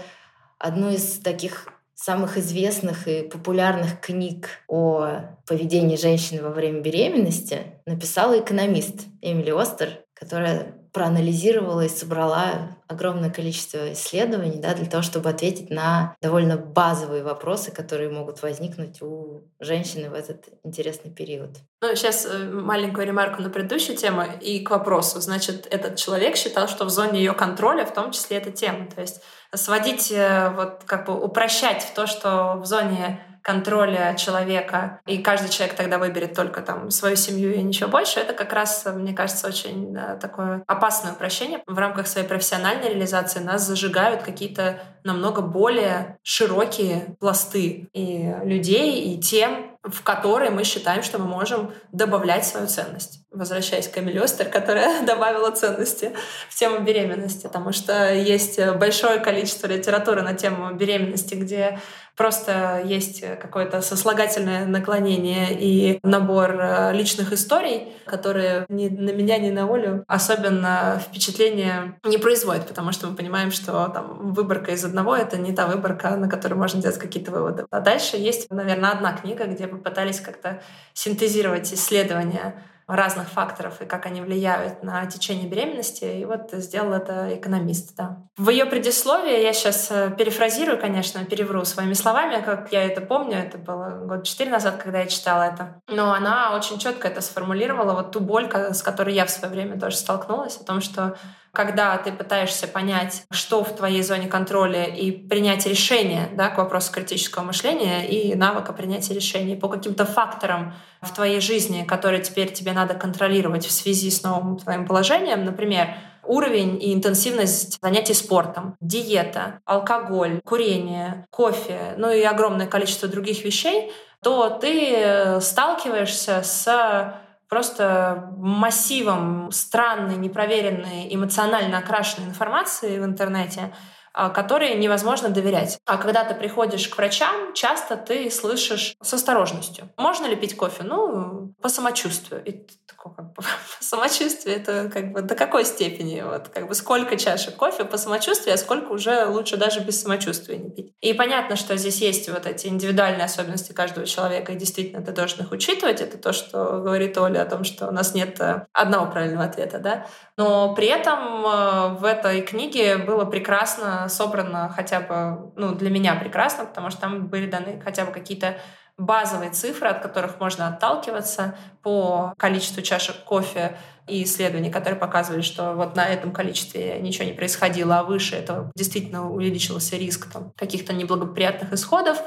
одну 0.58 0.92
из 0.92 1.20
таких 1.20 1.68
самых 2.02 2.38
известных 2.38 3.10
и 3.10 3.24
популярных 3.24 4.00
книг 4.00 4.48
о 4.70 5.36
поведении 5.46 5.98
женщины 5.98 6.42
во 6.42 6.50
время 6.50 6.80
беременности 6.80 7.82
написала 7.86 8.40
экономист 8.40 9.02
Эмили 9.22 9.52
Остер, 9.52 10.00
которая 10.14 10.76
проанализировала 10.94 11.82
и 11.82 11.90
собрала 11.90 12.78
огромное 12.88 13.30
количество 13.30 13.94
исследований 13.94 14.60
да, 14.60 14.74
для 14.74 14.86
того, 14.86 15.04
чтобы 15.04 15.30
ответить 15.30 15.70
на 15.70 16.16
довольно 16.22 16.58
базовые 16.58 17.22
вопросы, 17.22 17.72
которые 17.72 18.10
могут 18.10 18.42
возникнуть 18.42 19.02
у 19.02 19.44
женщины 19.60 20.10
в 20.10 20.14
этот 20.14 20.46
интересный 20.64 21.12
период. 21.12 21.58
Ну, 21.82 21.96
сейчас 21.96 22.26
э, 22.26 22.50
маленькую 22.50 23.08
ремарку 23.08 23.42
на 23.42 23.50
предыдущую 23.50 23.98
тему 23.98 24.24
и 24.42 24.62
к 24.62 24.72
вопросу. 24.72 25.22
Значит, 25.22 25.68
этот 25.70 25.98
человек 25.98 26.38
считал, 26.38 26.68
что 26.68 26.86
в 26.86 26.90
зоне 26.90 27.20
ее 27.20 27.34
контроля 27.34 27.86
в 27.86 27.94
том 27.94 28.12
числе 28.12 28.38
эта 28.38 28.52
тема. 28.52 28.88
То 28.90 29.02
есть 29.02 29.22
сводить, 29.54 30.12
э, 30.12 30.50
вот 30.56 30.84
как 30.86 31.06
бы 31.06 31.14
упрощать 31.14 31.84
в 31.84 31.94
то, 31.94 32.08
что 32.08 32.56
в 32.56 32.66
зоне 32.66 33.20
контроля 33.42 34.16
человека, 34.16 35.00
и 35.06 35.20
каждый 35.20 35.50
человек 35.50 35.76
тогда 35.76 35.98
выберет 35.98 36.36
только 36.36 36.62
там 36.62 36.92
свою 36.92 37.16
семью 37.16 37.54
и 37.54 37.62
ничего 37.62 37.90
больше, 37.90 38.20
это 38.20 38.34
как 38.34 38.54
раз, 38.54 38.86
мне 38.86 39.14
кажется, 39.14 39.48
очень 39.48 39.94
да, 39.94 40.16
такое 40.18 40.64
опасное 40.68 41.14
упрощение. 41.14 41.64
В 41.66 41.78
рамках 41.78 42.08
своей 42.08 42.28
профессиональной 42.28 42.90
реализации 42.90 43.40
нас 43.40 43.66
зажигают 43.66 44.24
какие-то 44.24 44.82
намного 45.04 45.42
более 45.42 46.18
широкие 46.22 47.16
пласты 47.20 47.90
и 47.94 48.36
людей, 48.44 49.14
и 49.14 49.20
тем, 49.20 49.78
в 49.84 50.04
которые 50.04 50.52
мы 50.52 50.64
считаем, 50.64 51.04
что 51.04 51.18
мы 51.18 51.26
можем 51.26 51.74
добавлять 51.92 52.46
свою 52.46 52.68
ценность. 52.68 53.24
Возвращаясь 53.32 53.88
к 53.88 53.98
Эмили 53.98 54.18
Остер, 54.18 54.50
которая 54.50 55.02
добавила 55.06 55.52
ценности 55.52 56.12
в 56.50 56.56
тему 56.56 56.80
беременности, 56.82 57.44
потому 57.44 57.72
что 57.72 58.14
есть 58.14 58.60
большое 58.76 59.20
количество 59.20 59.68
литературы 59.68 60.22
на 60.22 60.34
тему 60.34 60.74
беременности, 60.74 61.36
где 61.36 61.80
просто 62.20 62.82
есть 62.84 63.24
какое-то 63.40 63.82
сослагательное 63.82 64.66
наклонение 64.66 65.58
и 65.58 66.00
набор 66.04 66.60
э, 66.60 66.92
личных 66.94 67.32
историй, 67.32 67.94
которые 68.06 68.66
ни 68.68 68.90
на 68.90 69.12
меня, 69.12 69.38
ни 69.38 69.52
на 69.52 69.74
Олю 69.74 70.04
особенно 70.06 71.02
впечатление 71.02 71.98
не 72.04 72.18
производят, 72.18 72.68
потому 72.68 72.92
что 72.92 73.08
мы 73.08 73.16
понимаем, 73.16 73.52
что 73.52 73.88
там 73.88 74.34
выборка 74.34 74.72
из 74.72 74.84
одного— 74.84 75.16
это 75.18 75.38
не 75.38 75.54
та 75.54 75.68
выборка, 75.68 76.18
на 76.18 76.28
которой 76.30 76.56
можно 76.56 76.82
делать 76.82 76.98
какие-то 76.98 77.32
выводы. 77.32 77.66
А 77.72 77.80
дальше 77.80 78.18
есть, 78.18 78.52
наверное, 78.52 78.92
одна 78.92 79.14
книга, 79.14 79.46
где 79.46 79.68
попытались 79.68 80.20
как-то 80.20 80.62
синтезировать 80.94 81.74
исследования 81.74 82.62
разных 82.90 83.30
факторов 83.30 83.82
и 83.82 83.86
как 83.86 84.08
они 84.08 84.22
влияют 84.22 84.84
на 84.84 85.06
течение 85.06 85.48
беременности. 85.48 86.06
И 86.06 86.26
вот 86.26 86.50
сделал 86.54 86.94
это 86.94 87.36
экономист. 87.36 87.96
Да. 87.96 88.18
В 88.36 88.50
ее 88.50 88.66
предисловии, 88.66 89.42
я 89.42 89.54
сейчас 89.54 89.92
э, 89.92 90.12
перефразирую, 90.18 90.80
конечно, 90.80 91.24
перевру 91.24 91.64
своими 91.66 91.94
словами, 91.94 92.42
как 92.44 92.72
я 92.72 92.84
это 92.84 93.02
помню, 93.02 93.38
это 93.38 93.58
было 93.60 94.06
год 94.06 94.26
четыре 94.26 94.50
назад, 94.50 94.82
когда 94.82 95.02
я 95.02 95.06
читала 95.06 95.44
это. 95.44 95.82
Но 95.88 96.14
она 96.14 96.56
очень 96.56 96.80
четко 96.80 97.08
это 97.08 97.22
сформулировала, 97.22 97.94
вот 97.94 98.12
ту 98.12 98.20
боль, 98.20 98.50
с 98.52 98.82
которой 98.82 99.14
я 99.14 99.26
в 99.26 99.30
свое 99.30 99.54
время 99.54 99.80
тоже 99.80 99.98
столкнулась, 99.98 100.58
о 100.58 100.64
том, 100.64 100.82
что 100.82 101.16
когда 101.52 101.98
ты 101.98 102.12
пытаешься 102.12 102.68
понять, 102.68 103.24
что 103.32 103.64
в 103.64 103.76
твоей 103.76 104.04
зоне 104.04 104.28
контроля 104.28 104.86
и 104.86 105.12
принять 105.12 105.66
решение 105.66 106.30
да, 106.34 106.50
к 106.50 106.58
вопросу 106.58 106.92
критического 106.92 107.44
мышления 107.44 108.08
и 108.08 108.36
навыка 108.36 108.74
принятия 108.74 109.14
решений 109.14 109.56
по 109.56 109.68
каким-то 109.68 110.06
факторам 110.06 110.74
в 111.02 111.14
твоей 111.14 111.40
жизни, 111.42 111.84
которые 111.84 112.22
теперь 112.22 112.52
тебе 112.52 112.74
надо 112.74 112.94
контролировать 112.94 113.66
в 113.66 113.72
связи 113.72 114.12
с 114.12 114.24
новым 114.24 114.58
твоим 114.58 114.86
положением, 114.86 115.46
например, 115.46 115.96
уровень 116.24 116.82
и 116.82 116.94
интенсивность 116.94 117.80
занятий 117.82 118.14
спортом, 118.14 118.76
диета, 118.80 119.62
алкоголь, 119.66 120.42
курение, 120.46 121.26
кофе, 121.32 121.96
ну 121.98 122.12
и 122.12 122.22
огромное 122.22 122.68
количество 122.68 123.08
других 123.08 123.44
вещей, 123.44 123.92
то 124.22 124.50
ты 124.50 125.40
сталкиваешься 125.42 126.42
с 126.44 127.20
просто 127.50 128.32
массивом 128.38 129.52
странной, 129.52 130.16
непроверенной, 130.18 131.14
эмоционально 131.14 131.80
окрашенной 131.80 132.30
информации 132.30 133.00
в 133.00 133.04
интернете, 133.06 133.74
а, 134.20 134.30
которой 134.30 134.76
невозможно 134.76 135.30
доверять. 135.30 135.80
А 135.86 135.98
когда 135.98 136.26
ты 136.26 136.36
приходишь 136.36 136.90
к 136.90 136.98
врачам, 136.98 137.54
часто 137.54 137.96
ты 137.96 138.30
слышишь 138.30 138.98
с 139.02 139.14
осторожностью. 139.14 139.90
Можно 139.96 140.26
ли 140.26 140.36
пить 140.36 140.58
кофе? 140.58 140.84
Ну, 140.84 141.54
по 141.62 141.70
самочувствию. 141.70 142.44
И 142.44 142.68
такое 142.86 143.14
как 143.14 143.34
бы 143.34 143.44
самочувствие 143.80 144.58
это 144.58 144.90
как 144.94 145.14
бы 145.14 145.22
до 145.22 145.36
какой 145.36 145.64
степени? 145.64 146.22
Вот 146.22 146.50
как 146.50 146.68
бы 146.68 146.76
сколько 146.76 147.16
чашек 147.16 147.56
кофе 147.56 147.86
по 147.86 147.96
самочувствию, 147.98 148.56
а 148.56 148.58
сколько 148.58 148.92
уже 148.92 149.26
лучше 149.26 149.56
даже 149.56 149.80
без 149.80 150.02
самочувствия 150.02 150.58
не 150.58 150.70
пить. 150.70 150.94
И 151.00 151.14
понятно, 151.14 151.56
что 151.56 151.78
здесь 151.78 152.02
есть 152.02 152.28
вот 152.30 152.46
эти 152.46 152.68
индивидуальные 152.68 153.24
особенности 153.24 153.72
каждого 153.72 154.06
человека, 154.06 154.52
и 154.52 154.58
действительно 154.58 155.02
ты 155.02 155.14
должен 155.14 155.46
их 155.46 155.52
учитывать. 155.54 156.02
Это 156.02 156.18
то, 156.18 156.34
что 156.34 156.82
говорит 156.82 157.18
Оля 157.18 157.44
о 157.44 157.46
том, 157.46 157.64
что 157.64 157.88
у 157.88 157.92
нас 157.92 158.14
нет 158.14 158.38
э, 158.42 158.66
одного 158.74 159.10
правильного 159.10 159.46
ответа, 159.46 159.80
да? 159.80 160.08
Но 160.36 160.76
при 160.76 160.88
этом 160.88 161.46
э, 161.46 162.00
в 162.00 162.04
этой 162.04 162.42
книге 162.42 162.98
было 162.98 163.24
прекрасно 163.24 164.09
собрано 164.10 164.70
хотя 164.70 165.00
бы, 165.00 165.52
ну, 165.56 165.74
для 165.74 165.90
меня 165.90 166.16
прекрасно, 166.16 166.66
потому 166.66 166.90
что 166.90 167.02
там 167.02 167.28
были 167.28 167.50
даны 167.50 167.82
хотя 167.84 168.06
бы 168.06 168.12
какие-то 168.12 168.58
базовые 169.00 169.52
цифры, 169.52 169.88
от 169.88 170.02
которых 170.02 170.40
можно 170.40 170.68
отталкиваться 170.68 171.58
по 171.82 172.34
количеству 172.38 172.82
чашек 172.82 173.24
кофе 173.24 173.78
и 174.08 174.24
исследований, 174.24 174.70
которые 174.70 175.00
показывали, 175.00 175.42
что 175.42 175.74
вот 175.74 175.96
на 175.96 176.06
этом 176.06 176.32
количестве 176.32 177.00
ничего 177.00 177.26
не 177.26 177.34
происходило, 177.34 178.00
а 178.00 178.04
выше 178.04 178.36
это 178.36 178.72
действительно 178.76 179.32
увеличился 179.32 179.96
риск 179.96 180.32
там, 180.32 180.52
каких-то 180.58 180.94
неблагоприятных 180.94 181.72
исходов. 181.74 182.22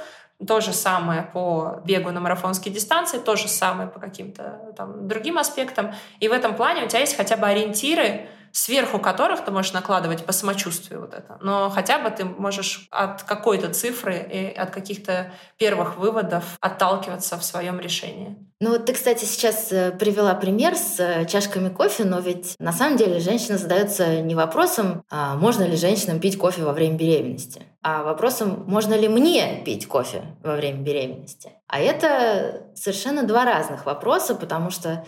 То 0.44 0.60
же 0.60 0.72
самое 0.72 1.22
по 1.22 1.82
бегу 1.84 2.10
на 2.10 2.18
марафонские 2.20 2.74
дистанции, 2.74 3.18
то 3.18 3.36
же 3.36 3.46
самое 3.48 3.88
по 3.88 4.00
каким-то 4.00 4.72
там 4.76 5.06
другим 5.06 5.38
аспектам. 5.38 5.94
И 6.18 6.28
в 6.28 6.32
этом 6.32 6.56
плане 6.56 6.84
у 6.84 6.88
тебя 6.88 7.00
есть 7.00 7.16
хотя 7.16 7.36
бы 7.36 7.46
ориентиры, 7.46 8.28
сверху 8.52 8.98
которых 8.98 9.44
ты 9.44 9.50
можешь 9.50 9.72
накладывать 9.72 10.24
по 10.24 10.32
самочувствию 10.32 11.00
вот 11.00 11.14
это. 11.14 11.38
Но 11.40 11.70
хотя 11.70 11.98
бы 11.98 12.10
ты 12.10 12.24
можешь 12.24 12.86
от 12.90 13.22
какой-то 13.22 13.72
цифры 13.72 14.16
и 14.18 14.54
от 14.54 14.70
каких-то 14.70 15.32
первых 15.56 15.96
выводов 15.96 16.44
отталкиваться 16.60 17.38
в 17.38 17.44
своем 17.44 17.80
решении. 17.80 18.36
Ну 18.60 18.70
вот 18.70 18.84
ты, 18.84 18.92
кстати, 18.92 19.24
сейчас 19.24 19.72
э, 19.72 19.90
привела 19.90 20.34
пример 20.34 20.76
с 20.76 21.00
э, 21.00 21.26
чашками 21.26 21.68
кофе, 21.68 22.04
но 22.04 22.20
ведь 22.20 22.54
на 22.60 22.72
самом 22.72 22.96
деле 22.96 23.18
женщина 23.18 23.58
задается 23.58 24.20
не 24.20 24.36
вопросом, 24.36 25.02
а 25.10 25.34
можно 25.34 25.64
ли 25.64 25.76
женщинам 25.76 26.20
пить 26.20 26.38
кофе 26.38 26.62
во 26.62 26.72
время 26.72 26.96
беременности, 26.96 27.66
а 27.82 28.04
вопросом, 28.04 28.62
можно 28.68 28.94
ли 28.94 29.08
мне 29.08 29.62
пить 29.64 29.88
кофе 29.88 30.22
во 30.44 30.54
время 30.54 30.78
беременности. 30.78 31.50
А 31.66 31.80
это 31.80 32.68
совершенно 32.76 33.24
два 33.24 33.44
разных 33.44 33.84
вопроса, 33.84 34.36
потому 34.36 34.70
что 34.70 35.04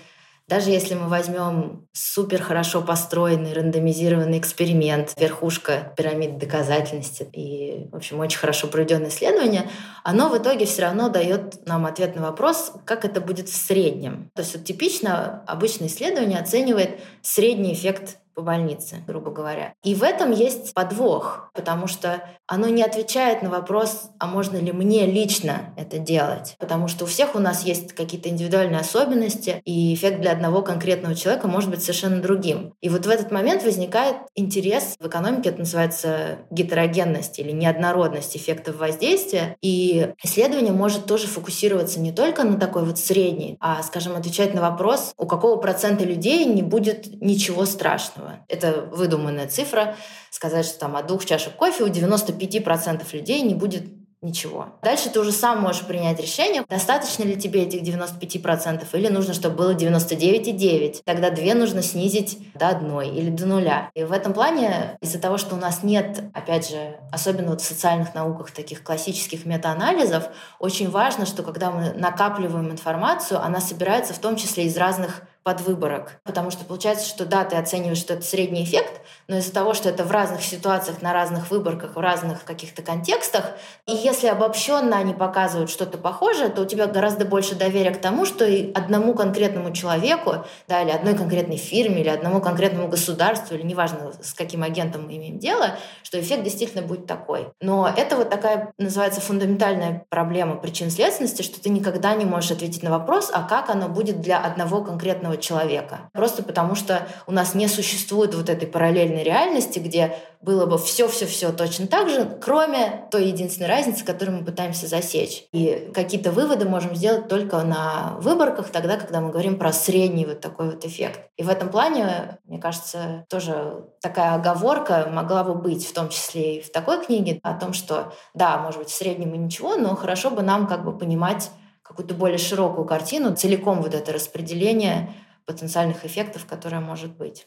даже 0.49 0.71
если 0.71 0.95
мы 0.95 1.09
возьмем 1.09 1.89
супер 1.93 2.43
хорошо 2.43 2.83
построенный, 2.83 3.55
рандомизированный 3.55 4.39
эксперимент, 4.39 5.15
верхушка 5.19 5.93
пирамиды 5.97 6.39
доказательности 6.39 7.27
и, 7.33 7.89
в 7.91 7.97
общем, 7.97 8.21
очень 8.21 8.39
хорошо 8.39 8.67
проведенное 8.67 9.09
исследование, 9.09 9.71
оно 10.03 10.29
в 10.29 10.37
итоге 10.37 10.67
все 10.67 10.83
равно 10.83 11.09
дает 11.09 11.67
нам 11.67 11.87
ответ 11.87 12.15
на 12.15 12.23
вопрос, 12.23 12.73
как 12.85 13.05
это 13.05 13.21
будет 13.21 13.49
в 13.49 13.57
среднем. 13.57 14.31
То 14.35 14.43
есть 14.43 14.55
вот 14.55 14.65
типично 14.65 15.43
обычное 15.47 15.89
исследование 15.89 16.39
оценивает 16.39 17.01
средний 17.23 17.73
эффект 17.73 18.19
по 18.35 18.43
больнице, 18.43 18.97
грубо 19.07 19.31
говоря. 19.31 19.75
И 19.83 19.95
в 19.95 20.03
этом 20.03 20.33
есть 20.33 20.75
подвох, 20.75 21.51
потому 21.55 21.87
что 21.87 22.23
оно 22.47 22.69
не 22.69 22.83
отвечает 22.83 23.43
на 23.43 23.51
вопрос, 23.51 24.11
а 24.19 24.27
можно 24.27 24.57
ли 24.57 24.73
мне 24.73 25.07
лично 25.07 25.73
это 25.77 25.99
делать. 25.99 26.57
Потому 26.59 26.89
что 26.89 27.05
у 27.05 27.07
всех 27.07 27.35
у 27.35 27.39
нас 27.39 27.65
есть 27.65 27.93
какие-то 27.93 28.29
индивидуальные 28.29 28.81
особенности, 28.81 29.63
и 29.65 29.95
эффект 29.95 30.21
для 30.21 30.33
одного 30.33 30.63
конкретного 30.63 31.15
человека 31.15 31.49
может 31.49 31.71
быть 31.71 31.81
совершенно 31.81 32.21
другим. 32.21 32.75
И 32.81 32.89
вот 32.89 33.07
в 33.07 33.09
этот 33.09 33.31
момент 33.31 33.63
возникает 33.63 34.17
интерес, 34.35 34.97
в 34.99 35.07
экономике 35.07 35.51
это 35.51 35.61
называется 35.61 36.39
гетерогенность 36.51 37.39
или 37.39 37.53
неоднородность 37.53 38.37
эффектов 38.37 38.77
воздействия, 38.77 39.57
и 39.63 40.13
исследование 40.23 40.73
может 40.73 41.07
тоже 41.07 41.27
фокусироваться 41.27 42.01
не 42.01 42.13
только 42.13 42.45
на 42.45 42.59
такой 42.59 42.85
вот 42.85 42.99
средний, 42.99 43.57
а, 43.61 43.83
скажем, 43.83 44.17
отвечать 44.17 44.55
на 44.55 44.61
вопрос, 44.61 45.15
у 45.17 45.27
какого 45.27 45.57
процента 45.57 46.05
людей 46.05 46.45
не 46.45 46.63
будет 46.63 47.21
ничего 47.21 47.65
страшного 47.65 48.24
этого. 48.25 48.45
Это 48.49 48.89
выдуманная 48.93 49.49
цифра. 49.49 49.97
Сказать, 50.31 50.67
что 50.67 50.79
там 50.79 50.97
от 50.97 51.07
двух 51.07 51.25
чашек 51.25 51.55
кофе 51.55 51.85
у 51.85 51.89
95% 51.89 53.05
людей 53.13 53.43
не 53.43 53.55
будет 53.55 53.85
ничего. 54.25 54.69
Дальше 54.83 55.11
ты 55.11 55.21
уже 55.21 55.33
сам 55.33 55.61
можешь 55.61 55.83
принять 55.83 56.19
решение, 56.19 56.65
достаточно 56.67 57.25
ли 57.25 57.37
тебе 57.37 57.65
этих 57.65 57.83
95% 57.83 58.87
или 58.95 59.09
нужно, 59.09 59.35
чтобы 59.35 59.57
было 59.57 59.75
99,9. 59.75 61.03
Тогда 61.05 61.29
две 61.29 61.53
нужно 61.53 61.83
снизить 61.83 62.39
до 62.55 62.71
одной 62.71 63.11
или 63.11 63.29
до 63.29 63.45
нуля. 63.45 63.91
И 63.95 64.03
в 64.03 64.13
этом 64.13 64.33
плане 64.33 64.97
из-за 65.03 65.21
того, 65.21 65.37
что 65.37 65.57
у 65.57 65.59
нас 65.59 65.83
нет, 65.83 66.25
опять 66.33 66.71
же, 66.71 66.97
особенно 67.13 67.51
вот 67.51 67.61
в 67.61 67.67
социальных 67.67 68.15
науках 68.15 68.51
таких 68.51 68.83
классических 68.83 69.45
метаанализов, 69.45 70.31
очень 70.59 70.89
важно, 70.89 71.27
что 71.27 71.43
когда 71.43 71.71
мы 71.71 71.93
накапливаем 71.93 72.71
информацию, 72.71 73.43
она 73.43 73.61
собирается 73.61 74.15
в 74.15 74.19
том 74.19 74.37
числе 74.37 74.65
из 74.65 74.79
разных 74.79 75.21
подвыборок. 75.45 76.21
Потому 76.25 76.51
что 76.51 76.65
получается, 76.65 77.07
что 77.07 77.27
да, 77.27 77.45
ты 77.45 77.57
оцениваешь, 77.57 77.99
что 77.99 78.15
это 78.15 78.23
средний 78.23 78.65
эффект, 78.65 79.03
но 79.29 79.37
из-за 79.37 79.53
того, 79.53 79.75
что 79.75 79.91
это 79.91 80.03
в 80.03 80.11
разных 80.11 80.43
ситуациях, 80.43 81.03
на 81.03 81.13
разных 81.13 81.51
выборках, 81.51 81.97
в 81.97 82.01
разных 82.01 82.45
каких-то 82.45 82.83
контекстах, 82.83 83.53
и 83.87 83.93
если 83.93 84.27
обобщенно 84.27 84.97
они 84.97 85.13
показывают 85.13 85.71
что-то 85.71 85.99
похожее, 85.99 86.49
то 86.49 86.63
у 86.63 86.65
тебя 86.65 86.87
гораздо 86.87 87.27
больше 87.27 87.55
доверия 87.55 87.91
к 87.91 88.01
тому, 88.01 88.25
что 88.25 88.47
и 88.47 88.73
одному 88.73 89.15
конкретному 89.15 89.73
человеку, 89.73 90.47
да, 90.67 90.83
или 90.83 90.91
одной 90.91 91.15
конкретной 91.15 91.59
фирме, 91.59 92.01
или 92.01 92.09
одному 92.09 92.41
конкретному 92.41 92.89
государству, 92.89 93.55
или 93.55 93.63
неважно, 93.63 94.13
с 94.23 94.33
каким 94.33 94.63
агентом 94.63 95.07
мы 95.07 95.17
имеем 95.17 95.39
дело, 95.39 95.77
что 96.03 96.19
эффект 96.19 96.43
действительно 96.43 96.83
будет 96.83 97.07
такой. 97.07 97.49
Но 97.61 97.93
это 97.95 98.17
вот 98.17 98.31
такая, 98.31 98.73
называется, 98.79 99.21
фундаментальная 99.21 100.07
проблема 100.09 100.57
причин-следственности, 100.57 101.43
что 101.43 101.61
ты 101.61 101.69
никогда 101.69 102.15
не 102.15 102.25
можешь 102.25 102.51
ответить 102.51 102.83
на 102.83 102.91
вопрос, 102.91 103.31
а 103.33 103.43
как 103.43 103.69
оно 103.69 103.89
будет 103.91 104.23
для 104.23 104.39
одного 104.39 104.83
конкретного 104.83 105.34
конкретного 105.35 105.37
человека. 105.37 106.11
Просто 106.13 106.43
потому 106.43 106.75
что 106.75 107.07
у 107.27 107.33
нас 107.33 107.55
не 107.55 107.69
существует 107.69 108.35
вот 108.35 108.49
этой 108.49 108.67
параллельной 108.67 109.23
реальности, 109.23 109.79
где 109.79 110.17
было 110.43 110.67
бы 110.67 110.77
все-все-все 110.79 111.53
точно 111.53 111.87
так 111.87 112.11
же, 112.11 112.39
кроме 112.43 113.07
той 113.11 113.27
единственной 113.27 113.69
разницы, 113.69 114.05
которую 114.05 114.39
мы 114.39 114.45
пытаемся 114.45 114.87
засечь. 114.87 115.47
И 115.53 115.91
какие-то 115.95 116.33
выводы 116.33 116.69
можем 116.69 116.95
сделать 116.95 117.29
только 117.29 117.63
на 117.63 118.17
выборках, 118.21 118.69
тогда, 118.69 118.97
когда 118.97 119.21
мы 119.21 119.31
говорим 119.31 119.59
про 119.59 119.73
средний 119.73 120.27
вот 120.27 120.41
такой 120.41 120.71
вот 120.71 120.85
эффект. 120.85 121.21
И 121.39 121.43
в 121.43 121.49
этом 121.49 121.71
плане, 121.71 122.39
мне 122.45 122.59
кажется, 122.59 123.25
тоже 123.29 123.85
такая 124.01 124.35
оговорка 124.35 125.09
могла 125.11 125.45
бы 125.45 125.55
быть, 125.55 125.87
в 125.87 125.93
том 125.93 126.09
числе 126.11 126.57
и 126.57 126.63
в 126.63 126.71
такой 126.71 127.05
книге, 127.05 127.41
о 127.43 127.55
том, 127.55 127.73
что 127.73 128.13
да, 128.35 128.59
может 128.59 128.81
быть, 128.81 128.91
в 128.91 128.95
среднем 128.95 129.35
и 129.35 129.39
ничего, 129.39 129.77
но 129.77 129.97
хорошо 129.97 130.31
бы 130.31 130.43
нам 130.43 130.67
как 130.67 130.85
бы 130.85 130.97
понимать 130.97 131.51
какую-то 131.85 132.15
более 132.15 132.39
широкую 132.39 132.87
картину, 132.87 133.37
целиком 133.37 133.83
вот 133.83 133.95
это 133.95 134.13
распределение 134.13 135.13
потенциальных 135.47 136.05
эффектов, 136.05 136.47
которые 136.47 136.81
может 136.81 137.17
быть. 137.17 137.47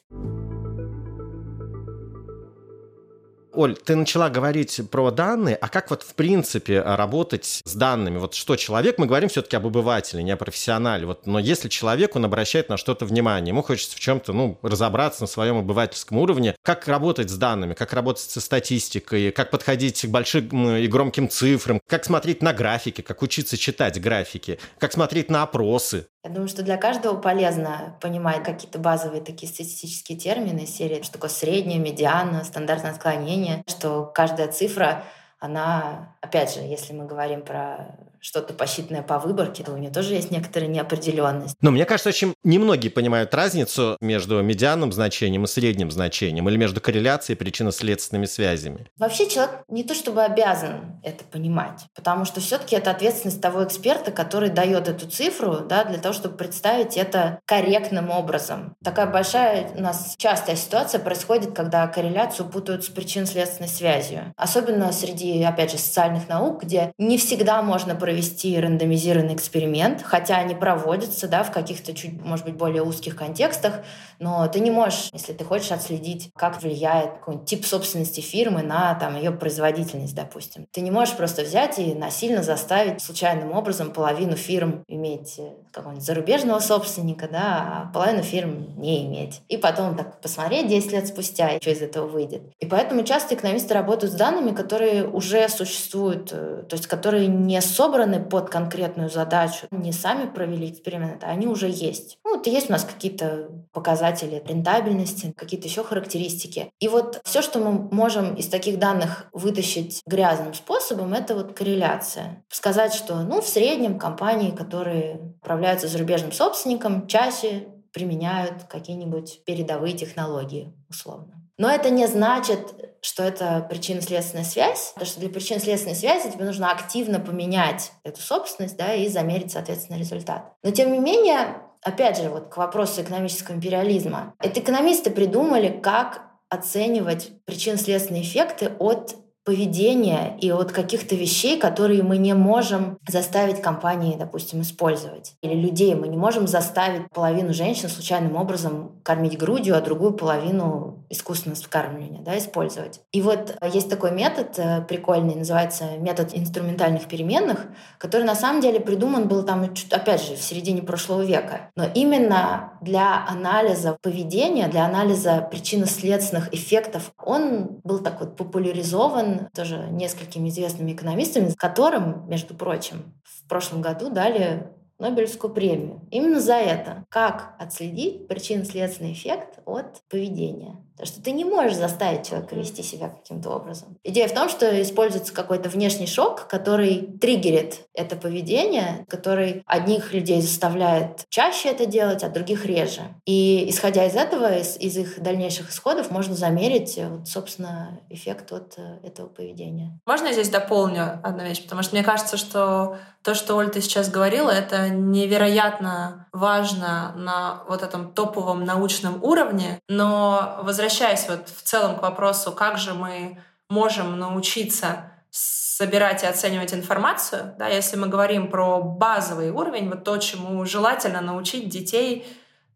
Оль, 3.58 3.76
ты 3.76 3.96
начала 3.96 4.30
говорить 4.30 4.80
про 4.92 5.10
данные, 5.10 5.56
а 5.56 5.68
как 5.68 5.90
вот 5.90 6.04
в 6.04 6.14
принципе 6.14 6.80
работать 6.80 7.64
с 7.66 7.74
данными? 7.74 8.20
Вот 8.20 8.36
что 8.36 8.56
человек, 8.56 9.00
мы 9.00 9.08
говорим 9.08 9.30
все-таки 9.30 9.56
об 9.56 9.66
обывателе, 9.66 10.22
не 10.22 10.30
о 10.30 10.38
профессионале, 10.38 11.08
вот, 11.08 11.26
но 11.26 11.40
если 11.40 11.68
человек, 11.68 12.16
он 12.16 12.24
обращает 12.26 12.70
на 12.70 12.78
что-то 12.78 13.06
внимание, 13.06 13.50
ему 13.50 13.64
хочется 13.64 13.98
в 13.98 14.00
чем-то, 14.00 14.32
ну, 14.32 14.60
разобраться 14.62 15.22
на 15.22 15.28
своем 15.28 15.58
обывательском 15.58 16.20
уровне, 16.20 16.56
как 16.62 16.88
работать 16.88 17.32
с 17.32 17.36
данными, 17.36 17.74
как 17.74 17.94
работать 17.94 18.30
со 18.30 18.42
статистикой, 18.42 19.32
как 19.32 19.50
подходить 19.50 20.06
к 20.06 20.10
большим 20.10 20.76
и 20.78 20.86
громким 20.86 21.28
цифрам, 21.28 21.82
как 21.88 22.06
смотреть 22.06 22.44
на 22.44 22.54
графики, 22.54 23.02
как 23.02 23.24
учиться 23.24 23.58
читать 23.58 24.00
графики, 24.00 24.60
как 24.78 24.94
смотреть 24.94 25.32
на 25.32 25.42
опросы. 25.42 26.06
Я 26.28 26.34
думаю, 26.34 26.50
что 26.50 26.62
для 26.62 26.76
каждого 26.76 27.18
полезно 27.18 27.96
понимать 28.02 28.44
какие-то 28.44 28.80
базовые 28.80 29.22
такие 29.22 29.50
статистические 29.50 30.18
термины 30.18 30.66
серии, 30.66 31.02
что 31.02 31.14
такое 31.14 31.30
средняя, 31.30 31.80
медиана, 31.80 32.44
стандартное 32.44 32.92
отклонение, 32.92 33.64
что 33.66 34.12
каждая 34.14 34.50
цифра, 34.50 35.06
она, 35.40 36.18
опять 36.20 36.54
же, 36.54 36.60
если 36.60 36.92
мы 36.92 37.06
говорим 37.06 37.44
про 37.44 37.96
что-то 38.22 38.54
посчитанное 38.54 39.02
по 39.02 39.20
выборке, 39.20 39.64
то 39.64 39.72
у 39.72 39.78
нее 39.78 39.92
тоже 39.92 40.14
есть 40.14 40.32
некоторая 40.32 40.70
неопределенность. 40.70 41.56
Но 41.62 41.72
мне 41.72 41.86
кажется, 41.86 42.10
очень 42.10 42.34
немногие 42.44 42.92
понимают 42.92 43.34
разницу 43.34 43.98
между 44.02 44.42
медианным 44.42 44.92
значением 44.92 45.44
и 45.44 45.48
средним 45.48 45.92
значением, 45.92 46.48
или 46.50 46.58
между 46.58 46.82
корреляцией 46.82 47.36
и 47.36 47.40
причинно-следственными 47.40 48.26
связями. 48.26 48.88
Вообще 48.98 49.30
человек 49.30 49.64
не 49.68 49.84
то 49.84 49.94
чтобы 49.94 50.24
обязан 50.24 51.00
это 51.04 51.24
понимать, 51.24 51.86
потому 51.96 52.26
что 52.26 52.42
все-таки 52.42 52.76
это 52.76 52.92
ответственность 52.92 53.42
того 53.42 53.64
эксперта, 53.64 54.12
который 54.12 54.50
дает 54.50 54.88
эту 54.88 55.10
цифру, 55.10 55.60
да, 55.68 55.84
для 55.84 55.98
того, 55.98 56.14
чтобы 56.14 56.38
представить 56.38 56.98
это 56.98 57.40
корректным 57.46 58.10
образом. 58.10 58.76
Такая 58.84 59.08
большая 59.08 59.72
у 59.76 59.82
нас 59.82 60.16
частая 60.18 60.56
ситуация 60.56 61.00
происходит, 61.00 61.54
когда 61.54 61.88
корреляцию 61.88 62.50
путают 62.50 62.84
с 62.84 62.88
причинно-следственной 62.88 63.70
связью. 63.70 64.34
Особенно 64.36 64.92
среди, 64.92 65.44
опять 65.44 65.72
же, 65.72 65.78
социальных 65.78 66.28
наук, 66.30 66.64
где 66.64 66.92
не 66.98 67.18
всегда 67.18 67.62
можно 67.62 67.96
провести 68.08 68.58
рандомизированный 68.58 69.34
эксперимент, 69.34 70.02
хотя 70.02 70.38
они 70.38 70.56
проводятся 70.56 71.28
да, 71.28 71.44
в 71.44 71.52
каких-то 71.52 71.94
чуть, 71.94 72.24
может 72.24 72.46
быть, 72.46 72.56
более 72.56 72.82
узких 72.82 73.18
контекстах, 73.18 73.82
но 74.20 74.48
ты 74.48 74.62
не 74.62 74.72
можешь, 74.72 75.10
если 75.12 75.34
ты 75.34 75.44
хочешь 75.44 75.74
отследить, 75.74 76.32
как 76.34 76.62
влияет 76.62 77.16
какой-нибудь 77.16 77.48
тип 77.50 77.66
собственности 77.66 78.22
фирмы 78.22 78.64
на 78.64 78.96
там, 78.96 79.18
ее 79.18 79.32
производительность, 79.32 80.16
допустим. 80.16 80.68
Ты 80.72 80.80
не 80.80 80.90
можешь 80.90 81.16
просто 81.16 81.44
взять 81.44 81.80
и 81.80 81.94
насильно 81.94 82.44
заставить 82.44 83.02
случайным 83.02 83.52
образом 83.52 83.92
половину 83.92 84.38
фирм 84.38 84.86
иметь 84.88 85.36
э, 85.38 85.50
какого-нибудь 85.74 86.06
зарубежного 86.06 86.60
собственника, 86.60 87.28
да, 87.30 87.42
а 87.90 87.92
половину 87.94 88.24
фирм 88.24 88.80
не 88.80 89.06
иметь. 89.06 89.42
И 89.50 89.58
потом 89.58 89.98
так 89.98 90.22
посмотреть 90.22 90.70
10 90.70 90.94
лет 90.94 91.08
спустя, 91.08 91.60
что 91.60 91.72
из 91.72 91.82
этого 91.82 92.08
выйдет. 92.08 92.44
И 92.60 92.66
поэтому 92.66 93.04
часто 93.04 93.36
экономисты 93.36 93.74
работают 93.74 94.14
с 94.14 94.16
данными, 94.16 94.56
которые 94.56 95.06
уже 95.06 95.50
существуют, 95.50 96.30
э, 96.32 96.64
то 96.68 96.76
есть 96.78 96.88
которые 96.88 97.28
не 97.28 97.62
собраны 97.62 97.97
под 98.20 98.50
конкретную 98.50 99.10
задачу, 99.10 99.68
не 99.72 99.92
сами 99.92 100.30
провели 100.30 100.70
эксперимент, 100.70 101.24
а 101.24 101.28
они 101.28 101.48
уже 101.48 101.70
есть. 101.70 102.20
Ну, 102.24 102.38
вот 102.38 102.48
есть 102.48 102.70
у 102.70 102.74
нас 102.74 102.84
какие-то 102.84 103.50
показатели 103.72 104.44
рентабельности, 104.46 105.34
какие-то 105.36 105.68
еще 105.68 105.84
характеристики. 105.84 106.72
И 106.80 106.88
вот 106.88 107.20
все, 107.24 107.42
что 107.42 107.60
мы 107.60 107.72
можем 107.92 108.36
из 108.36 108.48
таких 108.48 108.80
данных 108.80 109.28
вытащить 109.34 110.02
грязным 110.06 110.54
способом, 110.54 111.14
это 111.14 111.36
вот 111.36 111.54
корреляция. 111.54 112.44
Сказать, 112.50 112.94
что 112.94 113.16
ну, 113.24 113.42
в 113.42 113.48
среднем 113.48 114.00
компании, 114.00 114.52
которые 114.52 115.36
управляются 115.42 115.88
зарубежным 115.88 116.32
собственником, 116.32 117.08
чаще 117.08 117.68
применяют 117.94 118.64
какие-нибудь 118.70 119.44
передовые 119.46 119.98
технологии, 119.98 120.74
условно. 120.90 121.37
Но 121.58 121.70
это 121.70 121.90
не 121.90 122.08
значит, 122.08 122.60
что 123.02 123.24
это 123.24 123.66
причинно-следственная 123.70 124.46
связь, 124.46 124.92
потому 124.94 125.10
что 125.10 125.20
для 125.20 125.30
причинно-следственной 125.30 125.96
связи 125.96 126.32
тебе 126.32 126.46
нужно 126.46 126.72
активно 126.72 127.20
поменять 127.20 127.92
эту 128.04 128.22
собственность 128.22 128.78
да, 128.78 128.94
и 128.94 129.08
замерить, 129.08 129.52
соответственно, 129.52 129.98
результат. 129.98 130.54
Но, 130.64 130.72
тем 130.72 130.92
не 130.92 131.00
менее, 131.00 131.62
опять 131.84 132.18
же, 132.18 132.30
вот 132.30 132.50
к 132.50 132.58
вопросу 132.58 133.02
экономического 133.02 133.56
империализма. 133.56 134.34
Это 134.40 134.60
экономисты 134.60 135.10
придумали, 135.10 135.70
как 135.70 136.22
оценивать 136.50 137.32
причинно-следственные 137.46 138.24
эффекты 138.24 138.72
от 138.80 139.16
поведения 139.48 140.38
и 140.42 140.52
от 140.52 140.74
каких-то 140.74 141.16
вещей, 141.16 141.58
которые 141.58 142.04
мы 142.04 142.18
не 142.18 142.34
можем 142.34 142.98
заставить 143.08 143.62
компании, 143.62 144.18
допустим, 144.20 144.62
использовать. 144.62 145.36
Или 145.42 145.54
людей 145.54 145.96
мы 145.96 146.10
не 146.10 146.18
можем 146.18 146.48
заставить 146.48 147.10
половину 147.12 147.54
женщин 147.54 147.88
случайным 147.88 148.36
образом 148.36 149.00
кормить 149.04 149.38
грудью, 149.38 149.78
а 149.78 149.82
другую 149.82 150.12
половину 150.12 151.07
искусственного 151.10 151.56
вскармливания 151.56 152.22
да, 152.22 152.38
использовать. 152.38 153.02
И 153.12 153.22
вот 153.22 153.56
есть 153.72 153.90
такой 153.90 154.12
метод 154.12 154.58
э, 154.58 154.82
прикольный, 154.82 155.36
называется 155.36 155.98
метод 155.98 156.32
инструментальных 156.34 157.08
переменных, 157.08 157.68
который 157.98 158.24
на 158.24 158.36
самом 158.36 158.62
деле 158.62 158.80
придуман 158.80 159.28
был 159.28 159.44
там, 159.44 159.64
опять 159.92 160.24
же, 160.24 160.36
в 160.36 160.42
середине 160.42 160.82
прошлого 160.82 161.22
века. 161.22 161.72
Но 161.76 161.86
именно 161.86 162.74
для 162.82 163.26
анализа 163.28 163.98
поведения, 164.02 164.68
для 164.68 164.86
анализа 164.86 165.48
причинно-следственных 165.50 166.54
эффектов 166.54 167.12
он 167.24 167.80
был 167.84 168.00
так 168.00 168.20
вот 168.20 168.36
популяризован 168.36 169.50
тоже 169.54 169.88
несколькими 169.92 170.50
известными 170.50 170.94
экономистами, 170.94 171.52
которым, 171.58 172.28
между 172.28 172.54
прочим, 172.54 173.14
в 173.24 173.48
прошлом 173.48 173.82
году 173.82 174.10
дали 174.10 174.68
Нобелевскую 175.00 175.54
премию. 175.54 176.02
Именно 176.10 176.40
за 176.40 176.56
это. 176.56 177.06
Как 177.10 177.56
отследить 177.60 178.28
причинно-следственный 178.28 179.14
эффект 179.14 179.60
от 179.66 180.02
поведения. 180.10 180.78
Потому 180.98 181.14
что 181.14 181.24
ты 181.24 181.32
не 181.32 181.46
можешь 181.46 181.76
заставить 181.76 182.28
человека 182.28 182.56
вести 182.56 182.82
себя 182.82 183.10
каким-то 183.10 183.52
образом. 183.52 183.98
Идея 184.04 184.28
в 184.28 184.34
том, 184.34 184.50
что 184.50 184.82
используется 184.82 185.32
какой-то 185.32 185.70
внешний 185.70 186.08
шок, 186.08 186.48
который 186.48 187.18
триггерит 187.22 187.82
это 187.94 188.16
поведение, 188.16 189.06
который 189.08 189.64
одних 189.68 190.12
людей 190.14 190.42
заставляет 190.42 191.26
чаще 191.30 191.70
это 191.70 191.86
делать, 191.86 192.24
а 192.24 192.30
других 192.30 192.66
реже. 192.66 193.02
И 193.26 193.70
исходя 193.70 194.06
из 194.06 194.16
этого, 194.16 194.58
из, 194.58 194.76
из 194.78 194.98
их 194.98 195.22
дальнейших 195.22 195.70
исходов, 195.70 196.10
можно 196.10 196.36
замерить, 196.36 196.98
э, 196.98 197.08
вот, 197.08 197.28
собственно, 197.28 198.00
эффект 198.10 198.52
от 198.52 198.74
э, 198.78 198.98
этого 199.04 199.28
поведения. 199.28 200.00
Можно 200.06 200.28
я 200.28 200.34
здесь 200.34 200.50
дополню 200.50 201.20
одну 201.24 201.44
вещь? 201.44 201.62
Потому 201.62 201.84
что 201.84 201.96
мне 201.96 202.04
кажется, 202.04 202.38
что 202.38 202.98
то, 203.22 203.36
что 203.36 203.56
Оль 203.56 203.70
ты 203.70 203.82
сейчас 203.82 204.10
говорила, 204.10 204.50
это 204.50 204.90
невероятно 204.90 206.28
важно 206.32 207.14
на 207.18 207.64
вот 207.68 207.84
этом 207.84 208.14
топовом 208.14 208.64
научном 208.64 209.22
уровне, 209.24 209.80
но 209.90 210.60
возвращаясь 210.64 210.87
возвращаясь 210.88 211.28
вот 211.28 211.50
в 211.50 211.64
целом 211.64 211.98
к 211.98 212.02
вопросу, 212.02 212.54
как 212.54 212.78
же 212.78 212.94
мы 212.94 213.38
можем 213.70 214.18
научиться 214.18 215.12
собирать 215.30 216.24
и 216.24 216.26
оценивать 216.26 216.74
информацию, 216.74 217.54
да, 217.60 217.68
если 217.68 217.98
мы 217.98 218.08
говорим 218.08 218.50
про 218.50 218.82
базовый 218.82 219.52
уровень, 219.52 219.90
вот 219.90 220.06
то, 220.06 220.18
чему 220.18 220.66
желательно 220.66 221.20
научить 221.20 221.68
детей 221.68 222.26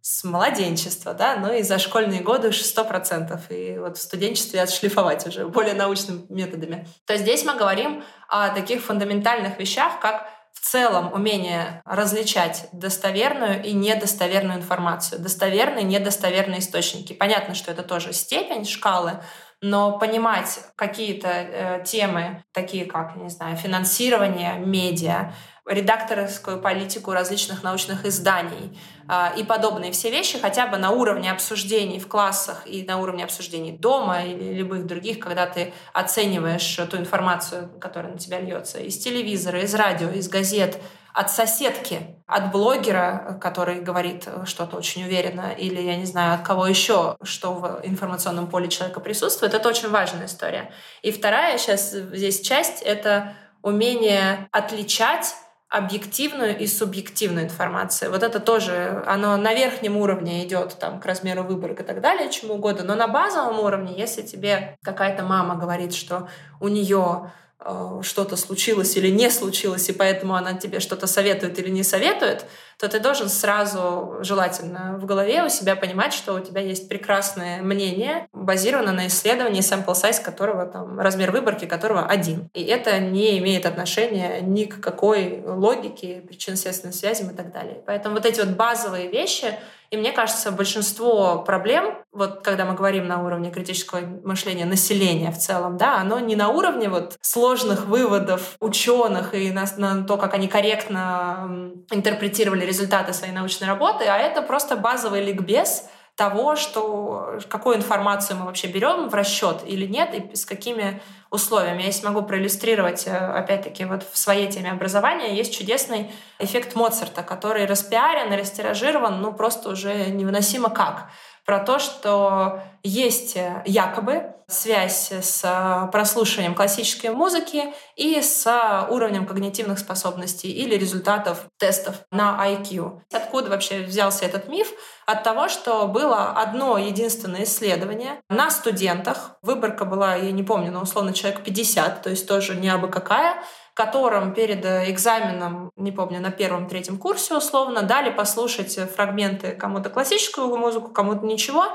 с 0.01 0.25
младенчества, 0.25 1.13
да, 1.13 1.37
ну 1.37 1.53
и 1.53 1.63
за 1.63 1.79
школьные 1.79 2.21
годы 2.21 2.49
уж 2.49 2.57
сто 2.57 2.83
процентов, 2.83 3.49
и 3.49 3.77
вот 3.79 3.97
в 3.97 4.01
студенчестве 4.01 4.61
отшлифовать 4.61 5.25
уже 5.25 5.47
более 5.47 5.73
научными 5.73 6.25
методами. 6.27 6.87
То 7.05 7.15
здесь 7.15 7.45
мы 7.45 7.55
говорим 7.55 8.03
о 8.27 8.49
таких 8.49 8.81
фундаментальных 8.81 9.57
вещах, 9.57 10.01
как 10.01 10.27
в 10.61 10.65
целом 10.65 11.11
умение 11.11 11.81
различать 11.85 12.69
достоверную 12.71 13.63
и 13.63 13.73
недостоверную 13.73 14.59
информацию, 14.59 15.19
достоверные 15.19 15.81
и 15.81 15.87
недостоверные 15.87 16.59
источники. 16.59 17.13
Понятно, 17.13 17.55
что 17.55 17.71
это 17.71 17.81
тоже 17.81 18.13
степень 18.13 18.63
шкалы, 18.65 19.23
но 19.59 19.97
понимать 19.97 20.59
какие-то 20.75 21.29
э, 21.29 21.83
темы, 21.83 22.43
такие 22.51 22.85
как, 22.85 23.15
не 23.15 23.29
знаю, 23.29 23.57
финансирование 23.57 24.59
медиа, 24.59 25.33
редакторскую 25.65 26.59
политику 26.59 27.11
различных 27.13 27.61
научных 27.61 28.05
изданий 28.05 28.77
э, 29.07 29.37
и 29.37 29.43
подобные 29.43 29.91
все 29.91 30.09
вещи 30.09 30.39
хотя 30.39 30.65
бы 30.65 30.77
на 30.77 30.91
уровне 30.91 31.31
обсуждений 31.31 31.99
в 31.99 32.07
классах 32.07 32.63
и 32.65 32.83
на 32.83 32.97
уровне 32.97 33.23
обсуждений 33.23 33.71
дома 33.71 34.23
или 34.23 34.53
любых 34.53 34.87
других, 34.87 35.19
когда 35.19 35.45
ты 35.45 35.73
оцениваешь 35.93 36.79
ту 36.89 36.97
информацию, 36.97 37.69
которая 37.79 38.13
на 38.13 38.17
тебя 38.17 38.39
льется 38.39 38.79
из 38.79 38.97
телевизора, 38.97 39.61
из 39.61 39.75
радио, 39.75 40.09
из 40.09 40.27
газет, 40.27 40.81
от 41.13 41.29
соседки, 41.29 42.15
от 42.25 42.51
блогера, 42.51 43.37
который 43.41 43.81
говорит 43.81 44.27
что-то 44.45 44.77
очень 44.77 45.03
уверенно, 45.03 45.51
или, 45.51 45.81
я 45.81 45.97
не 45.97 46.05
знаю, 46.05 46.35
от 46.35 46.41
кого 46.41 46.65
еще, 46.65 47.17
что 47.21 47.53
в 47.53 47.81
информационном 47.83 48.47
поле 48.47 48.69
человека 48.69 49.01
присутствует, 49.01 49.53
это 49.53 49.67
очень 49.67 49.89
важная 49.89 50.27
история. 50.27 50.71
И 51.01 51.11
вторая 51.11 51.57
сейчас 51.57 51.91
здесь 51.91 52.41
часть— 52.41 52.81
это 52.83 53.35
умение 53.61 54.47
отличать 54.51 55.35
объективную 55.71 56.59
и 56.59 56.67
субъективную 56.67 57.45
информацию. 57.45 58.11
Вот 58.11 58.23
это 58.23 58.41
тоже, 58.41 59.03
оно 59.07 59.37
на 59.37 59.53
верхнем 59.53 59.95
уровне 59.95 60.45
идет 60.45 60.77
там, 60.77 60.99
к 60.99 61.05
размеру 61.05 61.43
выборок 61.43 61.79
и 61.79 61.83
так 61.83 62.01
далее, 62.01 62.29
чему 62.29 62.55
угодно, 62.55 62.83
но 62.83 62.95
на 62.95 63.07
базовом 63.07 63.57
уровне, 63.61 63.93
если 63.97 64.21
тебе 64.21 64.77
какая-то 64.83 65.23
мама 65.23 65.55
говорит, 65.55 65.93
что 65.93 66.27
у 66.59 66.67
нее 66.67 67.31
э, 67.61 68.01
что-то 68.03 68.35
случилось 68.35 68.97
или 68.97 69.07
не 69.07 69.29
случилось, 69.29 69.87
и 69.87 69.93
поэтому 69.93 70.35
она 70.35 70.55
тебе 70.55 70.81
что-то 70.81 71.07
советует 71.07 71.57
или 71.57 71.69
не 71.69 71.83
советует, 71.83 72.45
то 72.81 72.89
ты 72.89 72.99
должен 72.99 73.29
сразу, 73.29 74.17
желательно, 74.21 74.97
в 74.97 75.05
голове 75.05 75.43
у 75.43 75.49
себя 75.49 75.75
понимать, 75.75 76.13
что 76.13 76.33
у 76.33 76.39
тебя 76.39 76.61
есть 76.61 76.89
прекрасное 76.89 77.61
мнение, 77.61 78.27
базированное 78.33 78.93
на 78.93 79.07
исследовании, 79.07 79.61
sample 79.61 79.93
size 79.93 80.19
которого, 80.19 80.65
там, 80.65 80.99
размер 80.99 81.31
выборки 81.31 81.65
которого 81.65 82.07
один. 82.07 82.49
И 82.55 82.63
это 82.63 82.97
не 82.97 83.37
имеет 83.37 83.67
отношения 83.67 84.41
ни 84.41 84.63
к 84.63 84.79
какой 84.79 85.43
логике, 85.45 86.23
причинно-следственным 86.27 86.91
связям 86.91 87.29
и 87.29 87.35
так 87.35 87.53
далее. 87.53 87.83
Поэтому 87.85 88.15
вот 88.15 88.25
эти 88.25 88.39
вот 88.39 88.49
базовые 88.49 89.09
вещи— 89.09 89.55
и 89.91 89.97
мне 89.97 90.13
кажется, 90.13 90.51
большинство 90.51 91.43
проблем, 91.45 91.97
вот 92.13 92.43
когда 92.43 92.63
мы 92.63 92.75
говорим 92.75 93.09
на 93.09 93.21
уровне 93.21 93.51
критического 93.51 93.99
мышления 94.23 94.63
населения 94.63 95.31
в 95.31 95.37
целом, 95.37 95.75
да, 95.75 95.97
оно 95.97 96.19
не 96.19 96.37
на 96.37 96.47
уровне 96.47 96.87
вот 96.87 97.17
сложных 97.19 97.87
выводов 97.87 98.55
ученых 98.61 99.33
и 99.33 99.51
на, 99.51 99.65
на 99.75 100.03
то, 100.05 100.15
как 100.15 100.33
они 100.33 100.47
корректно 100.47 101.73
интерпретировали 101.91 102.65
результаты 102.71 103.13
своей 103.13 103.33
научной 103.33 103.67
работы, 103.67 104.05
а 104.05 104.17
это 104.17 104.41
просто 104.41 104.75
базовый 104.75 105.23
ликбез— 105.23 105.89
того, 106.15 106.55
что, 106.55 107.39
какую 107.49 107.77
информацию 107.77 108.37
мы 108.37 108.45
вообще 108.45 108.67
берем 108.67 109.09
в 109.09 109.13
расчет 109.15 109.61
или 109.65 109.87
нет, 109.87 110.13
и 110.13 110.35
с 110.35 110.45
какими 110.45 111.01
условиями. 111.29 111.83
Я 111.83 111.91
смогу 111.91 112.21
проиллюстрировать, 112.21 113.07
э, 113.07 113.17
опять-таки, 113.17 113.85
вот 113.85 114.03
в 114.03 114.17
своей 114.17 114.51
теме 114.51 114.71
образования 114.71 115.35
есть 115.35 115.57
чудесный 115.57 116.11
эффект 116.37 116.75
Моцарта, 116.75 117.23
который 117.23 117.65
распиарен 117.65 118.31
растиражирован, 118.33 119.21
ну, 119.21 119.33
просто 119.33 119.69
уже 119.69 120.11
невыносимо 120.11 120.69
как 120.69 121.09
про 121.51 121.59
то, 121.59 121.79
что 121.79 122.61
есть 122.81 123.37
якобы 123.65 124.35
связь 124.47 125.11
с 125.11 125.89
прослушиванием 125.91 126.55
классической 126.55 127.09
музыки 127.09 127.73
и 127.97 128.21
с 128.21 128.87
уровнем 128.89 129.25
когнитивных 129.25 129.77
способностей 129.77 130.49
или 130.49 130.75
результатов 130.75 131.47
тестов 131.57 131.95
на 132.09 132.39
IQ. 132.47 133.01
Откуда 133.11 133.49
вообще 133.49 133.81
взялся 133.81 134.23
этот 134.23 134.47
миф? 134.47 134.71
От 135.11 135.23
того, 135.23 135.49
что 135.49 135.87
было 135.87 136.29
одно 136.29 136.77
единственное 136.77 137.43
исследование 137.43 138.21
на 138.29 138.49
студентах. 138.49 139.35
Выборка 139.41 139.83
была, 139.83 140.15
я 140.15 140.31
не 140.31 140.41
помню, 140.41 140.71
но 140.71 140.81
условно 140.81 141.11
человек 141.11 141.43
50, 141.43 142.01
то 142.01 142.09
есть 142.09 142.25
тоже 142.25 142.55
не 142.55 142.69
абы 142.69 142.87
какая, 142.87 143.43
которым 143.73 144.33
перед 144.33 144.63
э, 144.63 144.89
экзаменом, 144.89 145.71
не 145.75 145.91
помню, 145.91 146.21
на 146.21 146.31
первом-третьем 146.31 146.97
курсе 146.97 147.35
условно, 147.35 147.81
дали 147.81 148.09
послушать 148.09 148.79
фрагменты 148.95 149.51
кому-то 149.51 149.89
классическую 149.89 150.55
музыку, 150.55 150.87
кому-то 150.91 151.25
ничего, 151.25 151.65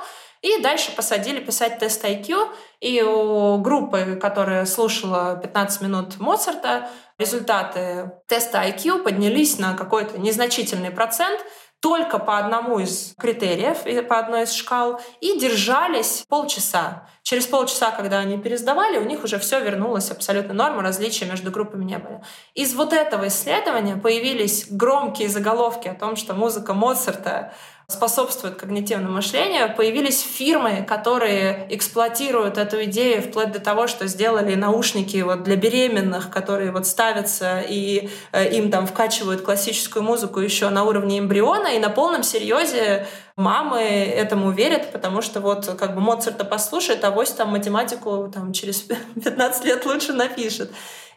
и 0.40 0.62
дальше 0.62 0.94
посадили 0.96 1.40
писать 1.40 1.78
тест 1.78 2.04
IQ. 2.04 2.48
И 2.80 3.02
у 3.02 3.58
группы, 3.58 4.18
которая 4.20 4.64
слушала 4.64 5.36
15 5.42 5.82
минут 5.82 6.20
Моцарта, 6.20 6.88
результаты 7.18 8.12
теста 8.28 8.62
IQ 8.66 9.02
поднялись 9.02 9.58
на 9.58 9.74
какой-то 9.74 10.18
незначительный 10.18 10.90
процент 10.90 11.40
только 11.80 12.18
по 12.18 12.38
одному 12.38 12.78
из 12.78 13.14
критериев, 13.18 14.08
по 14.08 14.18
одной 14.18 14.44
из 14.44 14.52
шкал, 14.52 15.00
и 15.20 15.38
держались 15.38 16.24
полчаса. 16.28 17.08
Через 17.22 17.46
полчаса, 17.46 17.90
когда 17.90 18.18
они 18.18 18.38
пересдавали, 18.38 18.98
у 18.98 19.04
них 19.04 19.24
уже 19.24 19.38
все 19.38 19.60
вернулось 19.60 20.10
абсолютно 20.10 20.54
норма, 20.54 20.82
различия 20.82 21.26
между 21.26 21.50
группами 21.50 21.84
не 21.84 21.98
были. 21.98 22.22
Из 22.54 22.74
вот 22.74 22.92
этого 22.92 23.28
исследования 23.28 23.96
появились 23.96 24.66
громкие 24.70 25.28
заголовки 25.28 25.88
о 25.88 25.94
том, 25.94 26.16
что 26.16 26.34
музыка 26.34 26.72
Моцарта 26.72 27.52
способствует 27.88 28.56
когнитивному 28.56 29.14
мышлению, 29.14 29.72
появились 29.76 30.20
фирмы, 30.20 30.84
которые 30.86 31.68
эксплуатируют 31.70 32.58
эту 32.58 32.82
идею 32.84 33.22
вплоть 33.22 33.52
до 33.52 33.60
того, 33.60 33.86
что 33.86 34.08
сделали 34.08 34.56
наушники 34.56 35.18
вот 35.18 35.44
для 35.44 35.54
беременных, 35.54 36.28
которые 36.28 36.72
вот 36.72 36.86
ставятся 36.86 37.60
и 37.60 38.10
э, 38.32 38.56
им 38.56 38.72
там 38.72 38.88
вкачивают 38.88 39.42
классическую 39.42 40.02
музыку 40.02 40.40
еще 40.40 40.68
на 40.70 40.82
уровне 40.82 41.20
эмбриона, 41.20 41.68
и 41.68 41.78
на 41.78 41.88
полном 41.88 42.24
серьезе 42.24 43.06
мамы 43.36 43.80
этому 43.80 44.50
верят, 44.50 44.90
потому 44.90 45.22
что 45.22 45.40
вот 45.40 45.76
как 45.78 45.94
бы 45.94 46.00
Моцарта 46.00 46.44
послушает, 46.44 47.04
а 47.04 47.12
вось 47.12 47.30
там 47.30 47.50
математику 47.50 48.28
там 48.34 48.52
через 48.52 48.80
15 49.24 49.64
лет 49.64 49.86
лучше 49.86 50.12
напишет. 50.12 50.72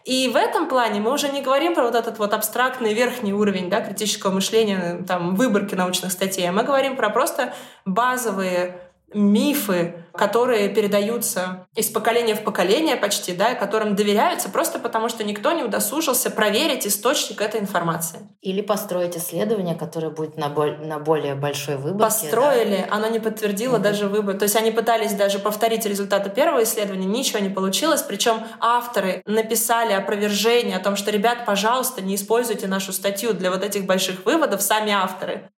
И 0.09 0.27
в 0.27 0.35
этом 0.35 0.67
плане 0.67 0.99
мы 0.99 1.13
уже 1.13 1.29
не 1.29 1.43
говорим 1.43 1.75
про 1.75 1.83
вот 1.83 1.93
этот 1.93 2.17
вот 2.17 2.33
абстрактный 2.33 2.95
верхний 2.95 3.31
уровень 3.31 3.69
да, 3.69 3.79
критического 3.79 4.31
мышления, 4.31 5.03
там, 5.07 5.35
выборки 5.35 5.75
научных 5.75 6.11
статей, 6.11 6.49
а 6.49 6.51
мы 6.51 6.63
говорим 6.63 6.95
про 6.95 7.11
просто 7.11 7.53
базовые 7.85 8.88
мифы, 9.13 9.95
которые 10.13 10.69
передаются 10.69 11.67
из 11.75 11.87
поколения 11.87 12.35
в 12.35 12.43
поколение 12.43 12.95
почти, 12.95 13.33
да, 13.33 13.55
которым 13.55 13.95
доверяются 13.95 14.49
просто 14.49 14.79
потому, 14.79 15.09
что 15.09 15.23
никто 15.23 15.51
не 15.53 15.63
удосужился 15.63 16.29
проверить 16.29 16.85
источник 16.85 17.41
этой 17.41 17.61
информации. 17.61 18.19
Или 18.41 18.61
построить 18.61 19.15
исследование, 19.17 19.75
которое 19.75 20.09
будет 20.09 20.37
на, 20.37 20.49
боль, 20.49 20.77
на 20.81 20.99
более 20.99 21.35
большой 21.35 21.77
выборке. 21.77 22.03
Построили, 22.03 22.85
да? 22.89 22.95
оно 22.95 23.07
не 23.07 23.19
подтвердило 23.19 23.77
mm-hmm. 23.77 23.81
даже 23.81 24.07
выбор. 24.07 24.37
То 24.37 24.43
есть 24.43 24.55
они 24.55 24.71
пытались 24.71 25.13
даже 25.13 25.39
повторить 25.39 25.85
результаты 25.85 26.29
первого 26.29 26.63
исследования, 26.63 27.05
ничего 27.05 27.39
не 27.39 27.49
получилось. 27.49 28.01
Причем 28.01 28.43
авторы 28.59 29.21
написали 29.25 29.93
опровержение 29.93 30.77
о 30.77 30.79
том, 30.79 30.95
что, 30.95 31.11
ребят, 31.11 31.45
пожалуйста, 31.45 32.01
не 32.01 32.15
используйте 32.15 32.67
нашу 32.67 32.93
статью 32.93 33.33
для 33.33 33.51
вот 33.51 33.63
этих 33.63 33.85
больших 33.85 34.25
выводов, 34.25 34.61
сами 34.61 34.91
авторы. 34.91 35.49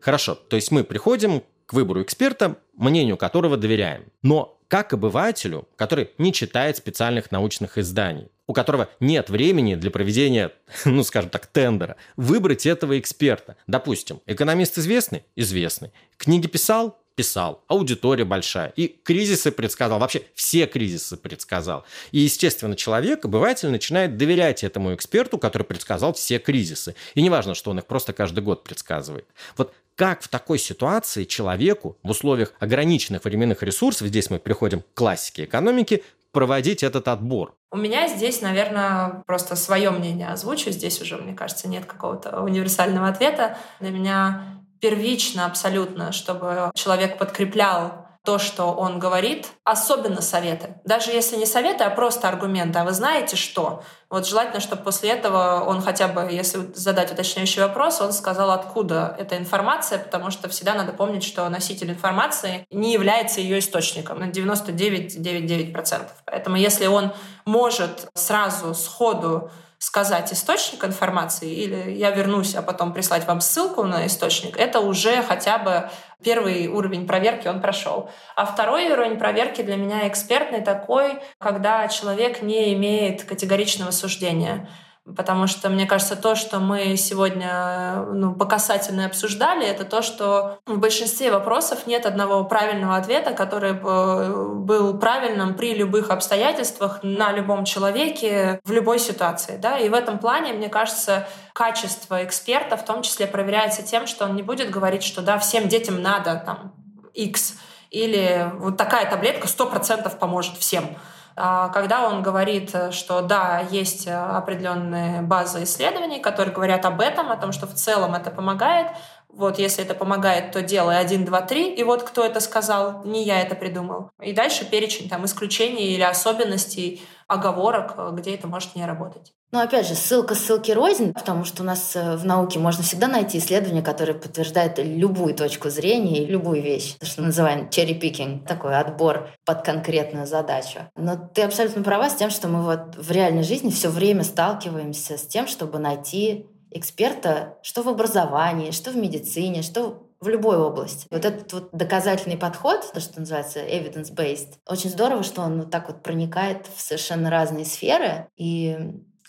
Хорошо, 0.00 0.34
то 0.34 0.56
есть 0.56 0.70
мы 0.70 0.84
приходим 0.84 1.42
к 1.66 1.72
выбору 1.72 2.02
эксперта, 2.02 2.56
мнению 2.74 3.16
которого 3.16 3.56
доверяем. 3.56 4.04
Но 4.22 4.58
как 4.68 4.92
обывателю, 4.92 5.68
который 5.76 6.10
не 6.18 6.32
читает 6.32 6.76
специальных 6.76 7.30
научных 7.30 7.78
изданий, 7.78 8.28
у 8.46 8.52
которого 8.52 8.88
нет 8.98 9.30
времени 9.30 9.74
для 9.74 9.90
проведения, 9.90 10.52
ну, 10.84 11.04
скажем 11.04 11.30
так, 11.30 11.46
тендера, 11.46 11.96
выбрать 12.16 12.66
этого 12.66 12.98
эксперта. 12.98 13.56
Допустим, 13.66 14.20
экономист 14.26 14.78
известный? 14.78 15.24
Известный. 15.36 15.92
Книги 16.16 16.46
писал? 16.46 17.00
писал, 17.16 17.62
аудитория 17.68 18.24
большая, 18.24 18.72
и 18.76 18.88
кризисы 18.88 19.52
предсказал, 19.52 19.98
вообще 19.98 20.22
все 20.34 20.66
кризисы 20.66 21.18
предсказал. 21.18 21.84
И, 22.12 22.20
естественно, 22.20 22.74
человек, 22.76 23.26
обыватель, 23.26 23.68
начинает 23.68 24.16
доверять 24.16 24.64
этому 24.64 24.94
эксперту, 24.94 25.36
который 25.36 25.64
предсказал 25.64 26.14
все 26.14 26.38
кризисы. 26.38 26.94
И 27.14 27.20
неважно, 27.20 27.54
что 27.54 27.72
он 27.72 27.78
их 27.78 27.84
просто 27.84 28.14
каждый 28.14 28.42
год 28.42 28.64
предсказывает. 28.64 29.26
Вот 29.58 29.74
как 30.00 30.22
в 30.22 30.28
такой 30.28 30.58
ситуации 30.58 31.24
человеку 31.24 31.98
в 32.02 32.08
условиях 32.08 32.54
ограниченных 32.58 33.22
временных 33.22 33.62
ресурсов, 33.62 34.08
здесь 34.08 34.30
мы 34.30 34.38
приходим 34.38 34.80
к 34.80 34.94
классике 34.94 35.44
экономики, 35.44 36.02
проводить 36.32 36.82
этот 36.82 37.06
отбор? 37.06 37.54
У 37.70 37.76
меня 37.76 38.08
здесь, 38.08 38.40
наверное, 38.40 39.22
просто 39.26 39.56
свое 39.56 39.90
мнение 39.90 40.28
озвучу. 40.28 40.70
Здесь 40.70 41.02
уже, 41.02 41.18
мне 41.18 41.34
кажется, 41.34 41.68
нет 41.68 41.84
какого-то 41.84 42.40
универсального 42.40 43.08
ответа. 43.08 43.58
Для 43.78 43.90
меня 43.90 44.62
первично 44.80 45.44
абсолютно, 45.44 46.12
чтобы 46.12 46.70
человек 46.74 47.18
подкреплял 47.18 48.06
то, 48.22 48.38
что 48.38 48.72
он 48.72 48.98
говорит, 48.98 49.48
особенно 49.64 50.20
советы. 50.20 50.74
Даже 50.84 51.10
если 51.10 51.36
не 51.36 51.46
советы, 51.46 51.84
а 51.84 51.90
просто 51.90 52.28
аргументы. 52.28 52.78
А 52.78 52.84
вы 52.84 52.92
знаете 52.92 53.36
что? 53.36 53.82
Вот 54.10 54.26
желательно, 54.26 54.60
чтобы 54.60 54.82
после 54.82 55.10
этого 55.10 55.64
он 55.66 55.80
хотя 55.80 56.06
бы, 56.08 56.30
если 56.30 56.70
задать 56.74 57.10
уточняющий 57.12 57.62
вопрос, 57.62 58.00
он 58.02 58.12
сказал, 58.12 58.50
откуда 58.50 59.16
эта 59.18 59.38
информация, 59.38 59.98
потому 59.98 60.30
что 60.30 60.50
всегда 60.50 60.74
надо 60.74 60.92
помнить, 60.92 61.24
что 61.24 61.48
носитель 61.48 61.90
информации 61.90 62.66
не 62.70 62.92
является 62.92 63.40
ее 63.40 63.58
источником 63.58 64.18
на 64.18 64.24
99,99%. 64.24 66.06
Поэтому 66.26 66.56
если 66.56 66.86
он 66.86 67.12
может 67.46 68.10
сразу, 68.14 68.74
сходу 68.74 69.50
сказать 69.80 70.30
источник 70.30 70.84
информации, 70.84 71.50
или 71.50 71.92
я 71.92 72.10
вернусь, 72.10 72.54
а 72.54 72.60
потом 72.60 72.92
прислать 72.92 73.26
вам 73.26 73.40
ссылку 73.40 73.82
на 73.84 74.06
источник, 74.06 74.58
это 74.58 74.80
уже 74.80 75.22
хотя 75.22 75.56
бы 75.56 75.90
первый 76.22 76.66
уровень 76.68 77.06
проверки 77.06 77.48
он 77.48 77.62
прошел. 77.62 78.10
А 78.36 78.44
второй 78.44 78.90
уровень 78.90 79.18
проверки 79.18 79.62
для 79.62 79.76
меня 79.76 80.06
экспертный 80.06 80.60
такой, 80.60 81.20
когда 81.38 81.88
человек 81.88 82.42
не 82.42 82.74
имеет 82.74 83.24
категоричного 83.24 83.90
суждения. 83.90 84.68
Потому 85.16 85.46
что, 85.46 85.68
мне 85.68 85.86
кажется, 85.86 86.16
то, 86.16 86.34
что 86.34 86.58
мы 86.58 86.96
сегодня 86.96 88.04
ну, 88.12 88.34
по 88.34 88.44
касательной 88.44 89.06
обсуждали, 89.06 89.66
это 89.66 89.84
то, 89.84 90.02
что 90.02 90.58
в 90.66 90.78
большинстве 90.78 91.30
вопросов 91.30 91.86
нет 91.86 92.06
одного 92.06 92.44
правильного 92.44 92.96
ответа, 92.96 93.32
который 93.32 93.72
бы 93.72 94.54
был 94.54 94.98
правильным 94.98 95.54
при 95.54 95.74
любых 95.74 96.10
обстоятельствах, 96.10 97.00
на 97.02 97.32
любом 97.32 97.64
человеке, 97.64 98.60
в 98.64 98.72
любой 98.72 98.98
ситуации. 98.98 99.56
Да? 99.56 99.78
И 99.78 99.88
в 99.88 99.94
этом 99.94 100.18
плане, 100.18 100.52
мне 100.52 100.68
кажется, 100.68 101.26
качество 101.52 102.24
эксперта 102.24 102.76
в 102.76 102.84
том 102.84 103.02
числе 103.02 103.26
проверяется 103.26 103.82
тем, 103.82 104.06
что 104.06 104.24
он 104.24 104.36
не 104.36 104.42
будет 104.42 104.70
говорить, 104.70 105.02
что 105.02 105.22
да, 105.22 105.38
всем 105.38 105.68
детям 105.68 106.02
надо 106.02 106.42
там 106.44 106.74
X, 107.14 107.54
или 107.90 108.50
вот 108.58 108.76
такая 108.76 109.10
таблетка 109.10 109.48
100% 109.48 110.16
поможет 110.18 110.56
всем. 110.56 110.96
А 111.42 111.70
когда 111.70 112.06
он 112.06 112.22
говорит, 112.22 112.70
что 112.90 113.22
да, 113.22 113.60
есть 113.70 114.06
определенные 114.06 115.22
базы 115.22 115.62
исследований, 115.62 116.20
которые 116.20 116.54
говорят 116.54 116.84
об 116.84 117.00
этом, 117.00 117.32
о 117.32 117.36
том, 117.36 117.52
что 117.52 117.66
в 117.66 117.72
целом 117.72 118.14
это 118.14 118.30
помогает, 118.30 118.88
вот 119.30 119.58
если 119.58 119.82
это 119.82 119.94
помогает, 119.94 120.52
то 120.52 120.60
делай 120.60 120.98
один, 120.98 121.24
два, 121.24 121.40
три, 121.40 121.72
и 121.72 121.82
вот 121.82 122.02
кто 122.02 122.26
это 122.26 122.40
сказал, 122.40 123.04
не 123.04 123.24
я 123.24 123.40
это 123.40 123.54
придумал. 123.54 124.10
И 124.20 124.34
дальше 124.34 124.68
перечень 124.68 125.08
там 125.08 125.24
исключений 125.24 125.94
или 125.94 126.02
особенностей, 126.02 127.02
оговорок, 127.26 127.94
где 128.16 128.34
это 128.34 128.46
может 128.46 128.76
не 128.76 128.84
работать. 128.84 129.32
Но 129.52 129.60
опять 129.60 129.88
же, 129.88 129.94
ссылка 129.94 130.34
ссылки 130.34 130.70
рознь, 130.70 131.12
потому 131.12 131.44
что 131.44 131.62
у 131.62 131.66
нас 131.66 131.96
э, 131.96 132.16
в 132.16 132.24
науке 132.24 132.58
можно 132.58 132.84
всегда 132.84 133.08
найти 133.08 133.38
исследования, 133.38 133.82
которые 133.82 134.14
подтверждают 134.14 134.78
любую 134.78 135.34
точку 135.34 135.70
зрения 135.70 136.22
и 136.22 136.26
любую 136.26 136.62
вещь. 136.62 136.94
То, 136.98 137.06
что 137.06 137.22
называем 137.22 137.68
cherry 137.68 137.98
picking, 137.98 138.46
такой 138.46 138.76
отбор 138.76 139.28
под 139.44 139.62
конкретную 139.62 140.26
задачу. 140.26 140.80
Но 140.96 141.16
ты 141.16 141.42
абсолютно 141.42 141.82
права 141.82 142.08
с 142.10 142.14
тем, 142.14 142.30
что 142.30 142.48
мы 142.48 142.62
вот 142.62 142.96
в 142.96 143.10
реальной 143.10 143.42
жизни 143.42 143.70
все 143.70 143.88
время 143.88 144.22
сталкиваемся 144.22 145.18
с 145.18 145.26
тем, 145.26 145.48
чтобы 145.48 145.78
найти 145.78 146.46
эксперта, 146.70 147.58
что 147.62 147.82
в 147.82 147.88
образовании, 147.88 148.70
что 148.70 148.90
в 148.90 148.96
медицине, 148.96 149.62
что 149.62 150.06
в 150.20 150.28
любой 150.28 150.58
области. 150.58 151.06
Вот 151.10 151.24
этот 151.24 151.52
вот 151.52 151.70
доказательный 151.72 152.36
подход, 152.36 152.90
то, 152.92 153.00
что 153.00 153.20
называется 153.20 153.60
evidence-based, 153.60 154.58
очень 154.68 154.90
здорово, 154.90 155.22
что 155.22 155.40
он 155.40 155.60
вот 155.60 155.70
так 155.70 155.88
вот 155.88 156.02
проникает 156.02 156.66
в 156.74 156.80
совершенно 156.80 157.30
разные 157.30 157.64
сферы. 157.64 158.28
И, 158.36 158.76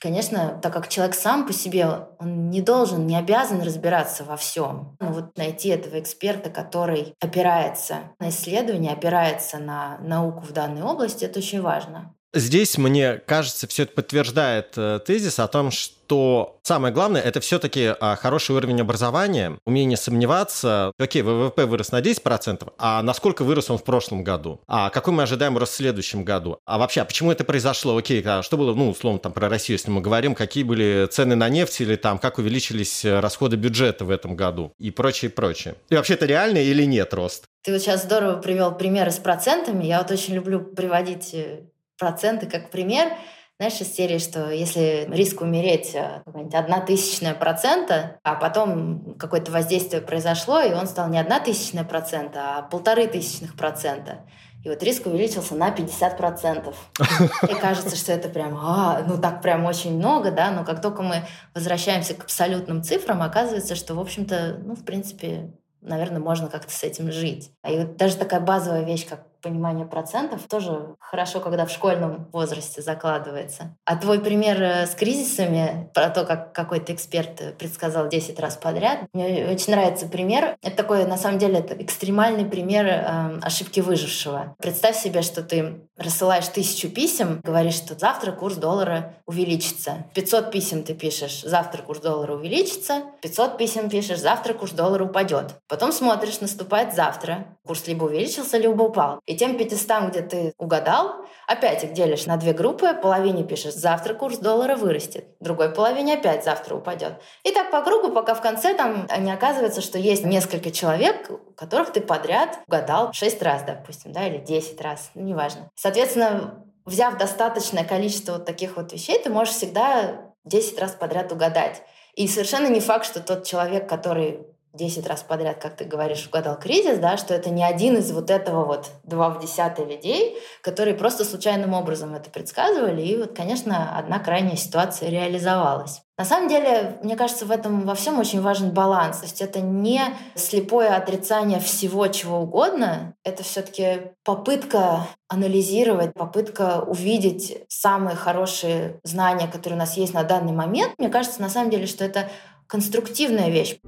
конечно, 0.01 0.59
так 0.61 0.73
как 0.73 0.87
человек 0.87 1.15
сам 1.15 1.45
по 1.45 1.53
себе, 1.53 2.07
он 2.19 2.49
не 2.49 2.61
должен, 2.61 3.05
не 3.05 3.15
обязан 3.15 3.61
разбираться 3.61 4.23
во 4.23 4.35
всем. 4.35 4.97
Но 4.99 5.11
вот 5.13 5.37
найти 5.37 5.69
этого 5.69 5.99
эксперта, 5.99 6.49
который 6.49 7.13
опирается 7.21 8.11
на 8.19 8.29
исследования, 8.29 8.91
опирается 8.91 9.59
на 9.59 9.99
науку 9.99 10.41
в 10.41 10.51
данной 10.51 10.81
области, 10.81 11.23
это 11.25 11.39
очень 11.39 11.61
важно. 11.61 12.15
Здесь, 12.33 12.77
мне 12.77 13.21
кажется, 13.25 13.67
все 13.67 13.83
это 13.83 13.93
подтверждает 13.93 14.73
э, 14.77 14.99
тезис 15.05 15.37
о 15.37 15.49
том, 15.49 15.69
что 15.69 16.59
самое 16.63 16.93
главное 16.93 17.21
это 17.21 17.41
все-таки 17.41 17.93
а, 17.99 18.15
хороший 18.15 18.55
уровень 18.55 18.79
образования, 18.79 19.57
умение 19.65 19.97
сомневаться. 19.97 20.93
Окей, 20.97 21.23
ВВП 21.23 21.65
вырос 21.65 21.91
на 21.91 21.99
10%, 21.99 22.71
а 22.77 23.03
насколько 23.03 23.43
вырос 23.43 23.69
он 23.69 23.77
в 23.77 23.83
прошлом 23.83 24.23
году? 24.23 24.61
А 24.65 24.89
какой 24.91 25.13
мы 25.13 25.23
ожидаем 25.23 25.57
рост 25.57 25.73
в 25.73 25.75
следующем 25.75 26.23
году? 26.23 26.57
А 26.65 26.77
вообще, 26.77 27.01
а 27.01 27.05
почему 27.05 27.33
это 27.33 27.43
произошло? 27.43 27.97
Окей, 27.97 28.23
а 28.25 28.43
что 28.43 28.55
было, 28.55 28.73
ну, 28.73 28.89
условно, 28.89 29.19
там 29.19 29.33
про 29.33 29.49
Россию, 29.49 29.77
если 29.77 29.91
мы 29.91 29.99
говорим, 29.99 30.33
какие 30.33 30.63
были 30.63 31.09
цены 31.11 31.35
на 31.35 31.49
нефть 31.49 31.81
или 31.81 31.97
там 31.97 32.17
как 32.17 32.37
увеличились 32.37 33.03
э, 33.03 33.19
расходы 33.19 33.57
бюджета 33.57 34.05
в 34.05 34.09
этом 34.09 34.37
году 34.37 34.71
и 34.79 34.89
прочее, 34.89 35.31
прочее. 35.31 35.75
И 35.89 35.95
вообще 35.95 36.13
это 36.13 36.25
реально 36.25 36.59
или 36.59 36.83
нет 36.85 37.13
рост? 37.13 37.43
Ты 37.63 37.73
вот 37.73 37.81
сейчас 37.81 38.03
здорово 38.03 38.37
привел 38.37 38.73
примеры 38.73 39.11
с 39.11 39.19
процентами. 39.19 39.85
Я 39.85 39.99
вот 39.99 40.09
очень 40.09 40.33
люблю 40.33 40.61
приводить 40.61 41.33
э, 41.33 41.59
проценты 42.01 42.47
как 42.47 42.71
пример. 42.71 43.13
Знаешь, 43.59 43.79
из 43.79 43.93
серии, 43.93 44.17
что 44.17 44.49
если 44.49 45.07
риск 45.11 45.41
умереть 45.41 45.93
э, 45.93 46.23
одна 46.51 46.79
тысячная 46.79 47.35
процента, 47.35 48.17
а 48.23 48.33
потом 48.33 49.13
какое-то 49.19 49.51
воздействие 49.51 50.01
произошло, 50.01 50.61
и 50.61 50.73
он 50.73 50.87
стал 50.87 51.09
не 51.09 51.19
одна 51.19 51.39
тысячная 51.39 51.83
процента, 51.83 52.57
а 52.57 52.61
полторы 52.63 53.05
тысячных 53.05 53.55
процента. 53.55 54.25
И 54.63 54.69
вот 54.69 54.81
риск 54.81 55.05
увеличился 55.05 55.53
на 55.53 55.69
50%. 55.69 56.73
И 57.49 57.53
кажется, 57.53 57.95
что 57.95 58.11
это 58.11 58.29
прям, 58.29 58.57
а, 58.57 59.03
ну 59.07 59.19
так 59.19 59.43
прям 59.43 59.65
очень 59.65 59.95
много, 59.95 60.31
да, 60.31 60.49
но 60.49 60.65
как 60.65 60.81
только 60.81 61.03
мы 61.03 61.23
возвращаемся 61.53 62.15
к 62.15 62.23
абсолютным 62.23 62.81
цифрам, 62.81 63.21
оказывается, 63.21 63.75
что, 63.75 63.93
в 63.93 63.99
общем-то, 63.99 64.59
ну, 64.63 64.75
в 64.75 64.83
принципе, 64.83 65.51
наверное, 65.81 66.19
можно 66.19 66.47
как-то 66.47 66.71
с 66.71 66.81
этим 66.81 67.11
жить. 67.11 67.51
И 67.67 67.77
вот 67.77 67.95
даже 67.97 68.17
такая 68.17 68.39
базовая 68.39 68.85
вещь, 68.85 69.07
как 69.07 69.30
понимание 69.41 69.85
процентов 69.85 70.41
тоже 70.47 70.95
хорошо, 70.99 71.39
когда 71.39 71.65
в 71.65 71.71
школьном 71.71 72.29
возрасте 72.31 72.81
закладывается. 72.81 73.75
А 73.85 73.95
твой 73.95 74.19
пример 74.19 74.61
э, 74.61 74.87
с 74.87 74.95
кризисами, 74.95 75.89
про 75.93 76.09
то, 76.09 76.25
как 76.25 76.53
какой-то 76.53 76.93
эксперт 76.93 77.57
предсказал 77.57 78.07
10 78.07 78.39
раз 78.39 78.57
подряд, 78.57 78.99
мне 79.13 79.47
очень 79.47 79.73
нравится 79.73 80.07
пример. 80.07 80.55
Это 80.61 80.77
такой, 80.77 81.05
на 81.05 81.17
самом 81.17 81.39
деле, 81.39 81.59
это 81.59 81.73
экстремальный 81.81 82.45
пример 82.45 82.85
э, 82.85 83.39
ошибки 83.41 83.79
выжившего. 83.79 84.55
Представь 84.59 84.95
себе, 84.95 85.21
что 85.21 85.43
ты 85.43 85.81
рассылаешь 85.97 86.47
тысячу 86.47 86.89
писем, 86.89 87.41
говоришь, 87.43 87.75
что 87.75 87.97
завтра 87.97 88.31
курс 88.31 88.55
доллара 88.55 89.15
увеличится. 89.25 90.05
500 90.13 90.51
писем 90.51 90.83
ты 90.83 90.93
пишешь, 90.93 91.41
завтра 91.41 91.81
курс 91.81 91.99
доллара 91.99 92.33
увеличится. 92.33 93.03
500 93.21 93.57
писем 93.57 93.89
пишешь, 93.89 94.19
завтра 94.19 94.53
курс 94.53 94.71
доллара 94.71 95.05
упадет. 95.05 95.55
Потом 95.67 95.91
смотришь, 95.91 96.41
наступает 96.41 96.93
завтра. 96.93 97.57
Курс 97.65 97.87
либо 97.87 98.05
увеличился, 98.05 98.57
либо 98.57 98.81
упал. 98.81 99.19
И 99.31 99.37
тем 99.37 99.57
500, 99.57 100.09
где 100.09 100.21
ты 100.21 100.53
угадал, 100.57 101.23
опять 101.47 101.85
их 101.85 101.93
делишь 101.93 102.25
на 102.25 102.35
две 102.35 102.51
группы, 102.51 102.93
половине 102.93 103.45
пишешь 103.45 103.75
«завтра 103.75 104.13
курс 104.13 104.39
доллара 104.39 104.75
вырастет», 104.75 105.23
другой 105.39 105.69
половине 105.69 106.15
опять 106.15 106.43
«завтра 106.43 106.75
упадет». 106.75 107.13
И 107.45 107.53
так 107.53 107.71
по 107.71 107.81
кругу, 107.81 108.11
пока 108.11 108.33
в 108.33 108.41
конце 108.41 108.73
там 108.73 109.07
не 109.19 109.31
оказывается, 109.31 109.79
что 109.79 109.97
есть 109.97 110.25
несколько 110.25 110.69
человек, 110.69 111.31
которых 111.55 111.93
ты 111.93 112.01
подряд 112.01 112.59
угадал 112.67 113.13
6 113.13 113.41
раз, 113.41 113.63
допустим, 113.63 114.11
да, 114.11 114.27
или 114.27 114.37
10 114.37 114.81
раз, 114.81 115.11
ну, 115.15 115.21
неважно. 115.21 115.69
Соответственно, 115.75 116.65
взяв 116.85 117.17
достаточное 117.17 117.85
количество 117.85 118.33
вот 118.33 118.43
таких 118.43 118.75
вот 118.75 118.91
вещей, 118.91 119.17
ты 119.17 119.29
можешь 119.29 119.53
всегда 119.53 120.33
10 120.43 120.77
раз 120.77 120.91
подряд 120.91 121.31
угадать. 121.31 121.83
И 122.15 122.27
совершенно 122.27 122.67
не 122.67 122.81
факт, 122.81 123.05
что 123.05 123.21
тот 123.21 123.45
человек, 123.45 123.87
который 123.87 124.45
10 124.73 125.07
раз 125.07 125.23
подряд, 125.23 125.57
как 125.61 125.75
ты 125.75 125.85
говоришь, 125.85 126.27
угадал 126.27 126.57
кризис, 126.57 126.97
да, 126.99 127.17
что 127.17 127.33
это 127.33 127.49
не 127.49 127.63
один 127.63 127.97
из 127.97 128.11
вот 128.11 128.29
этого 128.29 128.65
вот 128.65 128.89
два 129.03 129.29
в 129.29 129.41
десятый 129.41 129.85
людей, 129.85 130.37
которые 130.61 130.95
просто 130.95 131.25
случайным 131.25 131.73
образом 131.73 132.15
это 132.15 132.29
предсказывали, 132.29 133.01
и 133.01 133.17
вот, 133.17 133.35
конечно, 133.35 133.97
одна 133.97 134.19
крайняя 134.19 134.55
ситуация 134.55 135.09
реализовалась. 135.09 136.01
На 136.17 136.25
самом 136.25 136.49
деле, 136.49 136.99
мне 137.01 137.15
кажется, 137.15 137.45
в 137.45 137.51
этом 137.51 137.81
во 137.81 137.95
всем 137.95 138.19
очень 138.19 138.41
важен 138.41 138.69
баланс. 138.69 139.17
То 139.17 139.25
есть 139.25 139.41
это 139.41 139.59
не 139.59 140.01
слепое 140.35 140.89
отрицание 140.89 141.59
всего 141.59 142.05
чего 142.09 142.41
угодно, 142.41 143.15
это 143.23 143.41
все-таки 143.41 144.11
попытка 144.23 145.07
анализировать, 145.27 146.13
попытка 146.13 146.83
увидеть 146.85 147.63
самые 147.69 148.15
хорошие 148.15 148.99
знания, 149.03 149.47
которые 149.47 149.77
у 149.77 149.79
нас 149.79 149.97
есть 149.97 150.13
на 150.13 150.23
данный 150.23 150.53
момент. 150.53 150.93
Мне 150.99 151.09
кажется, 151.09 151.41
на 151.41 151.49
самом 151.49 151.71
деле, 151.71 151.87
что 151.87 152.05
это 152.05 152.29
конструктивная 152.67 153.49
вещь. 153.49 153.79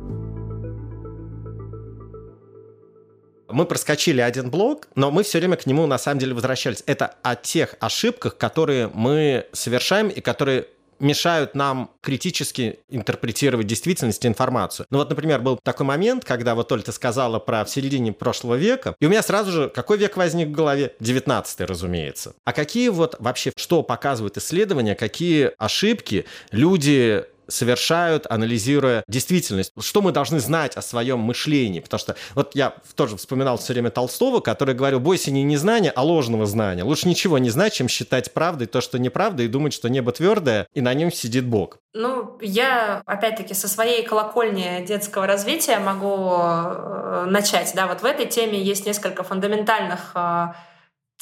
Мы 3.53 3.65
проскочили 3.65 4.21
один 4.21 4.49
блок, 4.49 4.87
но 4.95 5.11
мы 5.11 5.23
все 5.23 5.39
время 5.39 5.55
к 5.55 5.65
нему 5.65 5.85
на 5.87 5.97
самом 5.97 6.19
деле 6.19 6.33
возвращались. 6.33 6.83
Это 6.85 7.15
о 7.21 7.35
тех 7.35 7.75
ошибках, 7.79 8.37
которые 8.37 8.89
мы 8.93 9.45
совершаем 9.53 10.09
и 10.09 10.21
которые 10.21 10.67
мешают 10.99 11.53
нам 11.53 11.91
критически 12.01 12.79
интерпретировать 12.89 13.67
действительность 13.67 14.23
и 14.25 14.27
информацию. 14.27 14.85
Ну 14.89 14.99
вот, 14.99 15.09
например, 15.09 15.41
был 15.41 15.59
такой 15.61 15.85
момент, 15.85 16.25
когда 16.25 16.55
вот 16.55 16.71
Оля, 16.71 16.81
ты 16.81 16.91
сказала 16.91 17.39
про 17.39 17.65
в 17.65 17.69
середине 17.69 18.13
прошлого 18.13 18.55
века, 18.55 18.95
и 18.99 19.05
у 19.05 19.09
меня 19.09 19.21
сразу 19.21 19.51
же 19.51 19.69
какой 19.69 19.97
век 19.97 20.17
возник 20.17 20.47
в 20.49 20.51
голове? 20.51 20.95
19 20.99 21.61
разумеется. 21.61 22.33
А 22.45 22.53
какие 22.53 22.89
вот 22.89 23.15
вообще, 23.19 23.51
что 23.55 23.83
показывают 23.83 24.37
исследования, 24.37 24.95
какие 24.95 25.51
ошибки 25.57 26.25
люди 26.51 27.25
совершают, 27.47 28.25
анализируя 28.29 29.03
действительность. 29.07 29.71
Что 29.79 30.01
мы 30.01 30.11
должны 30.11 30.39
знать 30.39 30.75
о 30.75 30.81
своем 30.81 31.19
мышлении? 31.19 31.79
Потому 31.79 31.99
что 31.99 32.15
вот 32.35 32.55
я 32.55 32.75
тоже 32.95 33.17
вспоминал 33.17 33.57
все 33.57 33.73
время 33.73 33.89
Толстого, 33.89 34.39
который 34.39 34.75
говорил, 34.75 34.99
бойся 34.99 35.31
не 35.31 35.43
незнания, 35.43 35.91
а 35.95 36.03
ложного 36.03 36.45
знания. 36.45 36.83
Лучше 36.83 37.07
ничего 37.07 37.37
не 37.37 37.49
знать, 37.49 37.73
чем 37.73 37.87
считать 37.87 38.33
правдой 38.33 38.67
то, 38.67 38.81
что 38.81 38.99
неправда, 38.99 39.43
и 39.43 39.47
думать, 39.47 39.73
что 39.73 39.89
небо 39.89 40.11
твердое, 40.11 40.67
и 40.73 40.81
на 40.81 40.93
нем 40.93 41.11
сидит 41.11 41.45
Бог. 41.45 41.79
Ну, 41.93 42.37
я, 42.41 43.03
опять-таки, 43.05 43.53
со 43.53 43.67
своей 43.67 44.03
колокольни 44.03 44.83
детского 44.85 45.27
развития 45.27 45.79
могу 45.79 46.37
э, 46.39 47.25
начать. 47.27 47.71
Да, 47.75 47.87
вот 47.87 48.01
в 48.01 48.05
этой 48.05 48.25
теме 48.25 48.61
есть 48.61 48.85
несколько 48.85 49.23
фундаментальных 49.23 50.11
э, 50.15 50.47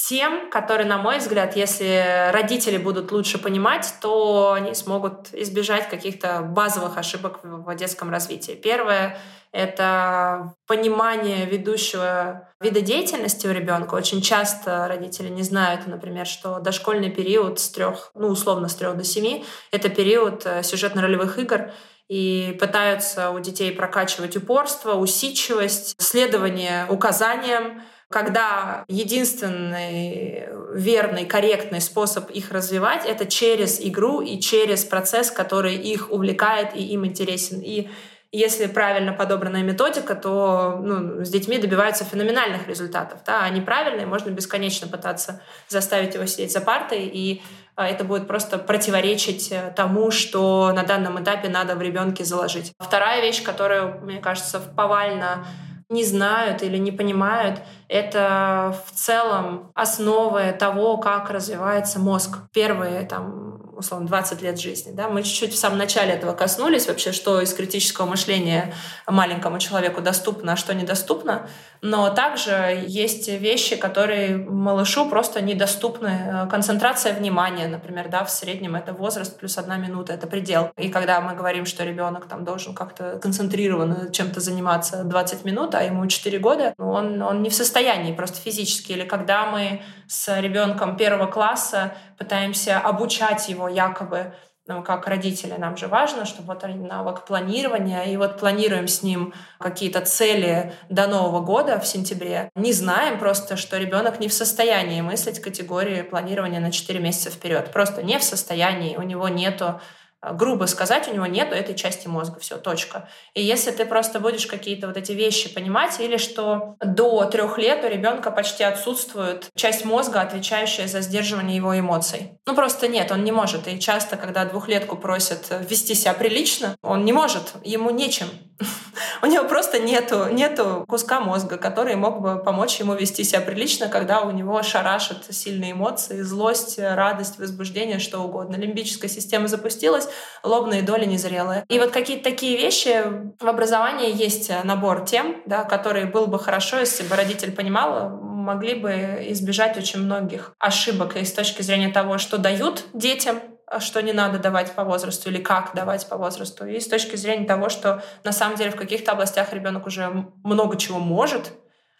тем, 0.07 0.49
которые, 0.49 0.87
на 0.87 0.97
мой 0.97 1.17
взгляд, 1.19 1.55
если 1.55 2.29
родители 2.31 2.77
будут 2.77 3.11
лучше 3.11 3.37
понимать, 3.37 3.93
то 4.01 4.53
они 4.53 4.73
смогут 4.73 5.29
избежать 5.33 5.89
каких-то 5.89 6.41
базовых 6.41 6.97
ошибок 6.97 7.39
в 7.43 7.75
детском 7.75 8.09
развитии. 8.09 8.53
Первое— 8.53 9.17
это 9.51 10.53
понимание 10.67 11.45
ведущего 11.45 12.49
вида 12.59 12.81
деятельности 12.81 13.47
у 13.47 13.51
ребенка. 13.51 13.95
Очень 13.95 14.21
часто 14.21 14.87
родители 14.87 15.29
не 15.29 15.43
знают, 15.43 15.87
например, 15.87 16.25
что 16.25 16.59
дошкольный 16.59 17.09
период 17.09 17.59
с 17.59 17.69
трех, 17.69 18.11
ну, 18.15 18.27
условно, 18.27 18.69
с 18.69 18.75
трех 18.75 18.97
до 18.97 19.03
семи— 19.03 19.45
это 19.71 19.89
период 19.89 20.45
э, 20.45 20.63
сюжетно-ролевых 20.63 21.37
игр, 21.37 21.71
и 22.07 22.57
пытаются 22.59 23.31
у 23.31 23.39
детей 23.39 23.71
прокачивать 23.71 24.35
упорство, 24.35 24.95
усидчивость, 24.95 25.95
следование 25.97 26.85
указаниям, 26.89 27.83
когда 28.11 28.83
единственный 28.87 30.49
верный, 30.73 31.25
корректный 31.25 31.81
способ 31.81 32.29
их 32.29 32.51
развивать— 32.51 33.05
это 33.07 33.25
через 33.25 33.79
игру 33.79 34.21
и 34.21 34.39
через 34.39 34.83
процесс, 34.85 35.31
который 35.31 35.75
их 35.75 36.11
увлекает 36.11 36.75
и 36.75 36.83
им 36.83 37.05
интересен. 37.05 37.61
И 37.61 37.89
если 38.33 38.67
правильно 38.67 39.11
подобранная 39.11 39.63
методика, 39.63 40.15
то 40.15 40.79
ну, 40.81 41.25
с 41.25 41.29
детьми 41.29 41.57
добиваются 41.57 42.05
феноменальных 42.05 42.67
результатов. 42.67 43.19
Да? 43.25 43.43
А 43.43 43.49
неправильные 43.49 44.05
можно 44.05 44.29
бесконечно 44.29 44.87
пытаться 44.87 45.41
заставить 45.67 46.13
его 46.13 46.25
сидеть 46.25 46.53
за 46.53 46.61
партой 46.61 47.09
и 47.11 47.41
а 47.75 47.87
это 47.87 48.03
будет 48.03 48.27
просто 48.27 48.57
противоречить 48.59 49.51
э, 49.51 49.73
тому, 49.75 50.11
что 50.11 50.71
на 50.73 50.83
данном 50.83 51.23
этапе 51.23 51.47
надо 51.49 51.75
в 51.75 51.81
ребенке 51.81 52.23
заложить. 52.25 52.73
Вторая 52.77 53.21
вещь, 53.21 53.41
которую, 53.41 54.01
мне 54.01 54.19
кажется, 54.19 54.59
повально 54.59 55.45
не 55.91 56.05
знают 56.05 56.63
или 56.63 56.77
не 56.77 56.91
понимают, 56.91 57.59
это 57.87 58.75
в 58.87 58.91
целом 58.97 59.71
основы 59.75 60.55
того, 60.57 60.97
как 60.97 61.29
развивается 61.29 61.99
мозг. 61.99 62.37
Первые 62.53 63.03
там 63.03 63.51
условно, 63.81 64.07
20 64.07 64.41
лет 64.41 64.59
жизни. 64.59 64.91
Да? 64.93 65.09
Мы 65.09 65.23
чуть-чуть 65.23 65.53
в 65.53 65.57
самом 65.57 65.77
начале 65.77 66.13
этого 66.13 66.33
коснулись, 66.33 66.87
вообще, 66.87 67.11
что 67.11 67.41
из 67.41 67.53
критического 67.53 68.05
мышления 68.05 68.73
маленькому 69.07 69.59
человеку 69.59 70.01
доступно, 70.01 70.53
а 70.53 70.55
что 70.55 70.73
недоступно. 70.73 71.47
Но 71.81 72.11
также 72.11 72.83
есть 72.87 73.27
вещи, 73.27 73.75
которые 73.75 74.37
малышу 74.37 75.09
просто 75.09 75.41
недоступны. 75.41 76.47
Концентрация 76.49 77.13
внимания, 77.13 77.67
например, 77.67 78.07
да, 78.07 78.23
в 78.23 78.29
среднем 78.29 78.75
это 78.75 78.93
возраст 78.93 79.39
плюс 79.39 79.57
одна 79.57 79.77
минута, 79.77 80.13
это 80.13 80.27
предел. 80.27 80.71
И 80.77 80.89
когда 80.89 81.21
мы 81.21 81.33
говорим, 81.33 81.65
что 81.65 81.83
ребенок 81.83 82.27
там 82.27 82.43
должен 82.43 82.75
как-то 82.75 83.17
концентрированно 83.19 84.11
чем-то 84.11 84.39
заниматься 84.39 85.03
20 85.03 85.43
минут, 85.43 85.73
а 85.73 85.81
ему 85.81 86.05
4 86.05 86.37
года, 86.37 86.75
ну, 86.77 86.91
он, 86.91 87.21
он 87.23 87.41
не 87.41 87.49
в 87.49 87.55
состоянии 87.55 88.13
просто 88.13 88.39
физически. 88.39 88.91
Или 88.91 89.03
когда 89.03 89.47
мы 89.47 89.81
с 90.07 90.39
ребенком 90.39 90.97
первого 90.97 91.25
класса 91.25 91.93
пытаемся 92.17 92.77
обучать 92.77 93.49
его 93.49 93.67
якобы 93.67 94.33
ну, 94.67 94.83
как 94.83 95.07
родители, 95.07 95.53
нам 95.57 95.75
же 95.75 95.87
важно, 95.87 96.25
чтобы 96.25 96.53
вот 96.53 96.63
навык 96.63 97.25
планирования, 97.25 98.03
и 98.03 98.17
вот 98.17 98.37
планируем 98.39 98.87
с 98.87 99.01
ним 99.01 99.33
какие-то 99.59 100.01
цели 100.01 100.73
до 100.89 101.07
Нового 101.07 101.41
года 101.41 101.79
в 101.79 101.87
сентябре, 101.87 102.51
не 102.55 102.71
знаем 102.71 103.17
просто, 103.17 103.57
что 103.57 103.77
ребенок 103.77 104.19
не 104.19 104.27
в 104.27 104.33
состоянии 104.33 105.01
мыслить 105.01 105.39
категории 105.39 106.03
планирования 106.03 106.59
на 106.59 106.71
4 106.71 106.99
месяца 106.99 107.31
вперед. 107.31 107.71
Просто 107.73 108.03
не 108.03 108.19
в 108.19 108.23
состоянии, 108.23 108.97
у 108.97 109.01
него 109.01 109.29
нету 109.29 109.81
грубо 110.21 110.65
сказать, 110.65 111.07
у 111.07 111.13
него 111.13 111.25
нету 111.25 111.55
этой 111.55 111.75
части 111.75 112.07
мозга, 112.07 112.39
все, 112.39 112.57
точка. 112.57 113.09
И 113.33 113.41
если 113.41 113.71
ты 113.71 113.85
просто 113.85 114.19
будешь 114.19 114.45
какие-то 114.45 114.87
вот 114.87 114.97
эти 114.97 115.11
вещи 115.13 115.53
понимать, 115.53 115.99
или 115.99 116.17
что 116.17 116.75
до 116.79 117.25
трех 117.25 117.57
лет 117.57 117.83
у 117.83 117.87
ребенка 117.87 118.31
почти 118.31 118.63
отсутствует 118.63 119.49
часть 119.55 119.85
мозга, 119.85 120.21
отвечающая 120.21 120.87
за 120.87 121.01
сдерживание 121.01 121.57
его 121.57 121.77
эмоций. 121.77 122.37
Ну 122.45 122.55
просто 122.55 122.87
нет, 122.87 123.11
он 123.11 123.23
не 123.23 123.31
может. 123.31 123.67
И 123.67 123.79
часто, 123.79 124.17
когда 124.17 124.45
двухлетку 124.45 124.95
просят 124.95 125.47
вести 125.67 125.95
себя 125.95 126.13
прилично, 126.13 126.75
он 126.81 127.05
не 127.05 127.13
может, 127.13 127.53
ему 127.63 127.89
нечем. 127.89 128.27
У 129.21 129.25
него 129.25 129.45
просто 129.45 129.79
нету, 129.79 130.27
нету 130.31 130.85
куска 130.87 131.19
мозга, 131.19 131.57
который 131.57 131.95
мог 131.95 132.21
бы 132.21 132.41
помочь 132.43 132.79
ему 132.79 132.93
вести 132.93 133.23
себя 133.23 133.41
прилично, 133.41 133.87
когда 133.87 134.21
у 134.21 134.31
него 134.31 134.61
шарашат 134.63 135.25
сильные 135.29 135.73
эмоции, 135.73 136.21
злость, 136.21 136.79
радость, 136.79 137.39
возбуждение, 137.39 137.99
что 137.99 138.19
угодно. 138.19 138.55
Лимбическая 138.55 139.09
система 139.09 139.47
запустилась, 139.47 140.07
лобные 140.43 140.81
доли 140.81 141.05
незрелые. 141.05 141.65
И 141.69 141.79
вот 141.79 141.91
какие-то 141.91 142.23
такие 142.23 142.57
вещи 142.57 143.03
в 143.39 143.47
образовании 143.47 144.15
есть 144.15 144.51
набор 144.63 145.05
тем, 145.05 145.41
да, 145.45 145.63
которые 145.63 146.05
было 146.05 146.25
бы 146.25 146.39
хорошо, 146.39 146.79
если 146.79 147.03
бы 147.03 147.15
родитель 147.15 147.51
понимал, 147.51 148.09
могли 148.41 148.75
бы 148.75 148.91
избежать 149.29 149.77
очень 149.77 149.99
многих 149.99 150.53
ошибок 150.59 151.15
и 151.15 151.25
с 151.25 151.31
точки 151.31 151.61
зрения 151.61 151.89
того, 151.89 152.17
что 152.17 152.37
дают 152.37 152.85
детям, 152.93 153.39
что 153.79 154.01
не 154.01 154.13
надо 154.13 154.39
давать 154.39 154.73
по 154.73 154.83
возрасту 154.83 155.29
или 155.29 155.41
как 155.41 155.73
давать 155.73 156.07
по 156.09 156.17
возрасту. 156.17 156.65
И 156.65 156.79
с 156.79 156.87
точки 156.87 157.15
зрения 157.15 157.45
того, 157.45 157.69
что 157.69 158.03
на 158.23 158.31
самом 158.31 158.57
деле 158.57 158.71
в 158.71 158.75
каких-то 158.75 159.13
областях 159.13 159.53
ребенок 159.53 159.87
уже 159.87 160.25
много 160.43 160.77
чего 160.77 160.99
может, 160.99 161.53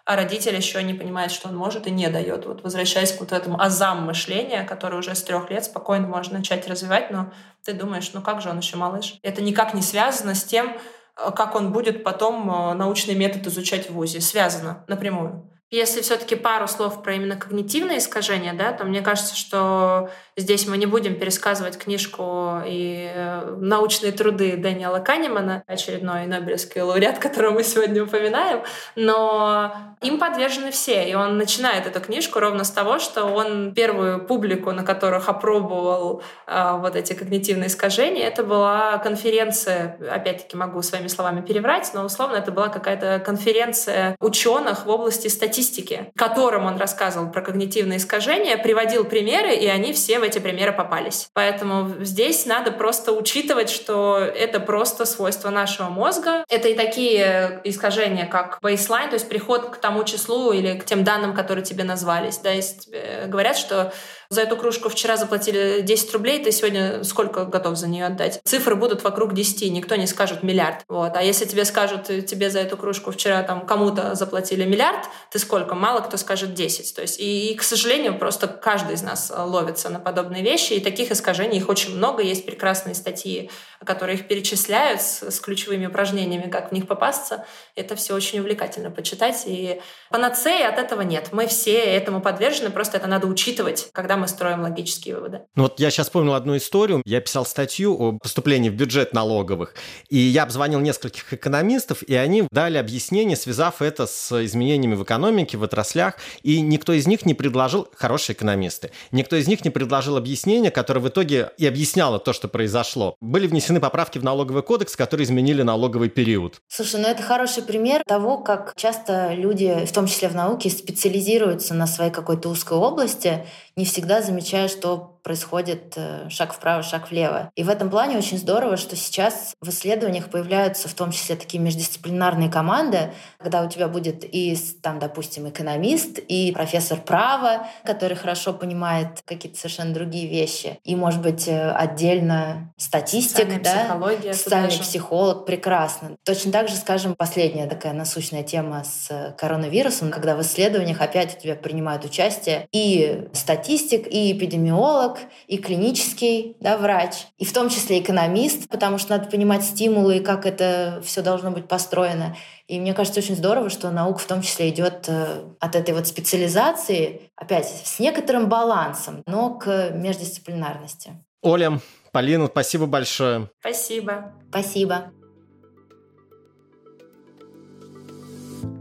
а 0.06 0.16
родитель 0.16 0.56
еще 0.56 0.82
не 0.84 0.94
понимает, 0.94 1.32
что 1.32 1.48
он 1.50 1.56
может 1.56 1.88
и 1.88 1.92
не 1.92 2.10
дает. 2.10 2.46
Вот 2.46 2.64
возвращаясь 2.64 3.14
к 3.14 3.20
вот 3.20 3.32
этому 3.32 3.62
азам 3.62 4.06
мышления, 4.06 4.64
который 4.64 5.00
уже 5.00 5.16
с 5.16 5.24
трех 5.24 5.50
лет 5.50 5.64
спокойно 5.64 6.08
можно 6.08 6.40
начать 6.40 6.68
развивать, 6.68 7.12
но 7.12 7.32
ты 7.64 7.74
думаешь, 7.74 8.12
ну 8.14 8.22
как 8.22 8.42
же 8.42 8.50
он 8.50 8.58
еще 8.58 8.78
малыш? 8.78 9.20
Это 9.22 9.42
никак 9.42 9.74
не 9.74 9.82
связано 9.82 10.36
с 10.36 10.44
тем, 10.44 10.76
э, 11.18 11.32
как 11.36 11.56
он 11.56 11.72
будет 11.72 12.04
потом 12.04 12.50
э, 12.50 12.74
научный 12.74 13.16
метод 13.16 13.48
изучать 13.48 13.90
в 13.90 13.94
ВУЗе. 13.94 14.22
Связано 14.22 14.84
напрямую. 14.88 15.48
Если 15.70 16.02
все-таки 16.02 16.36
пару 16.36 16.68
слов 16.68 17.02
про 17.02 17.14
именно 17.14 17.38
когнитивные 17.38 18.00
искажения, 18.00 18.52
да, 18.54 18.74
то 18.74 18.84
мне 18.84 19.02
кажется, 19.02 19.38
что 19.38 20.10
здесь 20.42 20.68
мы 20.68 20.78
не 20.78 20.86
будем 20.86 21.16
пересказывать 21.16 21.78
книжку 21.78 22.62
и 22.66 23.12
э, 23.14 23.56
научные 23.60 24.12
труды 24.12 24.58
Дэниела 24.58 25.00
Канемана, 25.00 25.64
очередной 25.68 26.28
Нобелевский 26.28 26.82
лауреат, 26.82 27.20
которого 27.26 27.56
мы 27.56 27.64
сегодня 27.64 28.04
упоминаем, 28.04 28.62
но 28.96 29.74
им 30.02 30.20
подвержены 30.20 30.72
все. 30.72 31.10
И 31.10 31.14
он 31.14 31.38
начинает 31.38 31.88
эту 31.88 32.00
книжку 32.02 32.40
ровно 32.40 32.64
с 32.64 32.72
того, 32.72 33.00
что 33.00 33.26
он 33.26 33.74
первую 33.74 34.26
публику, 34.26 34.72
на 34.72 34.84
которых 34.84 35.30
опробовал 35.30 36.24
э, 36.48 36.78
вот 36.78 36.96
эти 36.96 37.14
когнитивные 37.14 37.68
искажения, 37.68 38.28
это 38.28 38.44
была 38.44 38.98
конференция, 38.98 39.98
опять-таки 40.12 40.58
могу 40.58 40.82
своими 40.82 41.08
словами 41.08 41.42
переврать, 41.42 41.92
но 41.94 42.06
условно 42.06 42.36
это 42.36 42.52
была 42.52 42.70
какая-то 42.70 43.22
конференция 43.26 44.16
ученых 44.20 44.86
в 44.86 44.90
области 44.90 45.28
статистики 45.28 46.12
которым 46.16 46.66
он 46.66 46.78
рассказывал 46.78 47.32
про 47.32 47.42
когнитивные 47.42 47.98
искажения, 47.98 48.58
приводил 48.58 49.06
примеры, 49.06 49.56
и 49.56 49.68
они 49.68 49.94
все 49.94 50.20
в 50.20 50.24
эти 50.32 50.40
примеры 50.40 50.72
попались. 50.72 51.30
Поэтому 51.34 52.04
здесь 52.04 52.46
надо 52.46 52.72
просто 52.72 53.12
учитывать, 53.12 53.70
что 53.70 54.18
это 54.20 54.60
просто 54.60 55.06
свойство 55.06 55.50
нашего 55.50 55.90
мозга. 55.90 56.44
Это 56.50 56.70
и 56.70 56.76
такие 56.76 57.62
искажения, 57.64 58.26
как 58.26 58.60
baseline, 58.62 59.10
то 59.10 59.14
есть 59.14 59.30
приход 59.30 59.70
к 59.70 59.78
тому 59.78 60.04
числу 60.04 60.52
или 60.52 60.80
к 60.80 60.86
тем 60.86 61.04
данным, 61.04 61.34
которые 61.34 61.64
тебе 61.64 61.84
назвались. 61.84 62.38
Да, 62.38 62.52
если 62.52 63.28
говорят, 63.28 63.58
что 63.58 63.94
за 64.32 64.44
эту 64.44 64.56
кружку 64.56 64.88
вчера 64.88 65.18
заплатили 65.18 65.82
10 65.82 66.14
рублей, 66.14 66.42
ты 66.42 66.54
сегодня 66.54 67.04
сколько 67.04 67.44
готов 67.44 67.76
за 67.76 67.90
нее 67.90 68.06
отдать? 68.06 68.40
Цифры 68.46 68.76
будут 68.76 69.04
вокруг 69.04 69.34
10, 69.34 69.70
никто 69.74 69.98
не 69.98 70.08
скажет 70.08 70.42
миллиард. 70.42 70.86
Вот. 70.88 71.18
А 71.18 71.22
если 71.22 71.44
тебе 71.44 71.66
скажут, 71.66 72.06
тебе 72.06 72.50
за 72.50 72.60
эту 72.60 72.78
кружку 72.78 73.12
вчера 73.12 73.44
там 73.44 73.66
кому-то 73.66 74.16
заплатили 74.16 74.64
миллиард, 74.64 75.06
ты 75.32 75.38
сколько? 75.38 75.76
Мало 75.76 76.00
кто 76.00 76.16
скажет 76.16 76.54
10. 76.54 76.96
То 76.96 77.02
есть, 77.02 77.20
и, 77.20 77.52
и, 77.52 77.56
к 77.58 77.62
сожалению, 77.62 78.18
просто 78.18 78.48
каждый 78.48 78.96
из 78.96 79.02
нас 79.02 79.34
ловится 79.36 79.90
на 79.90 80.00
подобные 80.00 80.44
вещи, 80.44 80.74
и 80.74 80.80
таких 80.80 81.12
искажений 81.12 81.58
их 81.58 81.68
очень 81.68 81.98
много. 81.98 82.24
Есть 82.24 82.46
прекрасные 82.46 82.96
статьи, 82.96 83.52
которые 83.86 84.18
их 84.18 84.30
перечисляют 84.30 85.02
с, 85.02 85.30
с 85.30 85.42
ключевыми 85.42 85.88
упражнениями, 85.88 86.50
как 86.50 86.70
в 86.70 86.72
них 86.72 86.88
попасться. 86.88 87.46
Это 87.76 87.98
все 87.98 88.16
очень 88.16 88.40
увлекательно 88.40 88.92
почитать. 88.92 89.44
И 89.46 89.82
панацеи 90.10 90.64
от 90.64 90.78
этого 90.78 91.02
нет. 91.02 91.30
Мы 91.34 91.48
все 91.48 91.78
этому 91.80 92.22
подвержены, 92.22 92.70
просто 92.70 92.96
это 92.96 93.08
надо 93.08 93.28
учитывать, 93.28 93.90
когда 93.92 94.21
мы 94.22 94.28
строим 94.28 94.62
логические 94.62 95.16
выводы. 95.16 95.42
Ну 95.56 95.64
вот 95.64 95.80
я 95.80 95.90
сейчас 95.90 96.08
вспомнил 96.08 96.34
одну 96.34 96.56
историю. 96.56 97.02
Я 97.06 97.20
писал 97.22 97.46
статью 97.46 97.96
о 98.00 98.20
поступлении 98.20 98.70
в 98.70 98.76
бюджет 98.76 99.14
налоговых, 99.14 99.76
и 100.10 100.18
я 100.18 100.44
обзвонил 100.44 100.80
нескольких 100.80 101.34
экономистов, 101.34 102.04
и 102.04 102.16
они 102.16 102.48
дали 102.52 102.78
объяснение, 102.78 103.36
связав 103.36 103.82
это 103.82 104.06
с 104.06 104.46
изменениями 104.46 104.96
в 104.96 105.04
экономике, 105.04 105.58
в 105.58 105.64
отраслях, 105.64 106.16
и 106.44 106.62
никто 106.62 106.94
из 106.94 107.08
них 107.08 107.26
не 107.26 107.34
предложил, 107.34 107.88
хорошие 107.96 108.36
экономисты, 108.36 108.92
никто 109.12 109.36
из 109.36 109.48
них 109.48 109.66
не 109.66 109.72
предложил 109.72 110.18
объяснение, 110.18 110.72
которое 110.72 111.00
в 111.00 111.10
итоге 111.10 111.52
и 111.58 111.66
объясняло 111.66 112.20
то, 112.20 112.34
что 112.34 112.48
произошло. 112.48 113.16
Были 113.20 113.48
внесены 113.48 113.80
поправки 113.80 114.20
в 114.20 114.24
налоговый 114.24 114.64
кодекс, 114.64 114.96
которые 114.96 115.26
изменили 115.26 115.64
налоговый 115.64 116.10
период. 116.10 116.62
Слушай, 116.68 117.02
ну 117.02 117.08
это 117.08 117.24
хороший 117.24 117.64
пример 117.64 118.04
того, 118.06 118.38
как 118.38 118.74
часто 118.76 119.34
люди, 119.34 119.86
в 119.86 119.92
том 119.92 120.06
числе 120.08 120.30
в 120.30 120.36
науке, 120.36 120.70
специализируются 120.70 121.74
на 121.74 121.88
своей 121.88 122.12
какой-то 122.12 122.50
узкой 122.50 122.78
области 122.78 123.46
не 123.76 123.86
всегда 123.86 124.22
замечая, 124.22 124.68
что 124.68 125.11
происходит 125.24 125.94
э, 125.96 126.30
шаг 126.30 126.54
вправо, 126.54 126.84
шаг 126.84 127.10
влево. 127.10 127.52
И 127.56 127.64
в 127.64 127.70
этом 127.70 127.90
плане 127.90 128.18
очень 128.18 128.38
здорово, 128.38 128.78
что 128.78 128.96
сейчас 128.96 129.54
в 129.62 129.70
исследованиях 129.70 130.30
появляются 130.30 130.88
в 130.88 130.94
том 130.94 131.12
числе 131.12 131.36
такие 131.36 131.62
междисциплинарные 131.62 132.50
команды, 132.50 133.14
когда 133.38 133.64
у 133.64 133.70
тебя 133.70 133.88
будет 133.88 134.24
и, 134.24 134.58
там, 134.82 135.00
допустим, 135.00 135.50
экономист, 135.50 136.20
и 136.20 136.52
профессор 136.52 137.00
права, 137.00 137.68
который 137.84 138.16
хорошо 138.16 138.54
понимает 138.54 139.22
какие-то 139.26 139.58
совершенно 139.58 139.94
другие 139.94 140.28
вещи, 140.28 140.80
и, 140.84 140.96
может 140.96 141.22
быть, 141.22 141.48
э, 141.48 141.72
отдельно 141.72 142.74
статистик, 142.78 143.32
Социальная 143.32 143.64
да, 143.64 143.84
психология, 143.84 144.34
социальный 144.34 144.80
психолог, 144.80 145.46
прекрасно. 145.46 146.16
Точно 146.26 146.52
так 146.52 146.68
же, 146.68 146.76
скажем, 146.76 147.16
последняя 147.16 147.68
такая 147.68 147.94
насущная 147.94 148.44
тема 148.44 148.84
с 148.84 149.36
коронавирусом, 149.38 150.12
когда 150.12 150.36
в 150.36 150.42
исследованиях 150.42 151.02
опять 151.02 151.38
у 151.38 151.42
тебя 151.42 151.56
принимают 151.56 152.06
участие 152.06 152.68
и 152.72 153.28
статистик, 153.34 154.08
и 154.08 154.32
эпидемиолог, 154.32 155.11
психолог, 155.12 155.20
и 155.48 155.58
клинический 155.58 156.56
да, 156.60 156.78
врач, 156.78 157.28
и 157.38 157.46
в 157.46 157.54
том 157.54 157.70
числе 157.70 158.00
экономист, 158.00 158.70
потому 158.70 158.98
что 158.98 159.12
надо 159.12 159.30
понимать 159.30 159.64
стимулы 159.64 160.18
и 160.18 160.20
как 160.20 160.46
это 160.46 161.02
все 161.06 161.22
должно 161.22 161.52
быть 161.52 161.68
построено. 161.68 162.36
И 162.68 162.80
мне 162.80 162.94
кажется 162.94 163.20
очень 163.20 163.36
здорово, 163.36 163.70
что 163.70 163.92
наука 163.92 164.20
в 164.20 164.26
том 164.26 164.42
числе 164.42 164.70
идет 164.70 165.06
э, 165.08 165.44
от 165.60 165.76
этой 165.76 165.94
вот 165.94 166.08
специализации, 166.08 167.30
опять 167.36 167.68
с 167.68 168.00
некоторым 168.00 168.48
балансом, 168.48 169.24
но 169.26 169.56
к 169.56 169.92
междисциплинарности. 169.92 171.12
Оля, 171.42 171.80
Полина, 172.12 172.48
спасибо 172.48 172.86
большое. 172.86 173.50
Спасибо. 173.60 174.34
Спасибо. 174.50 175.12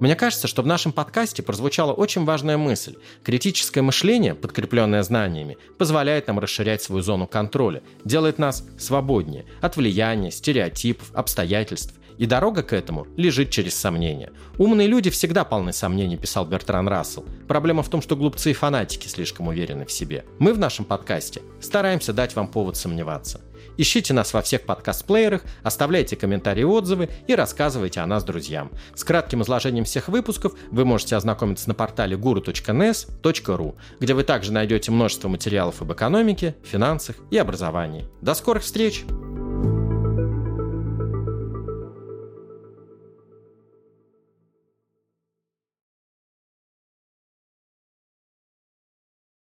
Мне 0.01 0.17
кажется, 0.17 0.49
что 0.49 0.63
в 0.63 0.67
нашем 0.67 0.93
подкасте 0.93 1.43
прозвучала 1.43 1.93
очень 1.93 2.25
важная 2.25 2.57
мысль. 2.57 2.97
Критическое 3.23 3.83
мышление, 3.83 4.35
подкрепленное 4.35 5.03
знаниями, 5.03 5.59
позволяет 5.79 6.27
нам 6.27 6.39
расширять 6.39 6.83
свою 6.83 7.03
зону 7.03 7.27
контроля, 7.27 7.83
делает 8.05 8.39
нас 8.39 8.65
свободнее 8.79 9.45
от 9.61 9.77
влияния, 9.77 10.31
стереотипов, 10.31 11.11
обстоятельств. 11.15 11.95
И 12.19 12.27
дорога 12.27 12.63
к 12.63 12.75
этому 12.75 13.07
лежит 13.17 13.49
через 13.51 13.75
сомнения. 13.75 14.31
Умные 14.59 14.87
люди 14.87 15.09
всегда 15.09 15.45
полны 15.45 15.73
сомнений, 15.73 16.19
писал 16.19 16.45
Бертран 16.45 16.87
Рассел. 16.87 17.25
Проблема 17.49 17.83
в 17.83 17.89
том, 17.89 18.03
что 18.03 18.15
глупцы 18.15 18.51
и 18.51 18.55
фанатики 18.55 19.09
слишком 19.09 19.49
уверены 19.49 19.87
в 19.87 19.93
себе. 19.93 20.27
Мы 20.39 20.53
в 20.53 20.59
нашем 20.59 20.85
подкасте 20.85 21.41
стараемся 21.61 22.13
дать 22.13 22.37
вам 22.37 22.49
повод 22.49 22.77
сомневаться. 22.77 23.41
Ищите 23.81 24.13
нас 24.13 24.35
во 24.35 24.43
всех 24.43 24.67
подкаст-плеерах, 24.67 25.41
оставляйте 25.63 26.15
комментарии 26.15 26.61
и 26.61 26.65
отзывы 26.65 27.09
и 27.27 27.35
рассказывайте 27.35 28.01
о 28.01 28.07
нас 28.07 28.25
друзьям. 28.25 28.71
С 28.95 29.05
кратким 29.05 29.41
изложением 29.41 29.87
всех 29.87 30.09
выпусков 30.09 30.53
вы 30.71 30.85
можете 30.85 31.17
ознакомиться 31.17 31.67
на 31.67 31.75
портале 31.75 32.15
guru.nes.ru, 32.15 33.75
где 33.99 34.13
вы 34.13 34.23
также 34.23 34.53
найдете 34.53 34.91
множество 34.91 35.29
материалов 35.29 35.81
об 35.81 35.95
экономике, 35.95 36.57
финансах 36.63 37.17
и 37.31 37.39
образовании. 37.39 38.07
До 38.21 38.35
скорых 38.35 38.65
встреч! 38.65 39.07